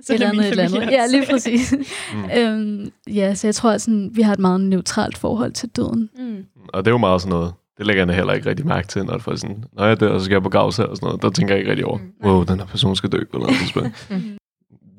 Så, 0.05 0.13
et 0.13 0.15
eller 0.15 0.29
andet, 0.29 0.45
et 0.45 0.51
eller 0.51 0.63
andet. 0.63 0.91
Ja, 0.91 1.05
lige 1.11 1.25
præcis. 1.31 1.73
Mm. 2.13 2.29
øhm, 2.37 2.91
ja, 3.07 3.35
så 3.35 3.47
jeg 3.47 3.55
tror, 3.55 3.71
at 3.71 3.81
sådan, 3.81 4.09
vi 4.13 4.21
har 4.21 4.33
et 4.33 4.39
meget 4.39 4.61
neutralt 4.61 5.17
forhold 5.17 5.51
til 5.51 5.69
døden. 5.69 6.09
Mm. 6.17 6.45
Og 6.67 6.85
det 6.85 6.87
er 6.91 6.93
jo 6.93 6.97
meget 6.97 7.21
sådan 7.21 7.29
noget, 7.37 7.53
det 7.77 7.85
lægger 7.87 8.05
jeg 8.05 8.15
heller 8.15 8.33
ikke 8.33 8.49
rigtig 8.49 8.67
mærke 8.67 8.87
til, 8.87 9.05
når, 9.05 9.17
det 9.17 9.27
er 9.27 9.35
sådan, 9.35 9.63
når 9.73 9.85
jeg 9.85 9.99
dør, 9.99 10.17
så 10.19 10.25
skal 10.25 10.35
jeg 10.35 10.43
på 10.43 10.49
gravsag 10.49 10.85
og 10.85 10.95
sådan 10.97 11.05
noget. 11.07 11.21
Der 11.21 11.29
tænker 11.29 11.53
jeg 11.53 11.59
ikke 11.59 11.71
rigtig 11.71 11.85
over, 11.85 11.99
wow, 12.23 12.43
den 12.43 12.59
her 12.59 12.65
person 12.65 12.95
skal 12.95 13.09
dø 13.11 13.23
på 13.31 13.37
noget 13.37 13.55
tidspunkt. 13.61 14.07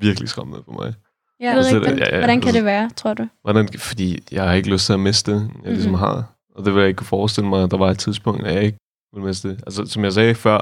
Virkelig 0.01 0.29
skræmmende 0.29 0.63
for 0.65 0.73
mig. 0.73 0.95
Ja, 1.41 1.51
det 1.51 1.57
Altså, 1.57 1.77
rigtigt? 1.77 2.01
ja, 2.01 2.05
ja, 2.05 2.17
Hvordan 2.19 2.41
kan 2.41 2.49
altså- 2.49 2.59
det 2.59 2.65
være, 2.65 2.91
tror 2.97 3.15
du? 3.15 3.27
Hvordan, 3.43 3.69
fordi 3.79 4.19
jeg 4.33 4.45
har 4.45 4.53
ikke 4.53 4.71
lyst 4.71 4.87
til 4.87 4.93
at 4.93 5.01
miste 5.01 5.33
det, 5.33 5.51
jeg 5.65 5.73
ligesom 5.73 5.93
Mhm. 5.93 5.99
har. 5.99 6.25
Og 6.57 6.65
det 6.65 6.75
vil 6.75 6.81
jeg 6.81 6.89
ikke 6.89 6.99
kunne 6.99 7.07
forestille 7.07 7.49
mig, 7.49 7.63
at 7.63 7.71
der 7.71 7.77
var 7.77 7.91
et 7.91 7.99
tidspunkt, 7.99 8.47
at 8.47 8.55
jeg 8.55 8.63
ikke 8.65 8.79
ville 9.15 9.27
miste 9.27 9.49
det. 9.49 9.61
Altså, 9.67 9.87
som 9.87 10.05
jeg 10.05 10.13
sagde 10.13 10.35
før, 10.35 10.59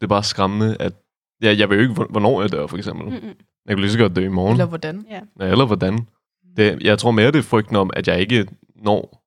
det 0.00 0.02
er 0.02 0.06
bare 0.06 0.22
skræmmende, 0.24 0.76
at 0.80 0.92
ja, 1.42 1.54
jeg 1.58 1.68
ved 1.68 1.76
jo 1.76 1.82
ikke, 1.82 1.94
hvor- 1.94 2.06
hvornår 2.10 2.40
jeg 2.40 2.52
dør, 2.52 2.66
for 2.66 2.76
eksempel. 2.76 3.06
Mm. 3.06 3.12
Mm-mm. 3.12 3.34
Jeg 3.66 3.76
kan 3.76 3.78
lige 3.80 3.90
så 3.92 3.98
godt 3.98 4.16
dø 4.16 4.24
i 4.24 4.28
morgen. 4.28 4.52
Eller 4.52 4.66
hvordan? 4.66 5.06
Ja. 5.10 5.20
eller 5.46 5.66
hvordan. 5.66 6.06
Det, 6.56 6.82
jeg 6.82 6.98
tror 6.98 7.10
mere, 7.10 7.26
det 7.26 7.38
er 7.38 7.42
frygten 7.42 7.76
om, 7.76 7.90
at 7.94 8.08
jeg 8.08 8.20
ikke 8.20 8.46
når 8.76 9.22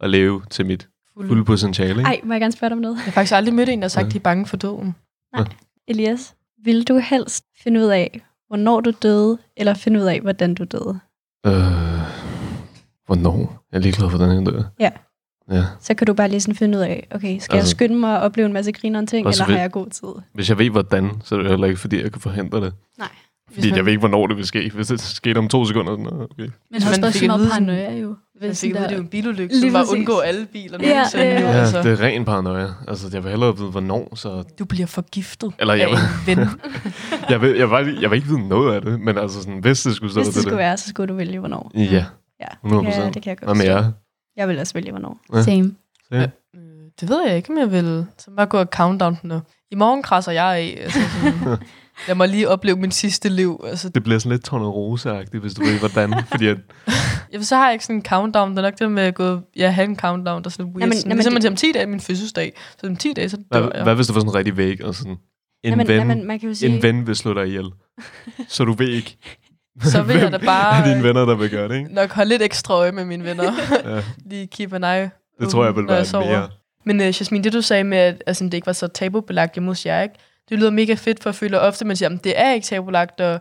at 0.00 0.10
leve 0.10 0.42
til 0.50 0.66
mit 0.66 0.88
fulde 1.28 1.44
potentiale. 1.44 1.90
Ikke? 1.90 2.02
Ej, 2.02 2.20
må 2.24 2.34
jeg 2.34 2.40
gerne 2.40 2.52
spørge 2.52 2.68
dig 2.68 2.76
om 2.76 2.80
noget? 2.82 2.96
Jeg 2.96 3.04
har 3.04 3.10
faktisk 3.12 3.34
aldrig 3.34 3.54
mødt 3.54 3.68
en, 3.68 3.78
der 3.78 3.84
har 3.84 3.88
sagt, 3.88 4.04
Ja. 4.06 4.10
de 4.10 4.16
er 4.16 4.20
bange 4.20 4.46
for 4.46 4.56
døden. 4.56 4.94
Elias, 5.88 6.34
vil 6.64 6.88
du 6.88 6.98
helst 6.98 7.44
finde 7.62 7.80
ud 7.80 7.86
af, 7.86 8.20
hvornår 8.48 8.80
du 8.80 8.90
døde, 9.02 9.38
eller 9.56 9.74
finde 9.74 10.00
ud 10.00 10.04
af, 10.04 10.20
hvordan 10.20 10.54
du 10.54 10.64
døde? 10.64 10.98
Øh, 11.46 11.52
hvornår? 13.06 13.64
Jeg 13.72 13.78
er 13.78 13.82
ligeglad 13.82 14.10
for 14.10 14.18
den 14.18 14.30
her 14.44 14.50
dør. 14.50 14.62
Ja. 14.80 14.90
Ja. 15.50 15.64
Så 15.80 15.94
kan 15.94 16.06
du 16.06 16.14
bare 16.14 16.28
lige 16.28 16.40
sådan 16.40 16.54
finde 16.54 16.78
ud 16.78 16.82
af, 16.82 17.06
okay, 17.10 17.20
skal 17.20 17.32
altså, 17.34 17.48
jeg 17.52 17.58
Altså- 17.58 17.70
skynde 17.70 17.94
mig 17.96 18.16
og 18.18 18.22
opleve 18.24 18.46
en 18.46 18.52
masse 18.52 18.72
grineren 18.72 19.06
ting, 19.06 19.26
Også 19.26 19.42
eller 19.42 19.44
har 19.44 19.52
vil- 19.52 19.60
jeg 19.60 19.70
god 19.70 19.86
tid? 19.90 20.08
Hvis 20.32 20.48
jeg 20.48 20.58
ved, 20.58 20.70
hvordan, 20.70 21.10
så 21.24 21.34
er 21.34 21.38
det 21.40 21.50
heller 21.50 21.66
ikke, 21.66 21.80
fordi 21.80 22.02
jeg 22.02 22.12
kan 22.12 22.20
forhindre 22.20 22.60
det. 22.60 22.74
Nej. 22.98 23.08
Fordi 23.54 23.68
man- 23.70 23.76
jeg 23.76 23.84
ved 23.84 23.92
ikke, 23.92 24.00
hvornår 24.00 24.26
det 24.26 24.36
vil 24.36 24.46
ske. 24.46 24.70
Hvis 24.74 24.86
det 24.86 25.00
skete 25.00 25.38
om 25.38 25.48
to 25.48 25.64
sekunder, 25.64 25.96
så 25.96 26.02
nå, 26.02 26.22
okay. 26.22 26.26
Men 26.38 26.50
Hvis 26.70 26.84
også 26.84 26.90
man 26.90 27.00
bare 27.00 27.12
fik 27.12 27.20
så 27.20 27.26
meget 27.26 27.48
sådan- 27.52 27.66
paranoia 27.66 27.98
jo. 28.00 28.08
Man 28.40 28.48
Hvis 28.48 28.60
fik 28.60 28.70
at 28.70 28.74
vide, 28.74 28.82
der- 28.82 28.88
det 28.88 28.94
er 28.94 28.98
jo 28.98 29.02
en 29.02 29.08
bilulykke, 29.08 29.60
som 29.60 29.72
bare 29.72 29.82
præcis. 29.84 29.92
undgå 29.98 30.18
alle 30.18 30.46
biler. 30.46 30.78
Ja, 30.82 30.88
ja, 30.88 31.04
nu, 31.40 31.46
ja. 31.46 31.50
Ja, 31.50 31.60
altså. 31.60 31.82
det 31.82 31.92
er 31.92 32.00
ren 32.02 32.24
paranoia. 32.24 32.68
Altså, 32.88 33.08
jeg 33.12 33.22
vil 33.24 33.30
hellere 33.30 33.56
vide, 33.56 33.70
hvornår, 33.70 34.14
så... 34.16 34.44
Du 34.58 34.64
bliver 34.64 34.86
forgiftet 34.86 35.52
Eller 35.58 35.74
af 35.74 35.78
jeg 35.78 35.90
en 35.90 35.96
ven. 36.26 36.48
Jeg 37.30 37.40
vil, 37.40 37.56
jeg, 37.56 37.70
vil, 37.70 37.98
jeg 38.00 38.10
vil 38.10 38.16
ikke 38.16 38.28
vide 38.28 38.48
noget 38.48 38.74
af 38.74 38.80
det, 38.82 39.00
men 39.00 39.18
altså 39.18 39.42
sådan, 39.42 39.58
hvis 39.58 39.82
det 39.82 39.94
skulle 39.96 40.12
stå 40.12 40.20
Hvis 40.22 40.34
det 40.34 40.42
skulle 40.42 40.56
være, 40.58 40.76
så 40.76 40.88
skulle 40.88 41.08
du 41.08 41.14
vælge, 41.16 41.38
hvornår. 41.38 41.70
Ja, 41.74 42.04
Ja, 42.40 42.46
100%. 42.64 43.00
Ja, 43.00 43.06
det 43.10 43.22
kan 43.22 43.30
jeg 43.30 43.38
godt 43.38 43.56
forstå. 43.56 43.72
jer? 43.72 43.92
Jeg 44.36 44.48
vil 44.48 44.58
også 44.58 44.74
vælge, 44.74 44.90
hvornår. 44.90 45.18
Ja. 45.34 45.42
Same. 45.42 45.74
Ja. 46.10 46.22
Øh, 46.22 46.60
Det 47.00 47.08
ved 47.08 47.26
jeg 47.26 47.36
ikke, 47.36 47.50
om 47.52 47.58
jeg 47.58 47.72
vil. 47.72 48.06
Så 48.18 48.30
bare 48.36 48.46
gå 48.46 48.58
og 48.58 48.66
countdown 48.72 49.18
den. 49.22 49.30
og 49.30 49.40
I 49.70 49.74
morgen 49.74 50.02
krasser 50.02 50.32
jeg 50.32 50.44
af. 50.56 50.78
Altså 50.82 50.98
sådan, 51.00 51.56
jeg 52.08 52.16
må 52.16 52.24
lige 52.24 52.48
opleve 52.48 52.76
min 52.76 52.90
sidste 52.90 53.28
liv. 53.28 53.64
Altså, 53.68 53.88
Det 53.88 54.02
bliver 54.04 54.18
sådan 54.18 54.32
lidt 54.32 54.44
tornerose-agtigt, 54.48 55.40
hvis 55.40 55.54
du 55.54 55.64
ved, 55.64 55.78
hvordan. 55.78 56.14
fordi 56.30 56.46
at, 56.46 56.56
ja, 57.32 57.42
så 57.42 57.56
har 57.56 57.64
jeg 57.64 57.72
ikke 57.72 57.84
sådan 57.84 57.96
en 57.96 58.04
countdown. 58.04 58.50
Det 58.50 58.58
er 58.58 58.62
nok 58.62 58.78
det 58.78 58.90
med 58.90 59.02
at 59.02 59.14
gå, 59.14 59.40
ja, 59.56 59.70
have 59.70 59.84
en 59.88 59.96
countdown, 59.96 60.42
der 60.42 60.48
er 60.48 60.50
sådan 60.50 60.64
weird. 60.66 60.80
Jamen, 60.80 60.92
sådan, 60.96 61.10
jamen, 61.10 61.16
ligesom 61.18 61.32
det- 61.34 61.42
det... 61.42 61.50
om 61.50 61.56
10 61.56 61.72
dage 61.72 61.82
er 61.82 61.86
min 61.86 62.00
fødselsdag. 62.00 62.52
Så 62.80 62.86
om 62.86 62.96
10 62.96 63.12
dage, 63.12 63.28
så 63.28 63.36
dør 63.36 63.60
hvad, 63.60 63.70
jeg. 63.74 63.82
hvad 63.82 63.94
hvis 63.94 64.06
du 64.06 64.12
får 64.12 64.20
sådan 64.20 64.30
en 64.30 64.34
rigtig 64.34 64.56
væg, 64.56 64.84
og 64.84 64.94
sådan, 64.94 65.12
en, 65.12 65.18
Jamen, 65.64 65.88
ven, 65.88 65.96
jamen, 65.98 66.26
man 66.26 66.38
kan 66.40 66.48
jo 66.48 66.54
sige, 66.54 66.76
en 66.76 66.82
ven 66.82 67.06
vil 67.06 67.16
slå 67.16 67.34
dig 67.34 67.46
ihjel. 67.46 67.70
så 68.48 68.64
du 68.64 68.72
ved 68.72 68.88
ikke, 68.88 69.16
så 69.92 70.02
vil 70.02 70.16
jeg 70.16 70.32
da 70.32 70.38
bare 70.54 70.78
af 70.84 70.88
dine 70.94 71.08
venner, 71.08 71.24
der 71.24 71.34
vil 71.34 71.50
gøre 71.50 71.68
det, 71.68 71.76
ikke? 71.76 71.94
nok 71.94 72.10
holde 72.12 72.28
lidt 72.28 72.42
ekstra 72.42 72.74
øje 72.74 72.92
med 72.92 73.04
mine 73.04 73.24
venner. 73.24 73.52
Ja, 73.84 74.02
Lige 74.30 74.46
keep 74.46 74.72
an 74.72 74.84
eye. 74.84 75.10
det 75.40 75.48
tror 75.48 75.64
jeg 75.64 75.76
vil 75.76 75.84
når 75.84 75.92
jeg 75.92 75.96
være 75.98 76.04
sover. 76.04 76.26
mere. 76.26 76.48
Men 76.84 77.00
uh, 77.00 77.06
Jasmine, 77.06 77.44
det 77.44 77.52
du 77.52 77.60
sagde 77.62 77.84
med, 77.84 77.98
at 77.98 78.22
altså, 78.26 78.44
det 78.44 78.54
ikke 78.54 78.66
var 78.66 78.72
så 78.72 78.86
tabubelagt 78.86 79.54
hjemme 79.54 79.70
hos 79.70 79.86
jer, 79.86 80.02
ikke? 80.02 80.14
Det 80.48 80.58
lyder 80.58 80.70
mega 80.70 80.94
fedt, 80.94 81.22
for 81.22 81.30
jeg 81.30 81.34
føler 81.34 81.58
ofte, 81.58 81.82
at 81.82 81.86
man 81.86 81.96
siger, 81.96 82.08
at 82.08 82.24
det 82.24 82.38
er 82.40 82.52
ikke 82.52 82.64
tabubelagt, 82.64 83.20
og 83.20 83.40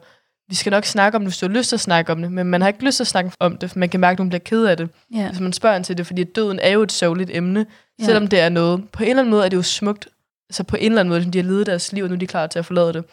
vi 0.49 0.55
skal 0.55 0.71
nok 0.71 0.85
snakke 0.85 1.15
om 1.15 1.21
det, 1.21 1.27
hvis 1.31 1.37
du 1.37 1.45
har 1.47 1.53
lyst 1.53 1.69
til 1.69 1.75
at 1.75 1.79
snakke 1.79 2.11
om 2.11 2.21
det, 2.21 2.31
men 2.31 2.47
man 2.47 2.61
har 2.61 2.67
ikke 2.67 2.85
lyst 2.85 2.95
til 2.97 3.03
at 3.03 3.07
snakke 3.07 3.31
om 3.39 3.57
det, 3.57 3.71
for 3.71 3.79
man 3.79 3.89
kan 3.89 3.99
mærke, 3.99 4.13
at 4.15 4.19
man 4.19 4.29
bliver 4.29 4.39
ked 4.39 4.65
af 4.65 4.77
det, 4.77 4.89
Ja. 5.15 5.27
hvis 5.29 5.39
man 5.39 5.53
spørger 5.53 5.75
ind 5.75 5.83
til 5.85 5.97
det, 5.97 6.07
fordi 6.07 6.23
døden 6.23 6.59
er 6.59 6.69
jo 6.69 6.81
et 6.81 6.91
sørgeligt 6.91 7.29
emne, 7.33 7.65
Ja. 7.99 8.05
selvom 8.05 8.27
det 8.27 8.39
er 8.39 8.49
noget. 8.49 8.83
På 8.91 9.03
en 9.03 9.09
eller 9.09 9.21
anden 9.21 9.31
måde 9.31 9.45
er 9.45 9.49
det 9.49 9.57
jo 9.57 9.61
smukt, 9.61 10.07
altså 10.49 10.63
på 10.63 10.75
en 10.75 10.85
eller 10.85 10.99
anden 10.99 11.09
måde, 11.09 11.21
som 11.23 11.31
de 11.31 11.37
har 11.37 11.43
levet 11.43 11.65
deres 11.65 11.91
liv, 11.93 12.03
og 12.03 12.09
nu 12.09 12.15
er 12.15 12.19
de 12.19 12.27
klar 12.27 12.47
til 12.47 12.59
at 12.59 12.65
forlade 12.65 12.93
det. 12.93 13.03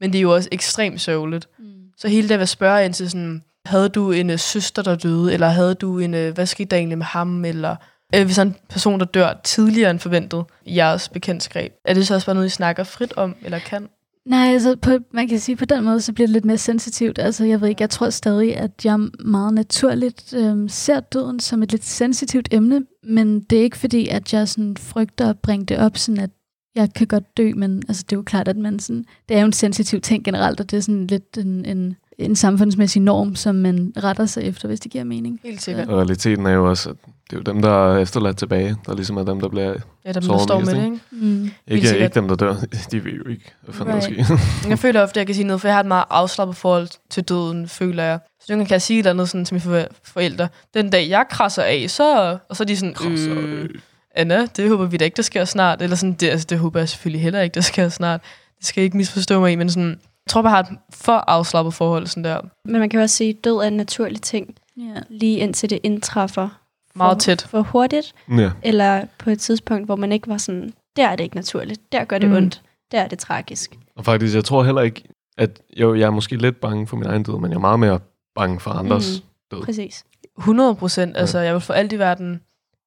Men 0.00 0.12
det 0.12 0.18
er 0.18 0.22
jo 0.22 0.34
også 0.34 0.48
ekstremt 0.52 1.00
sørgeligt. 1.00 1.48
Mm. 1.58 1.64
Så 1.98 2.08
hele 2.08 2.28
det 2.28 2.40
at 2.40 2.48
spørge 2.48 2.84
ind 2.84 2.94
til 2.94 3.10
sådan, 3.10 3.44
havde 3.66 3.88
du 3.88 4.12
en 4.12 4.30
øh, 4.30 4.38
søster, 4.38 4.82
der 4.82 4.94
døde, 4.96 5.34
eller 5.34 5.48
havde 5.48 5.74
du 5.74 5.98
en, 5.98 6.14
øh, 6.14 6.34
hvad 6.34 6.46
skete 6.46 6.68
der 6.70 6.76
egentlig 6.76 6.98
med 6.98 7.06
ham, 7.06 7.44
eller 7.44 7.76
øh, 8.14 8.24
hvis 8.24 8.36
der 8.36 8.42
er 8.42 8.46
en 8.46 8.56
person, 8.68 9.00
der 9.00 9.06
dør 9.06 9.40
tidligere 9.44 9.90
end 9.90 9.98
forventet 9.98 10.44
i 10.64 10.76
jeres 10.76 11.08
bekendtskab, 11.08 11.72
er 11.84 11.94
det 11.94 12.06
så 12.06 12.14
også 12.14 12.26
bare 12.26 12.34
noget, 12.34 12.46
I 12.46 12.50
snakker 12.50 12.84
frit 12.84 13.12
om, 13.16 13.36
eller 13.44 13.58
kan? 13.58 13.88
Nej, 14.26 14.52
altså 14.52 14.76
på, 14.82 14.90
man 15.12 15.28
kan 15.28 15.40
sige, 15.40 15.56
på 15.56 15.64
den 15.64 15.84
måde, 15.84 16.00
så 16.00 16.12
bliver 16.12 16.26
det 16.26 16.32
lidt 16.32 16.44
mere 16.44 16.58
sensitivt. 16.58 17.18
Altså 17.18 17.44
jeg 17.44 17.60
ved 17.60 17.68
ikke, 17.68 17.82
jeg 17.82 17.90
tror 17.90 18.10
stadig, 18.10 18.56
at 18.56 18.84
jeg 18.84 18.98
meget 19.24 19.54
naturligt 19.54 20.34
øh, 20.34 20.70
ser 20.70 21.00
døden 21.00 21.40
som 21.40 21.62
et 21.62 21.70
lidt 21.72 21.84
sensitivt 21.84 22.48
emne, 22.50 22.82
men 23.04 23.40
det 23.40 23.58
er 23.58 23.62
ikke 23.62 23.76
fordi, 23.76 24.08
at 24.08 24.32
jeg 24.32 24.48
sådan 24.48 24.76
frygter 24.76 25.30
at 25.30 25.38
bringe 25.38 25.66
det 25.66 25.78
op, 25.78 25.96
sådan 25.96 26.20
at 26.20 26.30
jeg 26.74 26.94
kan 26.94 27.06
godt 27.06 27.36
dø, 27.36 27.52
men 27.56 27.82
altså, 27.88 28.04
det 28.10 28.12
er 28.12 28.18
jo 28.18 28.22
klart, 28.22 28.48
at 28.48 28.56
man 28.56 28.78
sådan, 28.78 29.04
det 29.28 29.36
er 29.36 29.40
jo 29.40 29.46
en 29.46 29.52
sensitiv 29.52 30.00
ting 30.00 30.24
generelt, 30.24 30.60
og 30.60 30.70
det 30.70 30.76
er 30.76 30.80
sådan 30.80 31.06
lidt 31.06 31.38
en, 31.38 31.64
en, 31.64 31.96
en 32.18 32.36
samfundsmæssig 32.36 33.02
norm, 33.02 33.34
som 33.36 33.54
man 33.54 33.92
retter 33.96 34.26
sig 34.26 34.42
efter, 34.42 34.68
hvis 34.68 34.80
det 34.80 34.92
giver 34.92 35.04
mening. 35.04 35.40
Helt 35.44 35.62
sikkert. 35.62 35.88
Og 35.88 35.98
realiteten 35.98 36.46
er 36.46 36.50
jo 36.50 36.68
også, 36.70 36.90
at 36.90 36.96
det 37.30 37.36
er 37.36 37.40
jo 37.40 37.42
dem, 37.52 37.62
der 37.62 37.92
er 37.94 37.98
efterladt 37.98 38.36
tilbage, 38.36 38.76
der 38.86 38.94
ligesom 38.94 39.16
er 39.16 39.22
dem, 39.24 39.40
der 39.40 39.48
bliver... 39.48 39.74
Ja, 40.04 40.12
dem, 40.12 40.22
der 40.22 40.38
står 40.38 40.58
med 40.60 40.66
det, 40.66 40.74
ikke? 40.84 40.84
ikke? 40.86 41.26
Mm. 41.26 41.50
Ikke, 41.66 41.98
ikke 41.98 42.14
dem, 42.14 42.28
der 42.28 42.34
dør. 42.34 42.54
De 42.90 43.04
ved 43.04 43.12
jo 43.12 43.28
ikke, 43.30 43.44
hvad 43.64 43.74
fanden 43.74 43.94
der 43.94 44.06
Right. 44.08 44.26
sker. 44.26 44.68
Jeg 44.70 44.78
føler 44.78 45.02
ofte, 45.02 45.12
at 45.12 45.16
jeg 45.16 45.26
kan 45.26 45.34
sige 45.34 45.46
noget, 45.46 45.60
for 45.60 45.68
jeg 45.68 45.74
har 45.74 45.80
et 45.80 45.86
meget 45.86 46.04
afslappet 46.10 46.56
forhold 46.56 46.88
til 47.10 47.22
døden, 47.24 47.68
føler 47.68 48.02
jeg. 48.04 48.18
Så 48.40 48.46
nogle 48.52 48.66
kan 48.66 48.72
jeg 48.72 48.82
sige 48.82 48.96
et 48.96 48.98
eller 48.98 49.10
andet 49.10 49.28
sådan, 49.28 49.44
til 49.44 49.54
mine 49.54 49.60
for- 49.60 49.94
forældre. 50.04 50.48
Den 50.74 50.90
dag, 50.90 51.08
jeg 51.08 51.24
krasser 51.30 51.62
af, 51.62 51.84
så... 51.90 52.38
Og 52.48 52.56
så 52.56 52.62
er 52.62 52.66
de 52.66 52.76
sådan, 52.76 52.94
Krasser 52.94 53.34
øh. 53.38 53.68
Anna, 54.14 54.46
det 54.56 54.68
håber 54.68 54.86
vi 54.86 54.96
da 54.96 55.04
ikke, 55.04 55.16
der 55.16 55.22
sker 55.22 55.44
snart. 55.44 55.82
Eller 55.82 55.96
sådan, 55.96 56.12
det, 56.12 56.28
altså, 56.28 56.46
det 56.50 56.58
håber 56.58 56.80
jeg 56.80 56.88
selvfølgelig 56.88 57.22
heller 57.22 57.40
ikke, 57.40 57.54
der 57.54 57.60
sker 57.60 57.88
snart. 57.88 58.20
Det 58.58 58.66
skal 58.66 58.80
jeg 58.80 58.84
ikke 58.84 58.96
misforstå 58.96 59.40
mig 59.40 59.52
i, 59.52 59.56
men 59.56 59.70
sådan, 59.70 60.00
jeg 60.28 60.32
tror 60.32 60.42
bare, 60.42 60.54
jeg 60.56 60.64
har 60.66 60.72
et 60.72 60.78
for 60.90 61.12
afslappet 61.12 61.74
forhold 61.74 62.06
sådan 62.06 62.24
der. 62.24 62.40
Men 62.64 62.80
man 62.80 62.88
kan 62.90 62.98
jo 62.98 63.02
også 63.02 63.16
sige, 63.16 63.30
at 63.30 63.44
død 63.44 63.56
er 63.56 63.62
en 63.62 63.72
naturlig 63.76 64.22
ting, 64.22 64.54
Ja. 64.76 64.82
lige 65.08 65.38
indtil 65.38 65.70
det 65.70 65.78
indtræffer 65.82 66.48
Meget 66.94 67.14
for, 67.14 67.18
tæt. 67.20 67.42
for 67.50 67.62
hurtigt, 67.62 68.14
Ja. 68.30 68.50
eller 68.62 69.04
på 69.18 69.30
et 69.30 69.40
tidspunkt, 69.40 69.86
hvor 69.86 69.96
man 69.96 70.12
ikke 70.12 70.28
var 70.28 70.36
sådan, 70.38 70.72
der 70.96 71.08
er 71.08 71.16
det 71.16 71.24
ikke 71.24 71.36
naturligt, 71.36 71.92
der 71.92 72.04
gør 72.04 72.18
det 72.18 72.28
Mm. 72.28 72.36
ondt, 72.36 72.62
der 72.92 73.00
er 73.00 73.08
det 73.08 73.18
tragisk. 73.18 73.78
Og 73.96 74.04
faktisk, 74.04 74.34
jeg 74.34 74.44
tror 74.44 74.64
heller 74.64 74.82
ikke, 74.82 75.02
at 75.38 75.60
jo, 75.76 75.94
jeg 75.94 76.06
er 76.06 76.10
måske 76.10 76.36
lidt 76.36 76.60
bange 76.60 76.86
for 76.86 76.96
min 76.96 77.06
egen 77.06 77.22
død, 77.22 77.34
men 77.40 77.50
jeg 77.50 77.56
er 77.56 77.60
meget 77.60 77.80
mere 77.80 78.00
bange 78.34 78.60
for 78.60 78.70
andres. 78.70 79.22
Mm. 79.52 79.60
Præcis. 79.62 80.04
100 80.38 80.74
procent. 80.74 81.16
Altså, 81.16 81.38
jeg 81.38 81.52
vil 81.54 81.60
for 81.60 81.74
alt 81.74 81.92
i 81.92 81.98
verden 81.98 82.40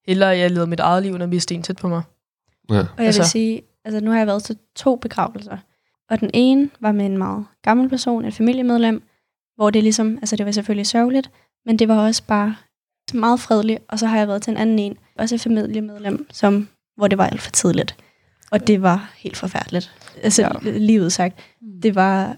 hellere, 0.06 0.32
at 0.32 0.38
jeg 0.38 0.50
levede 0.50 0.66
mit 0.70 0.80
eget 0.80 1.02
liv, 1.02 1.18
når 1.18 1.26
vi 1.26 1.36
er 1.36 1.40
sten 1.40 1.62
tæt 1.62 1.76
på 1.76 1.88
mig. 1.88 2.02
Ja. 2.70 2.78
Og 2.78 2.86
jeg 2.98 3.06
Altså- 3.06 3.22
vil 3.22 3.28
sige, 3.28 3.62
altså 3.84 4.00
nu 4.00 4.10
har 4.10 4.18
jeg 4.18 4.26
været 4.26 4.42
til 4.42 4.56
to 4.76 4.96
begravelser. 4.96 5.56
Og 6.12 6.20
den 6.20 6.30
ene 6.34 6.70
var 6.80 6.92
med 6.92 7.06
en 7.06 7.18
meget 7.18 7.44
gammel 7.62 7.88
person, 7.88 8.24
et 8.24 8.34
familiemedlem, 8.34 9.02
hvor 9.56 9.70
det 9.70 9.82
ligesom, 9.82 10.16
altså 10.16 10.36
det 10.36 10.46
var 10.46 10.52
selvfølgelig 10.52 10.86
sørgeligt, 10.86 11.30
men 11.66 11.78
det 11.78 11.88
var 11.88 12.06
også 12.06 12.22
bare 12.26 12.56
meget 13.14 13.40
fredeligt. 13.40 13.82
Og 13.88 13.98
så 13.98 14.06
har 14.06 14.18
jeg 14.18 14.28
været 14.28 14.42
til 14.42 14.50
en 14.50 14.56
anden 14.56 14.78
en, 14.78 14.96
også 15.18 15.34
et 15.34 15.40
familiemedlem, 15.40 16.26
som, 16.32 16.68
hvor 16.96 17.08
det 17.08 17.18
var 17.18 17.26
alt 17.26 17.40
for 17.40 17.50
tidligt. 17.50 17.96
Og 18.50 18.66
det 18.66 18.82
var 18.82 19.12
helt 19.16 19.36
forfærdeligt. 19.36 19.94
Altså 20.22 20.42
ja. 20.42 20.70
livet 20.70 21.12
sagt. 21.12 21.38
Det 21.82 21.94
var, 21.94 22.36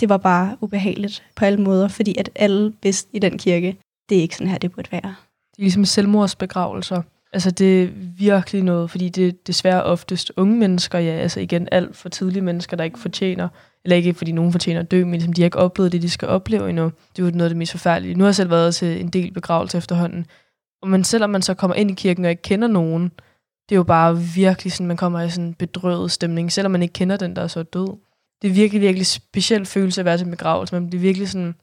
det 0.00 0.08
var 0.08 0.16
bare 0.16 0.56
ubehageligt 0.60 1.24
på 1.36 1.44
alle 1.44 1.60
måder, 1.60 1.88
fordi 1.88 2.18
at 2.18 2.30
alle 2.34 2.72
vidste 2.82 3.10
i 3.12 3.18
den 3.18 3.38
kirke, 3.38 3.76
det 4.08 4.18
er 4.18 4.22
ikke 4.22 4.36
sådan 4.36 4.50
her, 4.50 4.58
det 4.58 4.72
burde 4.72 4.92
være. 4.92 5.14
Det 5.50 5.58
er 5.58 5.62
ligesom 5.62 5.84
selvmordsbegravelser. 5.84 7.02
Altså, 7.36 7.50
det 7.50 7.82
er 7.82 7.88
virkelig 8.18 8.62
noget, 8.62 8.90
fordi 8.90 9.08
det 9.08 9.28
er 9.28 9.32
desværre 9.46 9.82
oftest 9.82 10.32
unge 10.36 10.56
mennesker, 10.56 10.98
ja, 10.98 11.12
altså 11.12 11.40
igen 11.40 11.68
alt 11.72 11.96
for 11.96 12.08
tidlige 12.08 12.42
mennesker, 12.42 12.76
der 12.76 12.84
ikke 12.84 12.98
fortjener, 12.98 13.48
eller 13.84 13.96
ikke 13.96 14.14
fordi 14.14 14.32
nogen 14.32 14.52
fortjener 14.52 14.80
at 14.80 14.90
dø, 14.90 15.04
men 15.04 15.12
ligesom, 15.12 15.32
de 15.32 15.42
har 15.42 15.44
ikke 15.44 15.58
oplevet 15.58 15.92
det, 15.92 16.02
de 16.02 16.10
skal 16.10 16.28
opleve 16.28 16.68
endnu. 16.68 16.84
Det 16.84 17.22
er 17.22 17.26
jo 17.26 17.30
noget 17.30 17.44
af 17.44 17.50
det 17.50 17.56
mest 17.56 17.72
forfærdelige. 17.72 18.14
Nu 18.14 18.24
har 18.24 18.28
jeg 18.28 18.34
selv 18.34 18.50
været 18.50 18.74
til 18.74 19.00
en 19.00 19.08
del 19.08 19.32
begravelse 19.32 19.78
efterhånden, 19.78 20.26
og 20.82 20.88
men 20.88 21.04
selvom 21.04 21.30
man 21.30 21.42
så 21.42 21.54
kommer 21.54 21.74
ind 21.74 21.90
i 21.90 21.94
kirken 21.94 22.24
og 22.24 22.30
ikke 22.30 22.42
kender 22.42 22.68
nogen, 22.68 23.02
det 23.68 23.74
er 23.74 23.76
jo 23.76 23.82
bare 23.82 24.18
virkelig 24.18 24.72
sådan, 24.72 24.86
man 24.86 24.96
kommer 24.96 25.22
i 25.22 25.30
sådan 25.30 25.44
en 25.44 25.54
bedrøvet 25.54 26.10
stemning, 26.10 26.52
selvom 26.52 26.72
man 26.72 26.82
ikke 26.82 26.92
kender 26.92 27.16
den, 27.16 27.36
der 27.36 27.42
er 27.42 27.46
så 27.46 27.62
død. 27.62 27.88
Det 28.42 28.50
er 28.50 28.54
virkelig, 28.54 28.82
virkelig 28.82 29.06
speciel 29.06 29.66
følelse 29.66 30.00
at 30.00 30.04
være 30.04 30.18
til 30.18 30.24
en 30.24 30.30
begravelse. 30.30 30.74
Man 30.74 30.90
bliver 30.90 31.00
virkelig 31.00 31.28
sådan... 31.28 31.54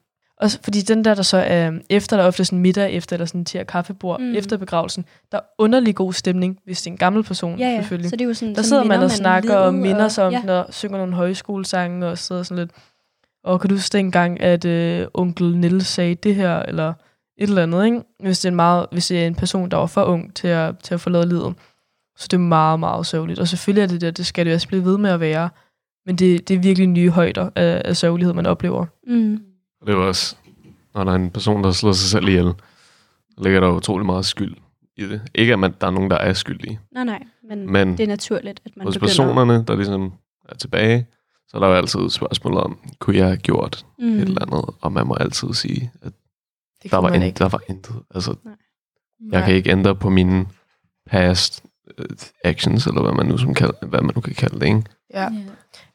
Også 0.43 0.59
fordi 0.63 0.81
den 0.81 1.05
der, 1.05 1.15
der 1.15 1.21
så 1.23 1.37
er 1.37 1.71
efter, 1.89 2.17
der 2.17 2.23
er 2.23 2.27
ofte 2.27 2.45
sådan 2.45 2.59
middag 2.59 2.91
efter, 2.93 3.15
eller 3.15 3.25
sådan 3.25 3.45
til 3.45 3.57
at 3.57 3.67
kaffebord 3.67 4.21
Mm. 4.21 4.35
efter 4.35 4.57
begravelsen, 4.57 5.05
der 5.31 5.37
er 5.37 5.41
underlig 5.57 5.95
god 5.95 6.13
stemning, 6.13 6.59
hvis 6.65 6.81
det 6.81 6.87
er 6.87 6.91
en 6.91 6.97
gammel 6.97 7.23
person, 7.23 7.59
Ja, 7.59 7.67
ja. 7.69 7.75
selvfølgelig. 7.77 8.09
Så 8.09 8.15
det 8.15 8.21
er 8.23 8.27
jo 8.27 8.33
sådan, 8.33 8.55
Der 8.55 8.61
sidder 8.61 8.83
man 8.83 8.99
og 8.99 9.11
snakker 9.11 9.55
og 9.55 9.73
minder 9.73 10.07
sig 10.07 10.23
om 10.23 10.33
ja. 10.33 10.51
og 10.59 10.73
synger 10.73 10.97
nogle 10.97 11.13
højskolesange, 11.13 12.07
og 12.07 12.17
sidder 12.17 12.43
sådan 12.43 12.57
lidt, 12.63 12.71
og 13.43 13.61
kan 13.61 13.69
du 13.69 13.75
huske 13.75 13.97
dengang, 13.97 14.41
at 14.41 14.65
øh, 14.65 15.07
onkel 15.13 15.57
Nils 15.57 15.87
sagde 15.87 16.15
det 16.15 16.35
her, 16.35 16.59
eller 16.59 16.93
et 17.37 17.49
eller 17.49 17.63
andet, 17.63 17.85
ikke? 17.85 18.01
Hvis 18.19 18.39
det 18.39 18.45
er 18.45 18.51
en, 18.51 18.55
meget, 18.55 18.85
hvis 18.91 19.07
det 19.07 19.23
er 19.23 19.27
en 19.27 19.35
person, 19.35 19.69
der 19.71 19.77
var 19.77 19.85
for 19.85 20.03
ung 20.03 20.35
til 20.35 20.47
at, 20.47 20.79
til 20.79 20.93
at 20.93 21.01
forlade 21.01 21.27
livet. 21.29 21.53
Så 22.17 22.27
det 22.31 22.37
er 22.37 22.41
meget, 22.41 22.79
meget 22.79 23.05
sørgeligt. 23.05 23.39
Og 23.39 23.47
selvfølgelig 23.47 23.83
er 23.83 23.87
det 23.87 24.01
det, 24.01 24.17
det 24.17 24.25
skal 24.25 24.45
det 24.45 24.53
også 24.53 24.67
blive 24.67 24.85
ved 24.85 24.97
med 24.97 25.09
at 25.09 25.19
være. 25.19 25.49
Men 26.05 26.15
det, 26.15 26.47
det 26.47 26.55
er 26.55 26.59
virkelig 26.59 26.87
nye 26.87 27.09
højder 27.09 27.49
af, 27.55 27.81
af 27.85 27.97
sørgelighed, 27.97 28.33
man 28.33 28.45
oplever. 28.45 28.85
Mm. 29.07 29.39
Og 29.83 29.87
det 29.87 29.93
er 29.93 29.97
jo 29.97 30.07
også, 30.07 30.35
når 30.95 31.03
der 31.03 31.11
er 31.11 31.15
en 31.15 31.31
person, 31.31 31.63
der 31.63 31.71
slår 31.71 31.91
sig 31.91 32.09
selv 32.09 32.27
ihjel, 32.27 32.53
så 33.29 33.43
ligger 33.43 33.59
der 33.59 33.67
jo 33.67 33.75
utrolig 33.75 34.05
meget 34.05 34.25
skyld 34.25 34.55
i 34.97 35.03
det. 35.07 35.21
Ikke 35.35 35.53
at 35.53 35.59
man, 35.59 35.73
der 35.81 35.87
er 35.87 35.91
nogen, 35.91 36.11
der 36.11 36.17
er 36.17 36.33
skyldige, 36.33 36.79
Nej, 36.91 37.03
nej, 37.03 37.23
men, 37.49 37.71
men 37.71 37.91
det 37.91 37.99
er 38.03 38.07
naturligt, 38.07 38.61
at 38.65 38.77
man 38.77 38.87
hos 38.87 38.95
begynder... 38.95 39.09
personerne, 39.09 39.63
der 39.67 39.75
ligesom 39.75 40.13
er 40.49 40.55
tilbage, 40.55 41.07
så 41.47 41.57
er 41.57 41.61
der 41.61 41.67
jo 41.67 41.73
altid 41.73 41.99
et 41.99 42.11
spørgsmål 42.11 42.53
om, 42.57 42.79
kunne 42.99 43.15
jeg 43.17 43.25
have 43.25 43.37
gjort 43.37 43.85
mm. 43.99 44.05
et 44.15 44.21
eller 44.21 44.41
andet? 44.41 44.75
Og 44.81 44.91
man 44.91 45.07
må 45.07 45.13
altid 45.13 45.53
sige, 45.53 45.91
at 46.01 46.11
Det 46.83 46.91
der 46.91 46.97
var, 46.97 47.13
in, 47.13 47.21
ikke. 47.21 47.37
der 47.37 47.49
var 47.49 47.61
intet. 47.69 47.95
Altså, 48.15 48.35
Nej. 48.43 48.53
jeg 49.31 49.39
Nej. 49.39 49.47
kan 49.47 49.55
ikke 49.55 49.71
ændre 49.71 49.95
på 49.95 50.09
mine 50.09 50.45
past 51.05 51.63
øh, 51.97 52.05
actions, 52.43 52.87
eller 52.87 53.01
hvad 53.01 53.11
man 53.11 53.25
nu, 53.25 53.37
som 53.37 53.53
kalder, 53.53 53.85
hvad 53.85 54.01
man 54.01 54.11
nu 54.15 54.21
kan 54.21 54.33
kalde 54.33 54.59
det, 54.59 54.65
ikke? 54.65 54.83
Ja. 55.13 55.29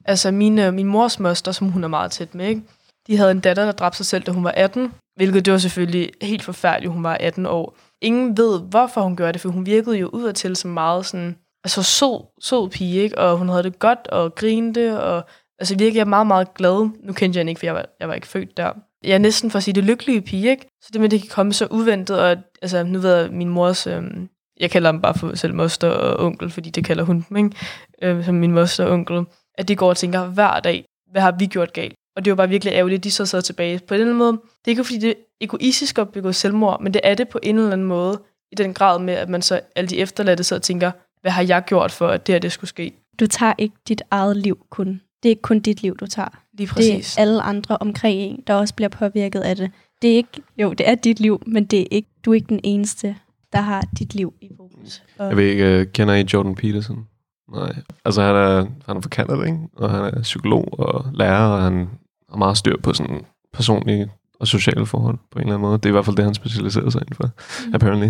Altså, 0.05 0.31
min, 0.31 0.59
øh, 0.59 0.74
min 0.74 0.87
mors 0.87 1.20
moster, 1.20 1.53
som 1.53 1.68
hun 1.68 1.85
er 1.85 1.88
meget 1.88 2.11
tæt 2.11 2.35
med, 2.35 2.46
ikke? 2.48 2.62
De 3.09 3.16
havde 3.16 3.31
en 3.31 3.40
datter, 3.40 3.64
der 3.64 3.73
dræbte 3.73 3.97
sig 3.97 4.07
selv, 4.07 4.25
da 4.25 4.33
hun 4.33 4.44
var 4.44 4.51
18, 4.57 4.92
hvilket 5.16 5.44
det 5.44 5.53
var 5.53 5.59
selvfølgelig 5.59 6.11
helt 6.23 6.42
forfærdeligt, 6.42 6.92
hun 6.92 7.05
var 7.05 7.14
18 7.14 7.47
år. 7.47 7.77
Ingen 8.03 8.37
ved, 8.37 8.61
hvorfor 8.61 9.01
hun 9.01 9.16
gjorde 9.16 9.33
det, 9.33 9.40
for 9.40 9.49
hun 9.49 9.66
virkede 9.66 9.97
jo 9.97 10.09
udadtil 10.09 10.57
som 10.57 10.71
meget 10.71 11.07
sådan, 11.07 11.37
altså 11.64 11.83
sød, 11.83 12.25
sød 12.40 12.71
pige, 12.71 13.03
ikke? 13.03 13.18
og 13.18 13.38
hun 13.38 13.49
havde 13.49 13.62
det 13.62 13.79
godt 13.79 14.07
og 14.07 14.35
grinte, 14.35 15.01
og 15.01 15.25
altså 15.59 15.75
virkelig 15.75 15.97
jeg 15.97 16.01
er 16.01 16.05
meget, 16.05 16.27
meget 16.27 16.55
glad. 16.55 16.88
Nu 17.03 17.12
kendte 17.12 17.37
jeg 17.37 17.40
hende 17.40 17.51
ikke, 17.51 17.59
for 17.59 17.66
jeg 17.66 17.75
var, 17.75 17.87
jeg 18.01 18.09
var 18.09 18.14
ikke 18.14 18.27
født 18.27 18.57
der. 18.57 18.73
Jeg 19.05 19.14
er 19.14 19.18
næsten 19.18 19.51
for 19.51 19.57
at 19.57 19.62
sige 19.62 19.75
det 19.75 19.85
lykkelige 19.85 20.21
pige, 20.21 20.51
ikke? 20.51 20.66
Så 20.83 20.90
det 20.92 21.01
med, 21.01 21.09
det 21.09 21.21
kan 21.21 21.31
komme 21.31 21.53
så 21.53 21.66
uventet, 21.71 22.21
og 22.21 22.37
altså, 22.62 22.83
nu 22.83 22.99
ved 22.99 23.16
jeg, 23.16 23.31
min 23.33 23.49
mors, 23.49 23.87
øhm, 23.87 24.29
jeg 24.61 24.71
kalder 24.71 24.92
dem 24.92 25.01
bare 25.01 25.14
for 25.14 25.37
selv 25.37 25.55
moster 25.55 25.88
og 25.88 26.27
onkel, 26.27 26.51
fordi 26.51 26.71
det 26.71 26.85
kalder 26.85 27.05
hun 27.05 27.25
dem, 27.29 27.37
ikke? 27.37 27.57
Øh, 28.03 28.25
som 28.25 28.35
min 28.35 28.53
moster 28.53 28.85
og 28.85 28.92
onkel, 28.92 29.25
at 29.55 29.68
de 29.68 29.77
går 29.77 29.88
og 29.88 29.97
tænker 29.97 30.27
hver 30.27 30.61
dag, 30.61 30.85
hvad 31.11 31.23
har 31.23 31.33
vi 31.38 31.47
gjort 31.47 31.73
galt? 31.73 31.94
Og 32.18 32.24
det 32.24 32.31
var 32.31 32.35
bare 32.37 32.48
virkelig 32.48 32.72
ærgerligt, 32.72 32.98
at 32.98 33.04
de 33.04 33.11
så 33.11 33.26
sad 33.26 33.42
tilbage. 33.42 33.81
På 33.88 33.94
den 33.94 34.00
anden 34.00 34.16
måde, 34.16 34.33
det 34.33 34.66
er 34.66 34.68
ikke 34.70 34.85
fordi, 34.85 34.98
det 34.98 35.11
er 35.11 35.14
egoistisk 35.40 35.98
at 35.98 36.09
begå 36.09 36.33
selvmord, 36.33 36.83
men 36.83 36.94
det 36.94 37.00
er 37.04 37.14
det 37.14 37.28
på 37.28 37.38
en 37.42 37.57
eller 37.59 37.72
anden 37.72 37.87
måde, 37.87 38.20
i 38.52 38.54
den 38.54 38.74
grad 38.74 38.98
med, 39.00 39.14
at 39.14 39.28
man 39.28 39.42
så 39.42 39.61
alle 39.76 39.88
de 39.88 39.98
efterladte 39.98 40.44
sidder 40.44 40.59
og 40.59 40.62
tænker, 40.62 40.90
hvad 41.20 41.31
har 41.31 41.42
jeg 41.42 41.64
gjort 41.66 41.92
for, 41.92 42.09
at 42.09 42.26
det 42.26 42.33
her 42.35 42.40
det 42.40 42.52
skulle 42.52 42.68
ske? 42.68 42.92
Du 43.20 43.26
tager 43.26 43.52
ikke 43.59 43.74
dit 43.88 44.02
eget 44.11 44.37
liv 44.37 44.59
kun. 44.70 45.00
Det 45.22 45.28
er 45.28 45.31
ikke 45.31 45.42
kun 45.42 45.61
dit 45.61 45.83
liv, 45.83 45.96
du 45.96 46.07
tager. 46.07 46.28
Lige 46.52 46.66
Det 46.66 46.74
præcis. 46.74 47.16
er 47.16 47.20
alle 47.20 47.42
andre 47.42 47.76
omkring 47.81 48.18
en, 48.20 48.42
der 48.46 48.54
også 48.54 48.74
bliver 48.74 48.88
påvirket 48.88 49.40
af 49.40 49.57
det. 49.57 49.70
Det 50.02 50.12
er 50.12 50.16
ikke, 50.16 50.42
jo, 50.59 50.72
det 50.72 50.88
er 50.88 50.94
dit 50.94 51.20
liv, 51.20 51.42
men 51.46 51.64
det 51.64 51.81
er 51.81 51.87
ikke, 51.90 52.09
du 52.24 52.31
er 52.31 52.35
ikke 52.35 52.48
den 52.48 52.61
eneste, 52.64 53.16
der 53.52 53.61
har 53.61 53.85
dit 53.98 54.14
liv 54.14 54.35
i 54.40 54.50
fokus. 54.57 55.02
Og, 55.18 55.28
Jeg 55.28 55.37
ved 55.37 55.44
ikke, 55.44 55.81
uh, 55.81 55.92
kender 55.92 56.14
I 56.14 56.24
Jordan 56.33 56.54
Peterson? 56.54 57.07
Nej. 57.52 57.76
Altså, 58.04 58.22
han 58.22 58.37
er, 58.37 58.66
han 58.87 58.96
er 58.96 59.00
fra 59.00 59.09
Canada, 59.09 59.42
ikke? 59.42 59.59
Og 59.76 59.90
han 59.90 60.04
er 60.04 60.22
psykolog 60.22 60.78
og 60.81 61.04
lærer, 61.14 61.46
og 61.46 61.62
han 61.62 61.88
har 62.31 62.37
meget 62.37 62.57
styr 62.57 62.77
på 62.83 62.93
sådan 62.93 63.25
personlige 63.53 64.11
og 64.41 64.47
sociale 64.47 64.87
forhold 64.87 65.19
på 65.31 65.38
en 65.38 65.41
eller 65.41 65.55
anden 65.55 65.69
måde. 65.69 65.79
Det 65.79 65.85
er 65.85 65.88
i 65.88 65.93
hvert 65.93 66.05
fald 66.05 66.17
det, 66.17 66.25
han 66.25 66.35
specialiserer 66.35 66.91
sig 66.91 67.01
indenfor, 67.01 67.25
mm. 67.67 67.75
apparently. 67.75 68.09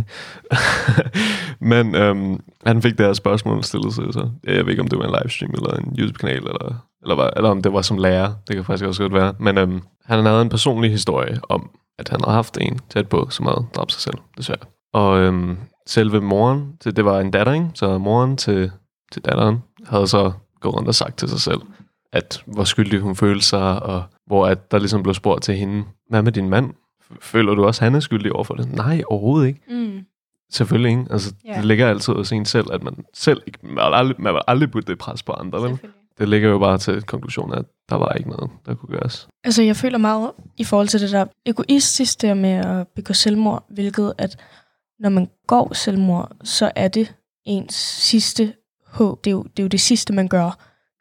Men 1.73 1.95
øhm, 1.95 2.41
han 2.67 2.83
fik 2.83 2.99
det 2.99 3.07
her 3.07 3.13
spørgsmål 3.13 3.65
stillet 3.65 3.95
sig 3.95 4.05
så. 4.13 4.31
Jeg 4.45 4.65
ved 4.65 4.71
ikke, 4.71 4.83
om 4.83 4.89
det 4.89 4.99
var 4.99 5.05
en 5.05 5.15
livestream 5.23 5.51
eller 5.55 5.77
en 5.77 5.97
YouTube-kanal, 5.99 6.37
eller, 6.37 6.75
eller, 7.03 7.15
hvad, 7.15 7.29
eller 7.37 7.51
om 7.51 7.63
det 7.63 7.73
var 7.73 7.83
som 7.83 7.99
lærer. 7.99 8.33
Det 8.49 8.57
kan 8.57 8.65
faktisk 8.65 8.85
også 8.85 9.03
godt 9.03 9.15
være. 9.15 9.35
Men 9.39 9.59
øhm, 9.59 9.83
Han 10.05 10.27
havde 10.27 10.43
en 10.43 10.49
personlig 10.49 10.91
historie 10.91 11.41
om, 11.49 11.71
at 11.99 12.09
han 12.09 12.21
havde 12.25 12.35
haft 12.35 12.59
en 12.61 12.79
tæt 12.91 13.09
på, 13.09 13.27
som 13.31 13.47
havde 13.47 13.67
dræbt 13.77 13.93
sig 13.93 14.03
selv, 14.03 14.19
desværre. 14.37 14.67
Og 14.93 15.19
øhm, 15.19 15.57
selve 15.87 16.21
moren, 16.21 16.73
til, 16.81 16.97
det 16.97 17.05
var 17.05 17.21
en 17.21 17.31
datter, 17.31 17.53
ikke? 17.53 17.71
så 17.75 17.99
moren 17.99 18.37
til, 18.37 18.71
til 19.13 19.25
datteren 19.25 19.63
havde 19.87 20.07
så 20.07 20.33
gået 20.61 20.75
rundt 20.75 20.89
og 20.89 20.95
sagt 20.95 21.19
til 21.19 21.29
sig 21.29 21.41
selv, 21.41 21.61
at 22.13 22.43
hvor 22.47 22.65
skyldig 22.65 23.01
hun 23.01 23.17
følte 23.17 23.47
sig, 23.47 23.83
og 23.83 24.03
hvor 24.27 24.47
at 24.47 24.71
der 24.71 24.79
ligesom 24.79 25.03
blev 25.03 25.15
spurgt 25.15 25.43
til 25.43 25.55
hende, 25.57 25.85
hvad 26.11 26.23
med 26.23 26.33
din 26.33 26.49
mand? 26.49 26.75
Føler 27.21 27.55
du 27.55 27.65
også, 27.67 27.81
at 27.81 27.85
han 27.85 27.95
er 27.95 28.01
skyldig 28.01 28.33
overfor 28.33 28.55
det? 28.55 28.73
Nej, 28.73 29.03
overhovedet 29.07 29.47
ikke. 29.49 29.61
Mm. 29.69 30.01
Selvfølgelig 30.51 30.91
ikke. 30.91 31.07
Altså, 31.11 31.35
Ja. 31.45 31.57
Det 31.57 31.65
ligger 31.65 31.89
altid 31.89 32.13
hos 32.13 32.33
en 32.33 32.45
selv, 32.45 32.67
at 32.73 32.83
man 32.83 33.05
selv 33.15 33.43
ikke, 33.47 33.59
man 33.63 33.75
vil 33.75 33.95
aldrig, 33.95 34.17
man 34.21 34.35
vil 34.35 34.43
aldrig 34.49 34.71
putte 34.71 34.87
det 34.93 34.99
pres 34.99 35.23
på 35.23 35.33
andre, 35.33 35.63
vel? 35.63 35.79
Det 36.19 36.29
ligger 36.29 36.49
jo 36.49 36.59
bare 36.59 36.79
til 36.79 37.03
konklusionen, 37.03 37.59
at 37.59 37.65
der 37.89 37.97
var 37.97 38.13
ikke 38.13 38.31
noget, 38.31 38.51
der 38.67 38.75
kunne 38.75 38.99
gøres. 38.99 39.29
Altså, 39.45 39.63
jeg 39.63 39.77
føler 39.77 39.99
meget 39.99 40.31
i 40.57 40.65
forhold 40.65 40.89
til 40.89 41.01
det 41.01 41.11
der 41.11 41.27
egoistisk 41.47 42.23
der 42.23 42.35
med 42.35 42.51
at 42.51 42.89
begå 42.89 43.13
selvmord, 43.13 43.65
hvilket 43.71 44.13
at 44.19 44.37
når 44.99 45.09
man 45.09 45.29
går 45.47 45.75
selvmord, 45.75 46.33
så 46.45 46.71
er 46.77 46.89
det 46.89 47.15
ens 47.45 47.75
sidste 47.75 48.55
håb. 48.87 49.25
Det 49.25 49.31
er 49.31 49.35
jo 49.35 49.43
det, 49.43 49.59
er 49.59 49.63
jo 49.63 49.69
det 49.69 49.81
sidste, 49.81 50.13
man 50.13 50.29
gør 50.29 50.59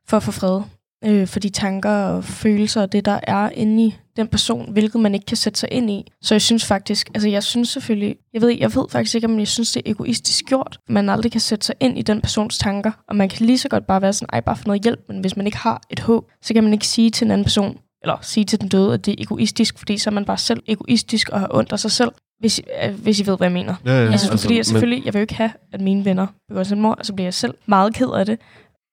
for 0.08 0.18
at 0.18 0.24
få 0.24 0.32
fred. 0.32 0.62
Øh, 1.06 1.28
for 1.28 1.40
de 1.40 1.50
tanker 1.50 1.92
og 1.92 2.24
følelser 2.24 2.82
og 2.82 2.92
det, 2.92 3.06
der 3.06 3.20
er 3.24 3.50
inde 3.50 3.84
i 3.84 3.96
den 4.16 4.28
person, 4.28 4.72
hvilket 4.72 5.02
man 5.02 5.14
ikke 5.14 5.26
kan 5.26 5.38
sætte 5.38 5.60
sig 5.60 5.70
ind 5.72 5.92
i. 5.92 6.12
Så 6.22 6.34
jeg 6.34 6.42
synes 6.42 6.66
faktisk, 6.66 7.10
altså 7.14 7.30
jeg 7.30 7.44
synes 7.44 7.70
selvfølgelig, 7.70 8.16
jeg 8.34 8.42
ved, 8.42 8.50
jeg 8.50 8.76
ved 8.76 8.90
faktisk 8.90 9.16
ikke, 9.16 9.28
om 9.28 9.40
jeg 9.40 9.48
synes, 9.48 9.72
det 9.72 9.82
er 9.86 9.92
egoistisk 9.92 10.46
gjort. 10.46 10.80
Man 10.90 11.10
aldrig 11.10 11.32
kan 11.32 11.42
sætte 11.42 11.66
sig 11.66 11.76
ind 11.80 11.98
i 11.98 12.02
den 12.02 12.22
persons 12.22 12.58
tanker, 12.58 12.92
og 13.08 13.16
man 13.16 13.30
kan 13.30 13.46
lige 13.46 13.58
så 13.58 13.70
godt 13.70 13.88
bare 13.88 14.02
være 14.02 14.14
sådan, 14.14 14.30
ej, 14.34 14.42
bare 14.42 14.56
få 14.56 14.64
noget 14.66 14.82
hjælp, 14.82 15.00
men 15.08 15.20
hvis 15.20 15.38
man 15.38 15.46
ikke 15.46 15.58
har 15.58 15.82
et 15.90 16.00
håb, 16.00 16.26
så 16.42 16.54
kan 16.54 16.64
man 16.64 16.74
ikke 16.74 16.88
sige 16.88 17.10
til 17.10 17.26
en 17.26 17.32
anden 17.32 17.46
person, 17.46 17.78
eller 18.02 18.18
sige 18.22 18.44
til 18.46 18.62
den 18.62 18.70
døde, 18.70 18.94
at 18.94 19.06
det 19.06 19.12
er 19.12 19.24
egoistisk, 19.24 19.78
fordi 19.78 19.98
så 19.98 20.10
er 20.10 20.14
man 20.14 20.26
bare 20.26 20.38
selv 20.38 20.64
egoistisk 20.68 21.30
og 21.30 21.40
har 21.40 21.48
ondt 21.52 21.72
af 21.72 21.80
sig 21.80 21.92
selv, 21.92 22.12
hvis, 22.40 22.62
øh, 22.84 22.94
hvis 23.02 23.20
I 23.20 23.28
ved, 23.28 23.38
hvad 23.38 23.48
jeg 23.48 23.54
mener. 23.54 23.76
Ja, 23.86 24.04
ja. 24.04 24.12
Altså, 24.12 24.38
fordi 24.38 24.58
jeg 24.58 24.66
selvfølgelig, 24.66 25.06
jeg 25.06 25.14
vil 25.14 25.20
jo 25.20 25.22
ikke 25.22 25.36
have, 25.36 25.52
at 25.74 25.82
mine 25.82 26.06
venner 26.06 26.28
begår 26.48 26.64
selvmord, 26.64 27.00
og 27.00 27.06
så 27.06 27.14
bliver 27.14 27.26
jeg 27.26 27.34
selv 27.34 27.54
meget 27.66 27.94
ked 27.94 28.10
af 28.10 28.26
det, 28.26 28.40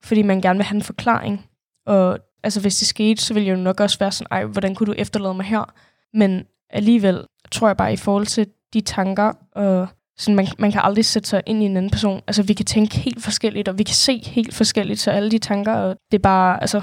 fordi 0.04 0.22
man 0.22 0.40
gerne 0.40 0.56
vil 0.58 0.64
have 0.64 0.76
en 0.76 0.82
forklaring. 0.82 1.44
Og 1.86 2.18
altså, 2.42 2.60
hvis 2.60 2.76
det 2.76 2.88
skete, 2.88 3.22
så 3.22 3.34
ville 3.34 3.48
jeg 3.48 3.56
jo 3.56 3.62
nok 3.62 3.80
også 3.80 3.98
være 3.98 4.12
sådan, 4.12 4.26
ej, 4.30 4.44
hvordan 4.44 4.74
kunne 4.74 4.86
du 4.86 4.94
efterlade 4.98 5.34
mig 5.34 5.44
her? 5.44 5.72
Men 6.14 6.44
alligevel 6.70 7.24
tror 7.50 7.68
jeg 7.68 7.76
bare 7.76 7.92
i 7.92 7.96
forhold 7.96 8.26
til 8.26 8.46
de 8.74 8.80
tanker, 8.80 9.32
og 9.52 9.86
sådan, 10.18 10.36
man, 10.36 10.46
man 10.58 10.72
kan 10.72 10.80
aldrig 10.84 11.04
sætte 11.04 11.28
sig 11.28 11.42
ind 11.46 11.62
i 11.62 11.66
en 11.66 11.76
anden 11.76 11.90
person. 11.90 12.20
Altså, 12.26 12.42
vi 12.42 12.52
kan 12.52 12.66
tænke 12.66 12.96
helt 12.96 13.22
forskelligt, 13.22 13.68
og 13.68 13.78
vi 13.78 13.82
kan 13.82 13.94
se 13.94 14.22
helt 14.26 14.54
forskelligt, 14.54 15.00
så 15.00 15.10
alle 15.10 15.30
de 15.30 15.38
tanker, 15.38 15.72
og 15.72 15.96
det 16.10 16.18
er 16.18 16.22
bare, 16.22 16.60
altså, 16.60 16.82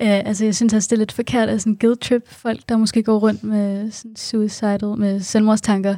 Ja, 0.00 0.22
altså 0.24 0.44
jeg 0.44 0.54
synes 0.54 0.74
også, 0.74 0.86
det 0.90 0.96
er 0.96 0.98
lidt 0.98 1.12
forkert 1.12 1.48
af 1.48 1.60
sådan 1.60 1.76
guilt 1.80 2.00
trip, 2.00 2.28
folk 2.28 2.68
der 2.68 2.76
måske 2.76 3.02
går 3.02 3.18
rundt 3.18 3.44
med 3.44 3.90
sådan 3.90 4.16
suicidal, 4.16 4.98
med 4.98 5.20
selvmordstanker, 5.20 5.96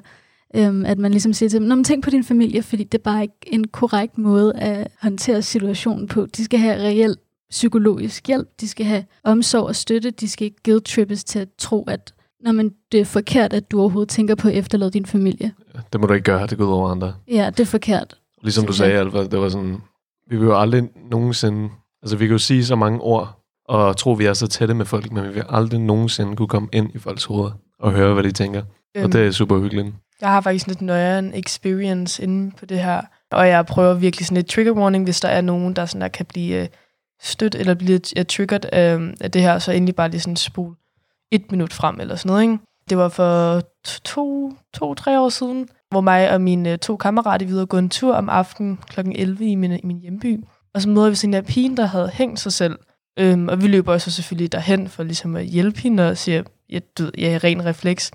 øhm, 0.57 0.87
at 0.87 0.99
man 0.99 1.11
ligesom 1.11 1.33
siger 1.33 1.49
til 1.49 1.61
dem, 1.61 1.69
Nå, 1.69 1.75
men 1.75 1.85
tænk 1.85 2.05
på 2.05 2.11
din 2.11 2.25
familie, 2.25 2.63
fordi 2.63 2.85
det 2.85 2.99
er 2.99 3.03
bare 3.03 3.23
ikke 3.23 3.35
en 3.47 3.69
korrekt 3.69 4.19
måde 4.19 4.57
at 4.57 4.89
håndtere 5.03 5.43
situationen 5.43 6.09
på. 6.09 6.27
De 6.37 6.45
skal 6.45 6.59
have 6.59 6.77
reelt 6.77 7.19
psykologisk 7.55 8.27
hjælp, 8.27 8.49
de 8.61 8.69
skal 8.69 8.87
have 8.87 9.05
omsorg 9.25 9.67
og 9.67 9.77
støtte, 9.77 10.11
de 10.11 10.29
skal 10.29 10.45
ikke 10.45 10.63
guilt 10.65 10.85
trippes 10.85 11.25
til 11.25 11.39
at 11.39 11.49
tro, 11.59 11.85
at 11.89 12.15
Nå, 12.41 12.53
men 12.53 12.73
det 12.93 13.01
er 13.01 13.05
forkert, 13.05 13.53
at 13.53 13.71
du 13.71 13.81
overhovedet 13.81 14.09
tænker 14.09 14.35
på 14.35 14.49
at 14.49 14.55
efterlade 14.55 14.91
din 14.91 15.07
familie. 15.07 15.53
Det 15.93 16.01
må 16.01 16.07
du 16.07 16.15
ikke 16.15 16.25
gøre, 16.25 16.47
det 16.47 16.59
går 16.59 16.65
ud 16.65 16.73
over 16.73 16.91
andre. 16.91 17.15
Ja, 17.29 17.51
det 17.51 17.61
er 17.61 17.65
forkert. 17.67 18.17
Ligesom 18.43 18.67
du 18.67 18.73
sagde, 18.73 18.93
Alfa, 18.93 19.19
det 19.25 19.41
var 19.41 19.49
sådan, 19.49 19.77
vi 20.31 20.37
vil 20.37 20.45
jo 20.45 20.61
aldrig 20.61 20.89
nogensinde, 21.11 21.71
altså 22.03 22.17
vi 22.17 22.27
kan 22.27 22.33
jo 22.33 22.39
sige 22.39 22.65
så 22.65 22.77
mange 22.77 23.01
ord, 23.01 23.41
og 23.69 23.97
tro, 23.97 24.13
vi 24.13 24.25
er 24.25 24.33
så 24.33 24.47
tætte 24.47 24.75
med 24.75 24.85
folk, 24.85 25.13
men 25.13 25.25
vi 25.25 25.29
vil 25.29 25.45
aldrig 25.49 25.81
nogensinde 25.81 26.37
kunne 26.37 26.49
komme 26.49 26.69
ind 26.73 26.95
i 26.95 26.99
folks 26.99 27.25
hoveder 27.25 27.53
og 27.81 27.93
høre, 27.93 28.15
hvad 28.15 28.23
de 28.25 28.33
tænker. 28.33 28.63
Øhm, 28.97 29.05
Og 29.05 29.13
det 29.13 29.27
er 29.27 29.31
super 29.31 29.59
hyggeligt. 29.59 29.87
Jeg 30.21 30.29
har 30.29 30.41
faktisk 30.41 30.67
lidt 30.67 30.83
nøjeren 30.83 31.35
experience 31.35 32.23
inde 32.23 32.53
på 32.59 32.67
det 32.67 32.79
her, 32.79 33.01
og 33.33 33.49
jeg 33.49 33.67
prøver 33.67 33.95
virkelig 33.95 34.27
sådan 34.27 34.37
et 34.37 34.47
trigger 34.47 34.73
warning, 34.73 35.05
hvis 35.05 35.21
der 35.21 35.29
er 35.29 35.41
nogen, 35.41 35.77
der, 35.77 35.87
sådan, 35.87 36.01
der 36.01 36.09
kan 36.09 36.27
blive 36.27 36.63
øh, 36.63 36.69
stødt 37.25 37.55
eller 37.55 37.75
blive 37.75 38.01
ja, 38.17 38.23
triggered 38.23 38.65
af, 38.73 38.99
af 39.21 39.31
det 39.31 39.43
her, 39.43 39.59
så 39.59 39.73
endelig 39.73 39.95
bare 39.95 40.11
lige 40.11 40.21
sådan 40.21 40.37
spol 40.37 40.77
et 41.33 41.51
minut 41.51 41.73
frem 41.73 42.01
eller 42.01 42.17
sådan 42.17 42.31
noget. 42.31 42.43
Ikke? 42.43 42.59
Det 42.91 42.99
var 42.99 43.09
for 43.09 43.63
t- 43.89 44.01
to, 44.05 44.53
to-tre 44.75 45.21
år 45.21 45.29
siden, 45.29 45.69
hvor 45.91 46.01
mig 46.01 46.31
og 46.31 46.41
mine 46.41 46.73
øh, 46.73 46.79
to 46.79 46.97
kammerater 46.97 47.47
vi 47.47 47.55
var 47.55 47.65
gå 47.65 47.79
en 47.79 47.89
tur 47.89 48.15
om 48.15 48.29
aftenen 48.29 48.79
kl. 48.89 49.01
11 49.15 49.45
i 49.45 49.55
min, 49.55 49.73
i 49.73 49.81
min 49.85 50.01
hjemby. 50.01 50.45
Og 50.75 50.83
så 50.83 50.89
møder 50.89 51.09
vi 51.09 51.15
sådan 51.15 51.31
en 51.31 51.35
af 51.35 51.45
pigen, 51.45 51.77
der 51.77 51.87
havde 51.87 52.09
hængt 52.09 52.41
sig 52.41 52.53
selv. 52.53 52.79
Øhm, 53.19 53.49
og 53.49 53.63
vi 53.63 53.69
løber 53.69 53.93
også 53.93 54.11
selvfølgelig 54.11 54.53
derhen 54.53 54.89
for 54.89 55.03
ligesom 55.03 55.37
at 55.37 55.45
hjælpe 55.47 55.81
hende 55.81 56.09
og 56.09 56.17
siger, 56.17 56.43
ja, 56.71 56.79
du, 56.99 57.05
jeg 57.05 57.13
ja, 57.19 57.39
ren 57.45 57.65
refleks. 57.65 58.11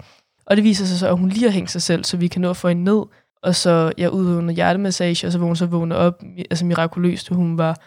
Og 0.46 0.56
det 0.56 0.64
viser 0.64 0.86
sig 0.86 1.00
så, 1.00 1.08
at 1.08 1.18
hun 1.18 1.30
lige 1.30 1.44
har 1.44 1.52
hængt 1.52 1.72
sig 1.72 1.82
selv, 1.82 2.04
så 2.04 2.18
vi 2.18 2.28
kan 2.28 2.42
nå 2.42 2.50
at 2.50 2.58
få 2.58 2.68
hende 2.68 2.84
ned. 2.84 3.04
Og 3.44 3.56
så 3.56 3.92
jeg 3.98 4.12
udøvede 4.12 4.42
noget 4.42 4.56
hjertemassage, 4.56 5.28
og 5.28 5.32
så 5.32 5.38
vågner 5.38 5.48
hun 5.48 5.56
så 5.56 5.66
vågner 5.66 5.96
op, 5.96 6.24
altså 6.52 6.66
mirakuløst, 6.66 7.30
hun 7.30 7.58
var 7.58 7.82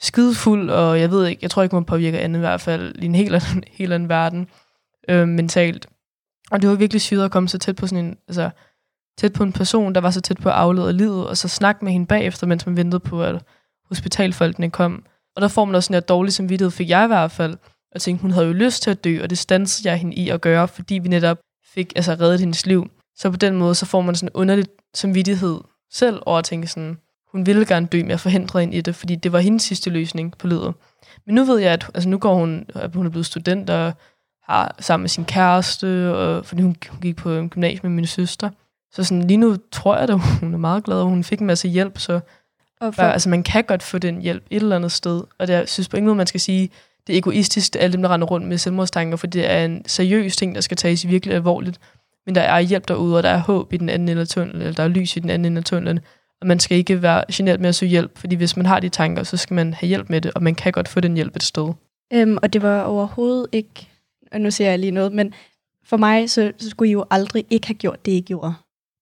skidefuld, 0.00 0.70
og 0.70 1.00
jeg 1.00 1.10
ved 1.10 1.26
ikke, 1.26 1.40
jeg 1.42 1.50
tror 1.50 1.62
ikke, 1.62 1.76
man 1.76 1.84
påvirker 1.84 2.18
andet 2.18 2.38
i 2.38 2.40
hvert 2.40 2.60
fald 2.60 2.94
i 2.98 3.04
en 3.04 3.14
helt 3.14 3.34
anden, 3.34 3.64
helt 3.78 3.92
anden 3.92 4.08
verden 4.08 4.48
øh, 5.08 5.28
mentalt. 5.28 5.86
Og 6.50 6.62
det 6.62 6.70
var 6.70 6.76
virkelig 6.76 7.00
syret 7.00 7.24
at 7.24 7.30
komme 7.30 7.48
så 7.48 7.58
tæt 7.58 7.76
på 7.76 7.86
sådan 7.86 8.04
en, 8.04 8.16
altså 8.28 8.50
tæt 9.18 9.32
på 9.32 9.42
en 9.42 9.52
person, 9.52 9.94
der 9.94 10.00
var 10.00 10.10
så 10.10 10.20
tæt 10.20 10.36
på 10.36 10.48
at 10.48 10.54
aflede 10.54 10.92
livet, 10.92 11.28
og 11.28 11.36
så 11.36 11.48
snakke 11.48 11.84
med 11.84 11.92
hende 11.92 12.06
bagefter, 12.06 12.46
mens 12.46 12.66
man 12.66 12.76
ventede 12.76 13.00
på, 13.00 13.22
at 13.22 13.42
hospitalfolkene 13.88 14.70
kom. 14.70 15.04
Og 15.36 15.42
der 15.42 15.48
får 15.48 15.64
man 15.64 15.74
også 15.74 15.86
sådan 15.86 16.02
en 16.02 16.06
dårlig 16.08 16.32
samvittighed, 16.32 16.70
fik 16.70 16.88
jeg 16.88 17.04
i 17.04 17.06
hvert 17.06 17.30
fald. 17.30 17.56
Og 17.94 18.00
tænkte, 18.00 18.22
hun 18.22 18.30
havde 18.30 18.46
jo 18.46 18.52
lyst 18.52 18.82
til 18.82 18.90
at 18.90 19.04
dø, 19.04 19.22
og 19.22 19.30
det 19.30 19.38
stansede 19.38 19.88
jeg 19.88 19.98
hende 19.98 20.14
i 20.14 20.28
at 20.28 20.40
gøre, 20.40 20.68
fordi 20.68 20.94
vi 20.94 21.08
netop 21.08 21.38
fik 21.74 21.92
altså, 21.96 22.12
reddet 22.12 22.40
hendes 22.40 22.66
liv. 22.66 22.90
Så 23.16 23.30
på 23.30 23.36
den 23.36 23.56
måde, 23.56 23.74
så 23.74 23.86
får 23.86 24.00
man 24.00 24.14
sådan 24.14 24.28
en 24.28 24.40
underlig 24.40 24.64
samvittighed 24.94 25.60
selv 25.92 26.22
over 26.26 26.38
at 26.38 26.44
tænke 26.44 26.66
sådan, 26.66 26.98
hun 27.32 27.46
ville 27.46 27.66
gerne 27.66 27.86
dø, 27.86 27.98
men 27.98 28.10
jeg 28.10 28.20
forhindrede 28.20 28.62
hende 28.62 28.76
i 28.76 28.80
det, 28.80 28.94
fordi 28.94 29.14
det 29.14 29.32
var 29.32 29.38
hendes 29.38 29.62
sidste 29.62 29.90
løsning 29.90 30.38
på 30.38 30.46
livet. 30.46 30.74
Men 31.26 31.34
nu 31.34 31.44
ved 31.44 31.58
jeg, 31.58 31.72
at 31.72 31.86
altså, 31.94 32.08
nu 32.08 32.18
går 32.18 32.34
hun, 32.34 32.66
at 32.74 32.94
hun 32.94 33.06
er 33.06 33.10
blevet 33.10 33.26
student 33.26 33.70
og 33.70 33.92
har 34.42 34.76
sammen 34.78 35.02
med 35.02 35.08
sin 35.08 35.24
kæreste, 35.24 36.14
og, 36.14 36.46
fordi 36.46 36.62
hun, 36.62 36.76
hun 36.90 37.00
gik 37.00 37.16
på 37.16 37.32
en 37.32 37.48
gymnasium 37.48 37.90
med 37.90 37.96
min 37.96 38.06
søster. 38.06 38.50
Så 38.92 39.04
sådan, 39.04 39.26
lige 39.26 39.36
nu 39.36 39.56
tror 39.72 39.94
jeg, 39.94 40.02
at 40.02 40.18
hun 40.40 40.54
er 40.54 40.58
meget 40.58 40.84
glad, 40.84 40.96
og 40.96 41.06
hun 41.06 41.24
fik 41.24 41.40
en 41.40 41.46
masse 41.46 41.68
hjælp, 41.68 41.98
så 41.98 42.20
Og 42.80 42.94
for, 42.94 43.02
altså, 43.02 43.28
man 43.28 43.42
kan 43.42 43.64
godt 43.64 43.82
få 43.82 43.98
den 43.98 44.22
hjælp 44.22 44.44
et 44.50 44.62
eller 44.62 44.76
andet 44.76 44.92
sted. 44.92 45.22
Og 45.38 45.46
det, 45.46 45.52
jeg 45.52 45.68
synes 45.68 45.88
på 45.88 45.96
ingen 45.96 46.06
måde, 46.06 46.16
man 46.16 46.26
skal 46.26 46.40
sige, 46.40 46.70
det 47.06 47.12
er 47.12 47.18
egoistisk, 47.18 47.76
alle 47.78 47.92
dem, 47.92 48.02
der 48.02 48.08
render 48.08 48.26
rundt 48.26 48.46
med 48.46 48.58
selvmordstanker, 48.58 49.16
for 49.16 49.26
det 49.26 49.50
er 49.50 49.64
en 49.64 49.82
seriøs 49.86 50.36
ting, 50.36 50.54
der 50.54 50.60
skal 50.60 50.76
tages 50.76 51.08
virkelig 51.08 51.34
alvorligt. 51.34 51.80
Men 52.26 52.34
der 52.34 52.40
er 52.40 52.60
hjælp 52.60 52.88
derude, 52.88 53.16
og 53.16 53.22
der 53.22 53.28
er 53.28 53.38
håb 53.38 53.72
i 53.72 53.76
den 53.76 53.88
anden 53.88 54.08
ende 54.08 54.20
af 54.20 54.28
tunnelen, 54.28 54.60
eller 54.60 54.74
der 54.74 54.82
er 54.82 54.88
lys 54.88 55.16
i 55.16 55.20
den 55.20 55.30
anden 55.30 55.46
ende 55.46 55.58
af 55.58 55.64
tunnelen. 55.64 56.00
Og 56.40 56.46
man 56.46 56.60
skal 56.60 56.78
ikke 56.78 57.02
være 57.02 57.24
generet 57.32 57.60
med 57.60 57.68
at 57.68 57.74
søge 57.74 57.90
hjælp, 57.90 58.18
fordi 58.18 58.36
hvis 58.36 58.56
man 58.56 58.66
har 58.66 58.80
de 58.80 58.88
tanker, 58.88 59.22
så 59.22 59.36
skal 59.36 59.54
man 59.54 59.74
have 59.74 59.88
hjælp 59.88 60.10
med 60.10 60.20
det, 60.20 60.30
og 60.34 60.42
man 60.42 60.54
kan 60.54 60.72
godt 60.72 60.88
få 60.88 61.00
den 61.00 61.14
hjælp 61.14 61.36
et 61.36 61.42
sted. 61.42 61.72
Øhm, 62.12 62.38
og 62.42 62.52
det 62.52 62.62
var 62.62 62.82
overhovedet 62.82 63.46
ikke, 63.52 63.88
og 64.32 64.40
nu 64.40 64.50
siger 64.50 64.70
jeg 64.70 64.78
lige 64.78 64.90
noget, 64.90 65.12
men 65.12 65.34
for 65.84 65.96
mig, 65.96 66.30
så, 66.30 66.52
så 66.58 66.70
skulle 66.70 66.88
I 66.88 66.92
jo 66.92 67.04
aldrig 67.10 67.44
ikke 67.50 67.66
have 67.66 67.74
gjort 67.74 68.06
det, 68.06 68.12
I 68.12 68.20
gjorde. 68.20 68.54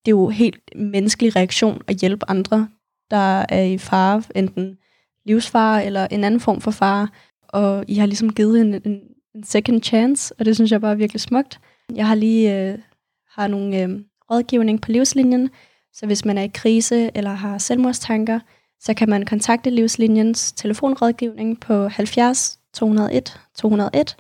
Det 0.07 0.13
er 0.13 0.17
jo 0.17 0.29
helt 0.29 0.61
menneskelig 0.77 1.37
reaktion 1.37 1.83
at 1.87 1.97
hjælpe 1.97 2.31
andre, 2.31 2.69
der 3.11 3.45
er 3.49 3.63
i 3.63 3.79
fare, 3.79 4.23
enten 4.35 4.79
livsfare 5.27 5.85
eller 5.85 6.07
en 6.11 6.25
anden 6.25 6.41
form 6.41 6.61
for 6.61 6.71
fare. 6.71 7.09
Og 7.49 7.85
I 7.89 7.95
har 7.95 8.07
ligesom 8.07 8.33
givet 8.33 8.61
en, 8.61 8.75
en, 8.75 9.01
en 9.35 9.45
second 9.45 9.83
chance, 9.83 10.35
og 10.39 10.45
det 10.45 10.55
synes 10.55 10.73
jeg 10.73 10.81
bare 10.81 10.93
er 10.93 10.97
virkelig 10.97 11.21
smukt. 11.21 11.61
Jeg 11.95 12.07
har 12.07 12.15
lige 12.15 12.57
øh, 12.57 12.79
har 13.31 13.47
nogle 13.47 13.83
øh, 13.83 13.89
rådgivning 14.31 14.81
på 14.81 14.93
livslinjen, 14.93 15.51
så 15.99 16.07
hvis 16.07 16.25
man 16.25 16.39
er 16.39 16.43
i 16.43 16.51
krise 16.55 17.11
eller 17.15 17.31
har 17.31 17.59
selvmordstanker, 17.59 18.41
så 18.81 18.95
kan 18.95 19.09
man 19.09 19.27
kontakte 19.27 19.71
Livslinjens 19.71 20.53
telefonrådgivning 20.53 21.61
på 21.61 21.89
70 21.89 22.59
201 22.75 23.41
201, 23.59 24.17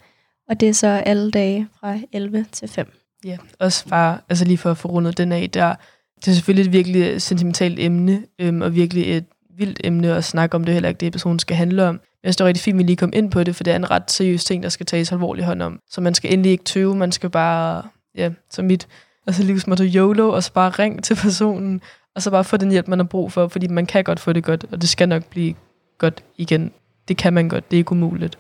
og 0.48 0.60
det 0.60 0.68
er 0.68 0.72
så 0.72 0.86
alle 0.86 1.30
dage 1.30 1.68
fra 1.80 1.98
11 2.12 2.46
til 2.52 2.68
5. 2.68 2.92
Ja, 3.24 3.36
også 3.58 3.88
bare, 3.88 4.18
altså 4.28 4.44
lige 4.44 4.58
for 4.58 4.70
at 4.70 4.78
få 4.78 4.88
rundet 4.88 5.18
den 5.18 5.32
af, 5.32 5.50
der, 5.50 5.74
det 6.16 6.28
er 6.28 6.34
selvfølgelig 6.34 6.66
et 6.66 6.72
virkelig 6.72 7.22
sentimentalt 7.22 7.78
emne, 7.78 8.24
øhm, 8.38 8.62
og 8.62 8.74
virkelig 8.74 9.16
et 9.16 9.24
vildt 9.56 9.80
emne 9.84 10.14
at 10.14 10.24
snakke 10.24 10.54
om, 10.54 10.64
det 10.64 10.72
er 10.72 10.74
heller 10.74 10.88
ikke 10.88 11.00
det, 11.00 11.12
personen 11.12 11.38
skal 11.38 11.56
handle 11.56 11.84
om. 11.84 11.94
Men 11.94 12.24
jeg 12.24 12.34
står 12.34 12.44
det 12.44 12.46
er 12.46 12.48
rigtig 12.48 12.62
fint, 12.62 12.74
at 12.74 12.78
vi 12.78 12.82
lige 12.82 12.96
kom 12.96 13.12
ind 13.14 13.30
på 13.30 13.44
det, 13.44 13.56
for 13.56 13.64
det 13.64 13.72
er 13.72 13.76
en 13.76 13.90
ret 13.90 14.10
seriøs 14.10 14.44
ting, 14.44 14.62
der 14.62 14.68
skal 14.68 14.86
tages 14.86 15.12
alvorligt 15.12 15.46
hånd 15.46 15.62
om. 15.62 15.80
Så 15.90 16.00
man 16.00 16.14
skal 16.14 16.32
endelig 16.32 16.52
ikke 16.52 16.64
tøve, 16.64 16.96
man 16.96 17.12
skal 17.12 17.30
bare, 17.30 17.82
ja, 18.14 18.30
som 18.50 18.64
mit 18.64 18.88
altså 19.28 19.42
livsmotto 19.42 19.84
YOLO, 19.84 20.28
og 20.30 20.42
så 20.42 20.52
bare 20.52 20.70
ring 20.70 21.04
til 21.04 21.14
personen, 21.14 21.80
og 22.14 22.22
så 22.22 22.30
bare 22.30 22.44
få 22.44 22.56
den 22.56 22.70
hjælp, 22.70 22.88
man 22.88 22.98
har 22.98 23.06
brug 23.06 23.32
for, 23.32 23.48
fordi 23.48 23.66
man 23.66 23.86
kan 23.86 24.04
godt 24.04 24.20
få 24.20 24.32
det 24.32 24.44
godt, 24.44 24.64
og 24.72 24.80
det 24.80 24.88
skal 24.88 25.08
nok 25.08 25.24
blive 25.24 25.54
godt 25.98 26.24
igen. 26.36 26.72
Det 27.08 27.16
kan 27.16 27.32
man 27.32 27.48
godt, 27.48 27.70
det 27.70 27.76
er 27.76 27.78
ikke 27.78 27.92
umuligt. 27.92 28.38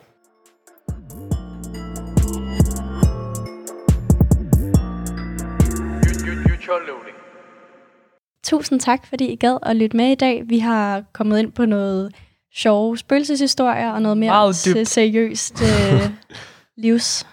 Tusind 8.44 8.80
tak, 8.80 9.06
fordi 9.06 9.26
I 9.26 9.36
gad 9.36 9.58
at 9.62 9.76
lytte 9.76 9.96
med 9.96 10.06
i 10.12 10.14
dag. 10.14 10.42
Vi 10.48 10.58
har 10.58 11.04
kommet 11.12 11.38
ind 11.38 11.52
på 11.52 11.64
noget 11.64 12.14
sjove 12.54 12.98
spøgelseshistorier 12.98 13.90
og 13.90 14.02
noget 14.02 14.18
mere 14.18 14.54
seriøst 14.84 15.62
øh, 15.62 16.10
livs, 16.82 17.26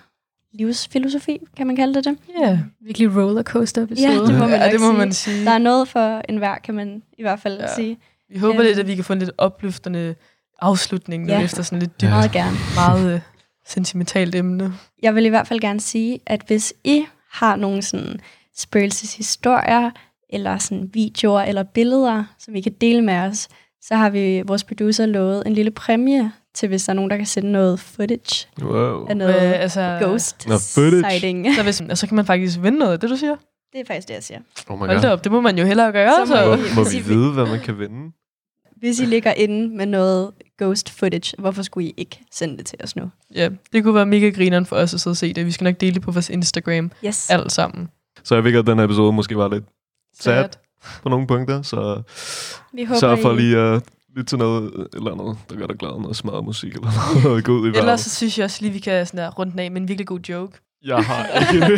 livsfilosofi, 0.58 1.38
kan 1.58 1.68
man 1.68 1.76
kalde 1.76 1.94
det 1.94 2.06
det? 2.06 2.18
Ja, 2.42 2.60
Virkelig 2.82 3.16
rollercoaster 3.16 3.82
episode. 3.84 4.08
Ja, 4.14 4.20
det 4.20 4.34
må 4.40 4.48
man 4.48 4.60
ja 4.62 4.72
det 4.72 4.80
må 4.80 4.86
sige. 4.88 4.98
man 4.98 5.14
sige. 5.14 5.46
Der 5.46 5.52
er 5.52 5.58
noget 5.58 5.88
for 5.88 6.22
enhver, 6.30 6.56
kan 6.64 6.74
man 6.76 7.02
i 7.18 7.22
hvert 7.22 7.40
fald 7.40 7.60
Ja. 7.60 7.76
sige. 7.76 7.98
Vi 8.30 8.38
håber 8.40 8.60
Øhm. 8.60 8.66
lidt, 8.68 8.80
at 8.80 8.88
vi 8.88 8.96
kan 8.96 9.04
få 9.04 9.14
en 9.14 9.20
lidt 9.20 9.32
opløftende 9.38 10.16
afslutning 10.62 11.28
Ja. 11.28 11.38
ja. 11.38 11.44
efter 11.44 11.64
sådan 11.64 11.80
lidt 11.80 12.02
dybt, 12.02 12.10
Meget 12.12 12.32
gerne. 12.32 12.58
meget 12.76 13.14
øh, 13.14 13.20
sentimentalt 13.68 14.36
emne. 14.36 14.74
Jeg 15.02 15.16
vil 15.16 15.26
i 15.26 15.30
hvert 15.30 15.48
fald 15.48 15.60
gerne 15.60 15.80
sige, 15.80 16.20
at 16.26 16.42
hvis 16.48 16.74
I 16.84 17.06
har 17.32 17.56
nogle 17.56 17.82
sådan 17.82 18.20
spøgelseshistorier, 18.58 19.92
eller 20.30 20.58
sådan 20.58 20.90
videoer 20.94 21.42
eller 21.42 21.64
billeder, 21.64 22.24
som 22.40 22.56
I 22.56 22.62
kan 22.62 22.72
dele 22.82 23.02
med 23.02 23.14
os, 23.14 23.48
så 23.82 23.96
har 23.96 24.10
vi 24.10 24.42
vores 24.46 24.64
producer 24.64 25.06
lovet 25.06 25.44
en 25.46 25.54
lille 25.54 25.72
præmie 25.72 26.32
til, 26.56 26.70
hvis 26.70 26.84
der 26.84 26.90
er 26.90 26.96
nogen, 26.96 27.12
der 27.12 27.18
kan 27.18 27.26
sende 27.26 27.52
noget 27.52 27.80
footage 27.80 28.48
Wow. 28.62 29.06
af 29.10 29.18
noget 29.18 29.36
Øh, 29.36 29.62
altså, 29.62 29.98
ghost 30.02 30.48
Nå, 30.48 30.58
footage. 30.58 31.04
sighting. 31.10 31.48
Så, 31.56 31.64
hvis, 31.64 31.82
så 32.00 32.08
kan 32.08 32.16
man 32.16 32.26
faktisk 32.26 32.60
vinde 32.62 32.80
noget 32.80 32.94
af 32.94 33.00
det, 33.00 33.10
du 33.10 33.16
siger. 33.16 33.36
Det 33.74 33.82
er 33.82 33.86
faktisk 33.88 34.08
det, 34.08 34.14
jeg 34.14 34.24
siger. 34.24 34.40
Oh 34.68 34.76
my 34.80 34.86
Hold 34.86 34.90
da 35.02 35.08
god. 35.08 35.14
op, 35.14 35.24
det 35.24 35.32
må 35.32 35.42
man 35.42 35.58
jo 35.58 35.66
hellere 35.66 35.92
gøre. 35.92 36.12
Så 36.26 36.26
Så 36.26 36.46
Må, 36.46 36.54
I- 36.56 36.76
må 36.76 36.90
vi 36.90 37.00
vide, 37.14 37.32
hvad 37.32 37.46
man 37.46 37.60
kan 37.60 37.80
vinde? 37.80 38.12
Hvis 38.80 39.00
I 39.00 39.06
ligger 39.06 39.34
inde 39.34 39.78
med 39.78 39.86
noget 39.86 40.32
ghost 40.60 40.90
footage, 40.90 41.36
hvorfor 41.42 41.64
skulle 41.64 41.88
I 41.90 41.94
ikke 41.98 42.20
sende 42.32 42.58
det 42.58 42.66
til 42.66 42.80
os 42.84 42.96
nu? 42.96 43.10
Ja, 43.36 43.50
det 43.74 43.84
kunne 43.84 43.96
være 43.96 44.06
mega 44.06 44.30
grineren 44.30 44.66
for 44.66 44.76
os 44.76 44.94
at 44.94 45.00
sidde 45.02 45.14
og 45.14 45.18
se 45.18 45.34
det. 45.34 45.46
Vi 45.46 45.52
skal 45.52 45.64
nok 45.66 45.76
dele 45.82 45.94
det 45.94 46.02
på 46.02 46.12
vores 46.12 46.30
Instagram. 46.30 46.92
Yes. 47.06 47.30
Alt 47.30 47.52
sammen. 47.52 47.88
Så 48.24 48.36
jeg 48.36 48.44
ved 48.44 48.54
godt, 48.54 48.64
at 48.64 48.68
den 48.68 48.78
her 48.78 48.86
episode 48.86 49.14
måske 49.14 49.38
var 49.38 49.48
lidt 49.50 49.64
sad 50.20 50.44
Sad. 50.44 50.50
på 51.04 51.10
nogle 51.10 51.28
punkter, 51.28 51.62
så 51.62 52.02
Vi 52.74 52.84
håber, 52.84 53.00
sørg 53.00 53.20
for 53.20 53.34
I- 53.34 53.36
lige 53.38 53.58
at 53.58 53.84
lytte 54.16 54.30
til 54.30 54.38
noget 54.38 54.88
eller 54.94 55.12
andet, 55.12 55.38
der 55.50 55.56
gør 55.56 55.68
dig 55.68 55.78
glad, 55.78 56.02
noget 56.02 56.16
smadret 56.16 56.46
musik 56.46 56.74
eller 56.74 56.90
noget 57.28 57.44
god 57.44 57.64
i 57.66 57.68
Ellers 57.68 57.84
verden. 57.84 57.98
så 57.98 58.10
synes 58.10 58.38
jeg 58.38 58.44
også 58.44 58.58
lige, 58.62 58.72
vi 58.74 58.80
kan 58.80 59.06
sådan 59.06 59.18
der 59.18 59.32
runde 59.32 59.52
den 59.52 59.60
af 59.60 59.72
med 59.72 59.82
en 59.82 59.88
virkelig 59.88 60.08
god 60.08 60.20
joke. 60.20 60.58
Jeg 60.86 60.98
har 60.98 61.26
ikke 61.54 61.60
nej. 61.60 61.70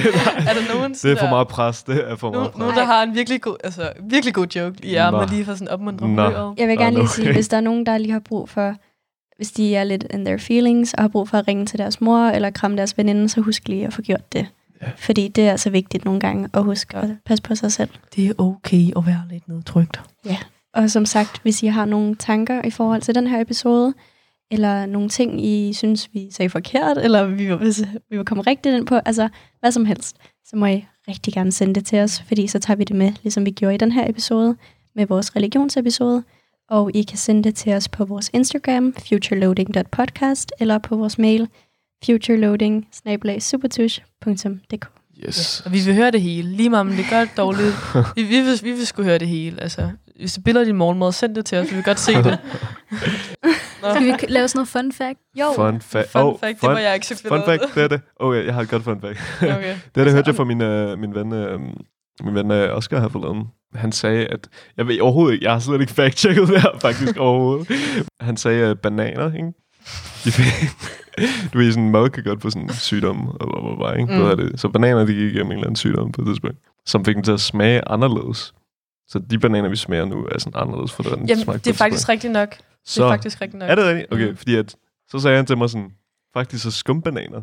Er 0.48 0.54
der 0.54 0.74
nogen 0.76 0.94
Det 0.94 1.06
er 1.12 1.16
for 1.18 1.30
meget 1.30 1.48
pres, 1.48 1.84
det 1.84 2.12
er 2.12 2.16
for 2.16 2.28
der, 2.28 2.34
meget 2.40 2.54
nogen, 2.54 2.60
nogen, 2.60 2.74
pres. 2.74 2.80
der 2.80 2.86
har 2.86 3.04
en 3.04 3.16
virkelig 3.16 3.42
god, 3.42 3.56
altså, 3.64 3.92
virkelig 4.10 4.34
god 4.34 4.48
joke 4.56 4.76
i 4.84 4.96
ærmet, 4.96 5.22
Nå. 5.22 5.28
lige 5.36 5.46
for 5.46 5.54
sådan 5.54 5.68
opmuntre 5.68 6.08
Nå. 6.08 6.10
humøret? 6.10 6.60
Jeg 6.60 6.68
vil 6.68 6.78
gerne 6.78 6.94
no 6.96 7.00
lige 7.00 7.10
sige, 7.10 7.26
way. 7.28 7.34
hvis 7.34 7.48
der 7.48 7.58
er 7.58 7.62
nogen, 7.62 7.86
der 7.86 7.98
lige 7.98 8.12
har 8.12 8.20
brug 8.20 8.50
for, 8.50 8.76
hvis 9.38 9.52
de 9.52 9.76
er 9.76 9.84
lidt 9.84 10.06
in 10.14 10.26
their 10.26 10.38
feelings, 10.38 10.94
og 10.94 11.04
har 11.04 11.08
brug 11.08 11.30
for 11.30 11.38
at 11.38 11.48
ringe 11.48 11.66
til 11.66 11.80
deres 11.80 12.02
mor, 12.02 12.28
eller 12.28 12.50
kramme 12.50 12.78
deres 12.78 12.98
veninde, 12.98 13.30
så 13.30 13.42
husk 13.42 13.68
lige 13.68 13.88
at 13.88 13.94
få 13.94 14.02
gjort 14.02 14.34
det. 14.34 14.48
Ja. 14.82 14.88
Fordi 14.98 15.28
det 15.28 15.48
er 15.48 15.52
altså 15.52 15.70
vigtigt 15.70 16.06
nogle 16.06 16.20
gange 16.20 16.50
at 16.54 16.64
huske 16.64 16.98
at 16.98 17.10
passe 17.26 17.44
på 17.44 17.56
sig 17.56 17.72
selv. 17.72 17.90
Det 18.16 18.28
er 18.28 18.34
okay 18.40 18.98
at 18.98 19.06
være 19.06 19.24
lidt 19.30 19.48
nedtrykt. 19.48 20.02
Og 20.78 20.90
som 20.90 21.06
sagt, 21.06 21.42
hvis 21.42 21.64
I 21.64 21.68
har 21.68 21.86
nogle 21.86 22.16
tanker 22.16 22.62
i 22.66 22.70
forhold 22.70 23.02
til 23.02 23.16
den 23.16 23.28
her 23.28 23.42
episode, 23.42 23.94
eller 24.52 24.86
nogle 24.86 25.10
ting, 25.10 25.46
I 25.46 25.74
synes, 25.74 26.10
vi 26.14 26.28
sagde 26.32 26.50
forkert, 26.50 26.98
eller 26.98 27.26
vi 27.26 27.50
var, 27.50 27.56
hvis 27.56 27.84
vi 28.10 28.18
var 28.18 28.24
kommet 28.24 28.48
rigtigt 28.48 28.76
ind 28.76 28.88
på, 28.88 28.96
altså 28.96 29.30
hvad 29.60 29.72
som 29.72 29.86
helst, 29.86 30.16
så 30.46 30.56
må 30.56 30.66
I 30.66 30.86
rigtig 31.08 31.34
gerne 31.34 31.52
sende 31.52 31.74
det 31.74 31.86
til 31.86 32.00
os, 32.00 32.22
fordi 32.28 32.48
så 32.48 32.60
tager 32.60 32.78
vi 32.78 32.84
det 32.84 32.96
med, 32.96 33.14
ligesom 33.24 33.46
vi 33.46 33.52
gjorde 33.52 33.76
i 33.76 33.78
den 33.78 33.92
her 33.92 34.10
episode, 34.10 34.56
med 34.96 35.08
vores 35.08 35.36
religionsepisode. 35.36 36.24
Og 36.70 36.92
I 36.94 37.02
kan 37.02 37.18
sende 37.18 37.44
det 37.44 37.56
til 37.56 37.74
os 37.74 37.90
på 37.90 38.06
vores 38.06 38.30
Instagram, 38.34 38.94
futureloading.podcast, 38.94 40.52
eller 40.60 40.78
på 40.78 40.96
vores 40.96 41.18
mail, 41.18 41.48
futureloading 42.06 42.88
Yes. 45.28 45.62
Og 45.66 45.74
vi 45.74 45.80
vil 45.86 45.96
høre 45.96 46.12
det 46.12 46.22
hele. 46.22 46.50
Lige 46.50 46.70
meget 46.70 46.82
om 46.82 46.90
det 46.90 47.06
er 47.06 47.20
godt 47.20 47.38
dårligt. 47.38 47.76
vi, 48.16 48.24
vi, 48.24 48.42
vil, 48.42 48.60
vi 48.64 48.72
vil 48.72 48.88
sgu 48.88 49.04
høre 49.04 49.18
det 49.18 49.28
hele. 49.28 49.62
Altså, 49.62 49.90
hvis 50.20 50.34
du 50.34 50.42
billeder 50.42 50.66
din 50.66 50.76
morgenmad, 50.76 51.12
send 51.12 51.36
det 51.36 51.46
til 51.46 51.58
os. 51.58 51.70
Vi 51.70 51.76
vil 51.76 51.84
godt 51.84 52.00
se 52.00 52.14
det. 52.14 52.26
Nå. 53.82 53.94
Skal 53.94 54.06
vi 54.06 54.14
lave 54.28 54.48
sådan 54.48 54.60
noget 54.60 54.68
fun 54.68 54.92
fact? 54.92 55.20
Jo, 55.40 55.46
Fun, 55.56 55.76
fa- 55.76 56.12
Fun 56.12 56.22
oh, 56.22 56.40
fact, 56.40 56.62
det 56.62 56.70
må 56.70 56.78
jeg 56.78 56.94
ikke 56.94 57.08
se 57.08 57.16
Fun 57.28 57.42
fact, 57.46 57.64
det 57.76 57.84
er 57.84 57.88
det. 57.88 58.02
Okay, 58.16 58.46
jeg 58.46 58.54
har 58.54 58.62
et 58.62 58.70
godt 58.70 58.84
fun 58.84 59.02
fact. 59.02 59.20
Okay. 59.58 59.76
Det, 59.96 60.06
det 60.06 60.14
hørte 60.14 60.28
jeg 60.28 60.36
fra 60.36 60.44
min, 60.44 60.62
uh, 60.62 61.00
min 61.00 61.16
ven, 61.16 61.32
uh, 61.32 61.62
min 62.26 62.36
ven 62.36 62.52
uh, 62.52 62.78
Oscar 62.78 63.00
her 63.00 63.08
forleden. 63.08 63.44
Han 63.76 63.92
sagde, 63.92 64.26
at... 64.26 64.48
Jeg 64.78 64.88
ved 64.88 65.00
overhovedet 65.02 65.34
ikke, 65.34 65.46
jeg 65.46 65.54
har 65.54 65.60
slet 65.60 65.82
ikke 65.82 65.94
fact-checket 65.94 66.48
det 66.48 66.62
her, 66.62 66.80
faktisk 66.82 67.18
overhovedet. 67.18 67.68
Han 68.22 68.38
sagde, 68.38 68.66
at 68.66 68.80
bananer, 68.80 69.34
ikke? 69.34 69.54
De 70.26 70.32
du 71.54 71.58
ved, 71.58 71.72
sådan 71.72 71.90
mad 71.90 72.10
kan 72.10 72.24
godt 72.24 72.42
få 72.42 72.50
sådan 72.50 72.64
en 72.64 72.74
sygdom, 72.74 73.28
og 73.28 73.38
bla, 73.40 73.62
bla, 73.62 73.76
bla, 73.76 74.02
ikke? 74.02 74.36
Mm. 74.36 74.38
Det. 74.38 74.60
Så 74.60 74.70
bananer, 74.70 75.06
de 75.06 75.14
gik 75.14 75.34
igennem 75.34 75.46
en 75.46 75.52
eller 75.52 75.64
anden 75.64 75.76
sygdom 75.76 76.12
på 76.12 76.22
et 76.22 76.28
tidspunkt, 76.28 76.58
som 76.86 77.06
fik 77.06 77.16
dem 77.16 77.24
til 77.24 77.32
at 77.32 77.40
smage 77.40 77.88
anderledes. 77.88 78.54
Så 79.08 79.20
de 79.30 79.40
bananer, 79.40 79.70
vi 79.70 79.76
smager 79.76 80.06
nu, 80.06 80.26
er 80.32 80.40
sådan 80.40 80.62
anderledes 80.62 80.92
for 80.92 81.04
den 81.04 81.28
Jamen, 81.28 81.44
smag 81.44 81.56
det 81.56 81.68
er 81.68 81.74
faktisk 81.74 82.10
rigtigt 82.10 82.34
nok. 82.34 82.50
Det 82.50 82.60
Så, 82.86 83.06
er 83.06 83.10
faktisk 83.10 83.42
rigtigt 83.42 83.60
nok. 83.60 83.70
er 83.70 83.76
det 83.76 83.86
rigtigt? 83.86 84.14
Okay, 84.14 84.30
Mm. 84.30 84.38
fordi 84.38 84.56
at, 84.56 84.76
så 85.10 85.20
sagde 85.20 85.36
han 85.38 85.46
til 85.46 85.58
mig 85.58 85.70
sådan, 85.70 85.92
faktisk 86.34 86.64
så 86.64 86.72
skumbananer. 86.72 87.42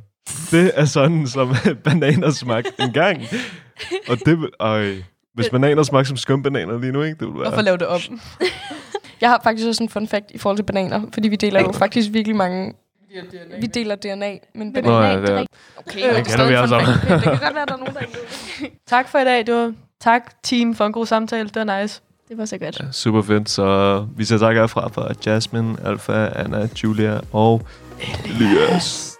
Det 0.50 0.72
er 0.74 0.84
sådan, 0.84 1.26
som 1.26 1.54
bananer 1.84 2.30
smagte 2.30 2.72
engang. 2.78 3.22
Og 4.08 4.18
det 4.26 4.50
øj, 4.60 4.94
hvis 5.34 5.48
bananer 5.50 5.82
smagte 5.82 6.08
som 6.08 6.16
skumbananer 6.16 6.78
lige 6.78 6.92
nu, 6.92 7.02
ikke? 7.02 7.14
Det 7.18 7.26
ville 7.26 7.40
være... 7.40 7.48
Hvorfor 7.48 7.62
lave 7.62 7.76
det 7.76 7.86
om? 7.86 8.00
Jeg 9.20 9.30
har 9.30 9.40
faktisk 9.44 9.68
også 9.68 9.82
en 9.82 9.88
fun 9.88 10.08
fact 10.08 10.30
i 10.30 10.38
forhold 10.38 10.58
til 10.58 10.62
bananer, 10.64 11.02
fordi 11.14 11.28
vi 11.28 11.36
deler 11.36 11.60
jo 11.60 11.72
faktisk 11.72 12.12
virkelig 12.12 12.36
mange... 12.36 12.74
Vi 13.60 13.66
deler 13.66 13.94
DNA, 13.94 14.38
men 14.54 14.66
Nå, 14.66 14.72
bananer... 14.72 15.08
ja, 15.08 15.20
det 15.20 15.30
er, 15.30 15.44
Okay, 15.76 15.98
Øh, 16.08 16.14
det 16.16 16.18
er 16.18 16.24
stadig 16.24 16.50
vi 16.50 16.68
fact. 16.68 17.00
Det 17.02 17.22
kan 17.22 17.38
godt 17.38 17.54
være, 17.54 17.66
der 17.66 17.72
er 17.72 17.76
nogen, 17.76 17.94
der 17.94 18.00
ikke 18.00 18.80
tak 18.86 19.08
for 19.08 19.18
i 19.18 19.24
dag. 19.24 19.46
Det 19.46 19.54
var, 19.54 19.72
tak, 20.04 20.42
team, 20.42 20.74
for 20.74 20.86
en 20.86 20.92
god 20.92 21.06
samtale. 21.06 21.48
Det 21.48 21.66
var 21.66 21.80
nice. 21.80 22.00
det 22.28 22.38
var 22.38 22.44
så 22.44 22.58
godt. 22.58 22.80
ja, 22.80 22.92
super 22.92 23.22
fedt. 23.22 23.50
Så 23.50 24.06
vi 24.16 24.24
siger 24.24 24.38
tak 24.38 24.56
herfra 24.56 24.88
fra 24.88 25.08
Jasmine, 25.26 25.76
Alfa, 25.84 26.28
Anna, 26.34 26.68
Julia 26.82 27.20
og 27.32 27.66
Elias. 28.24 29.13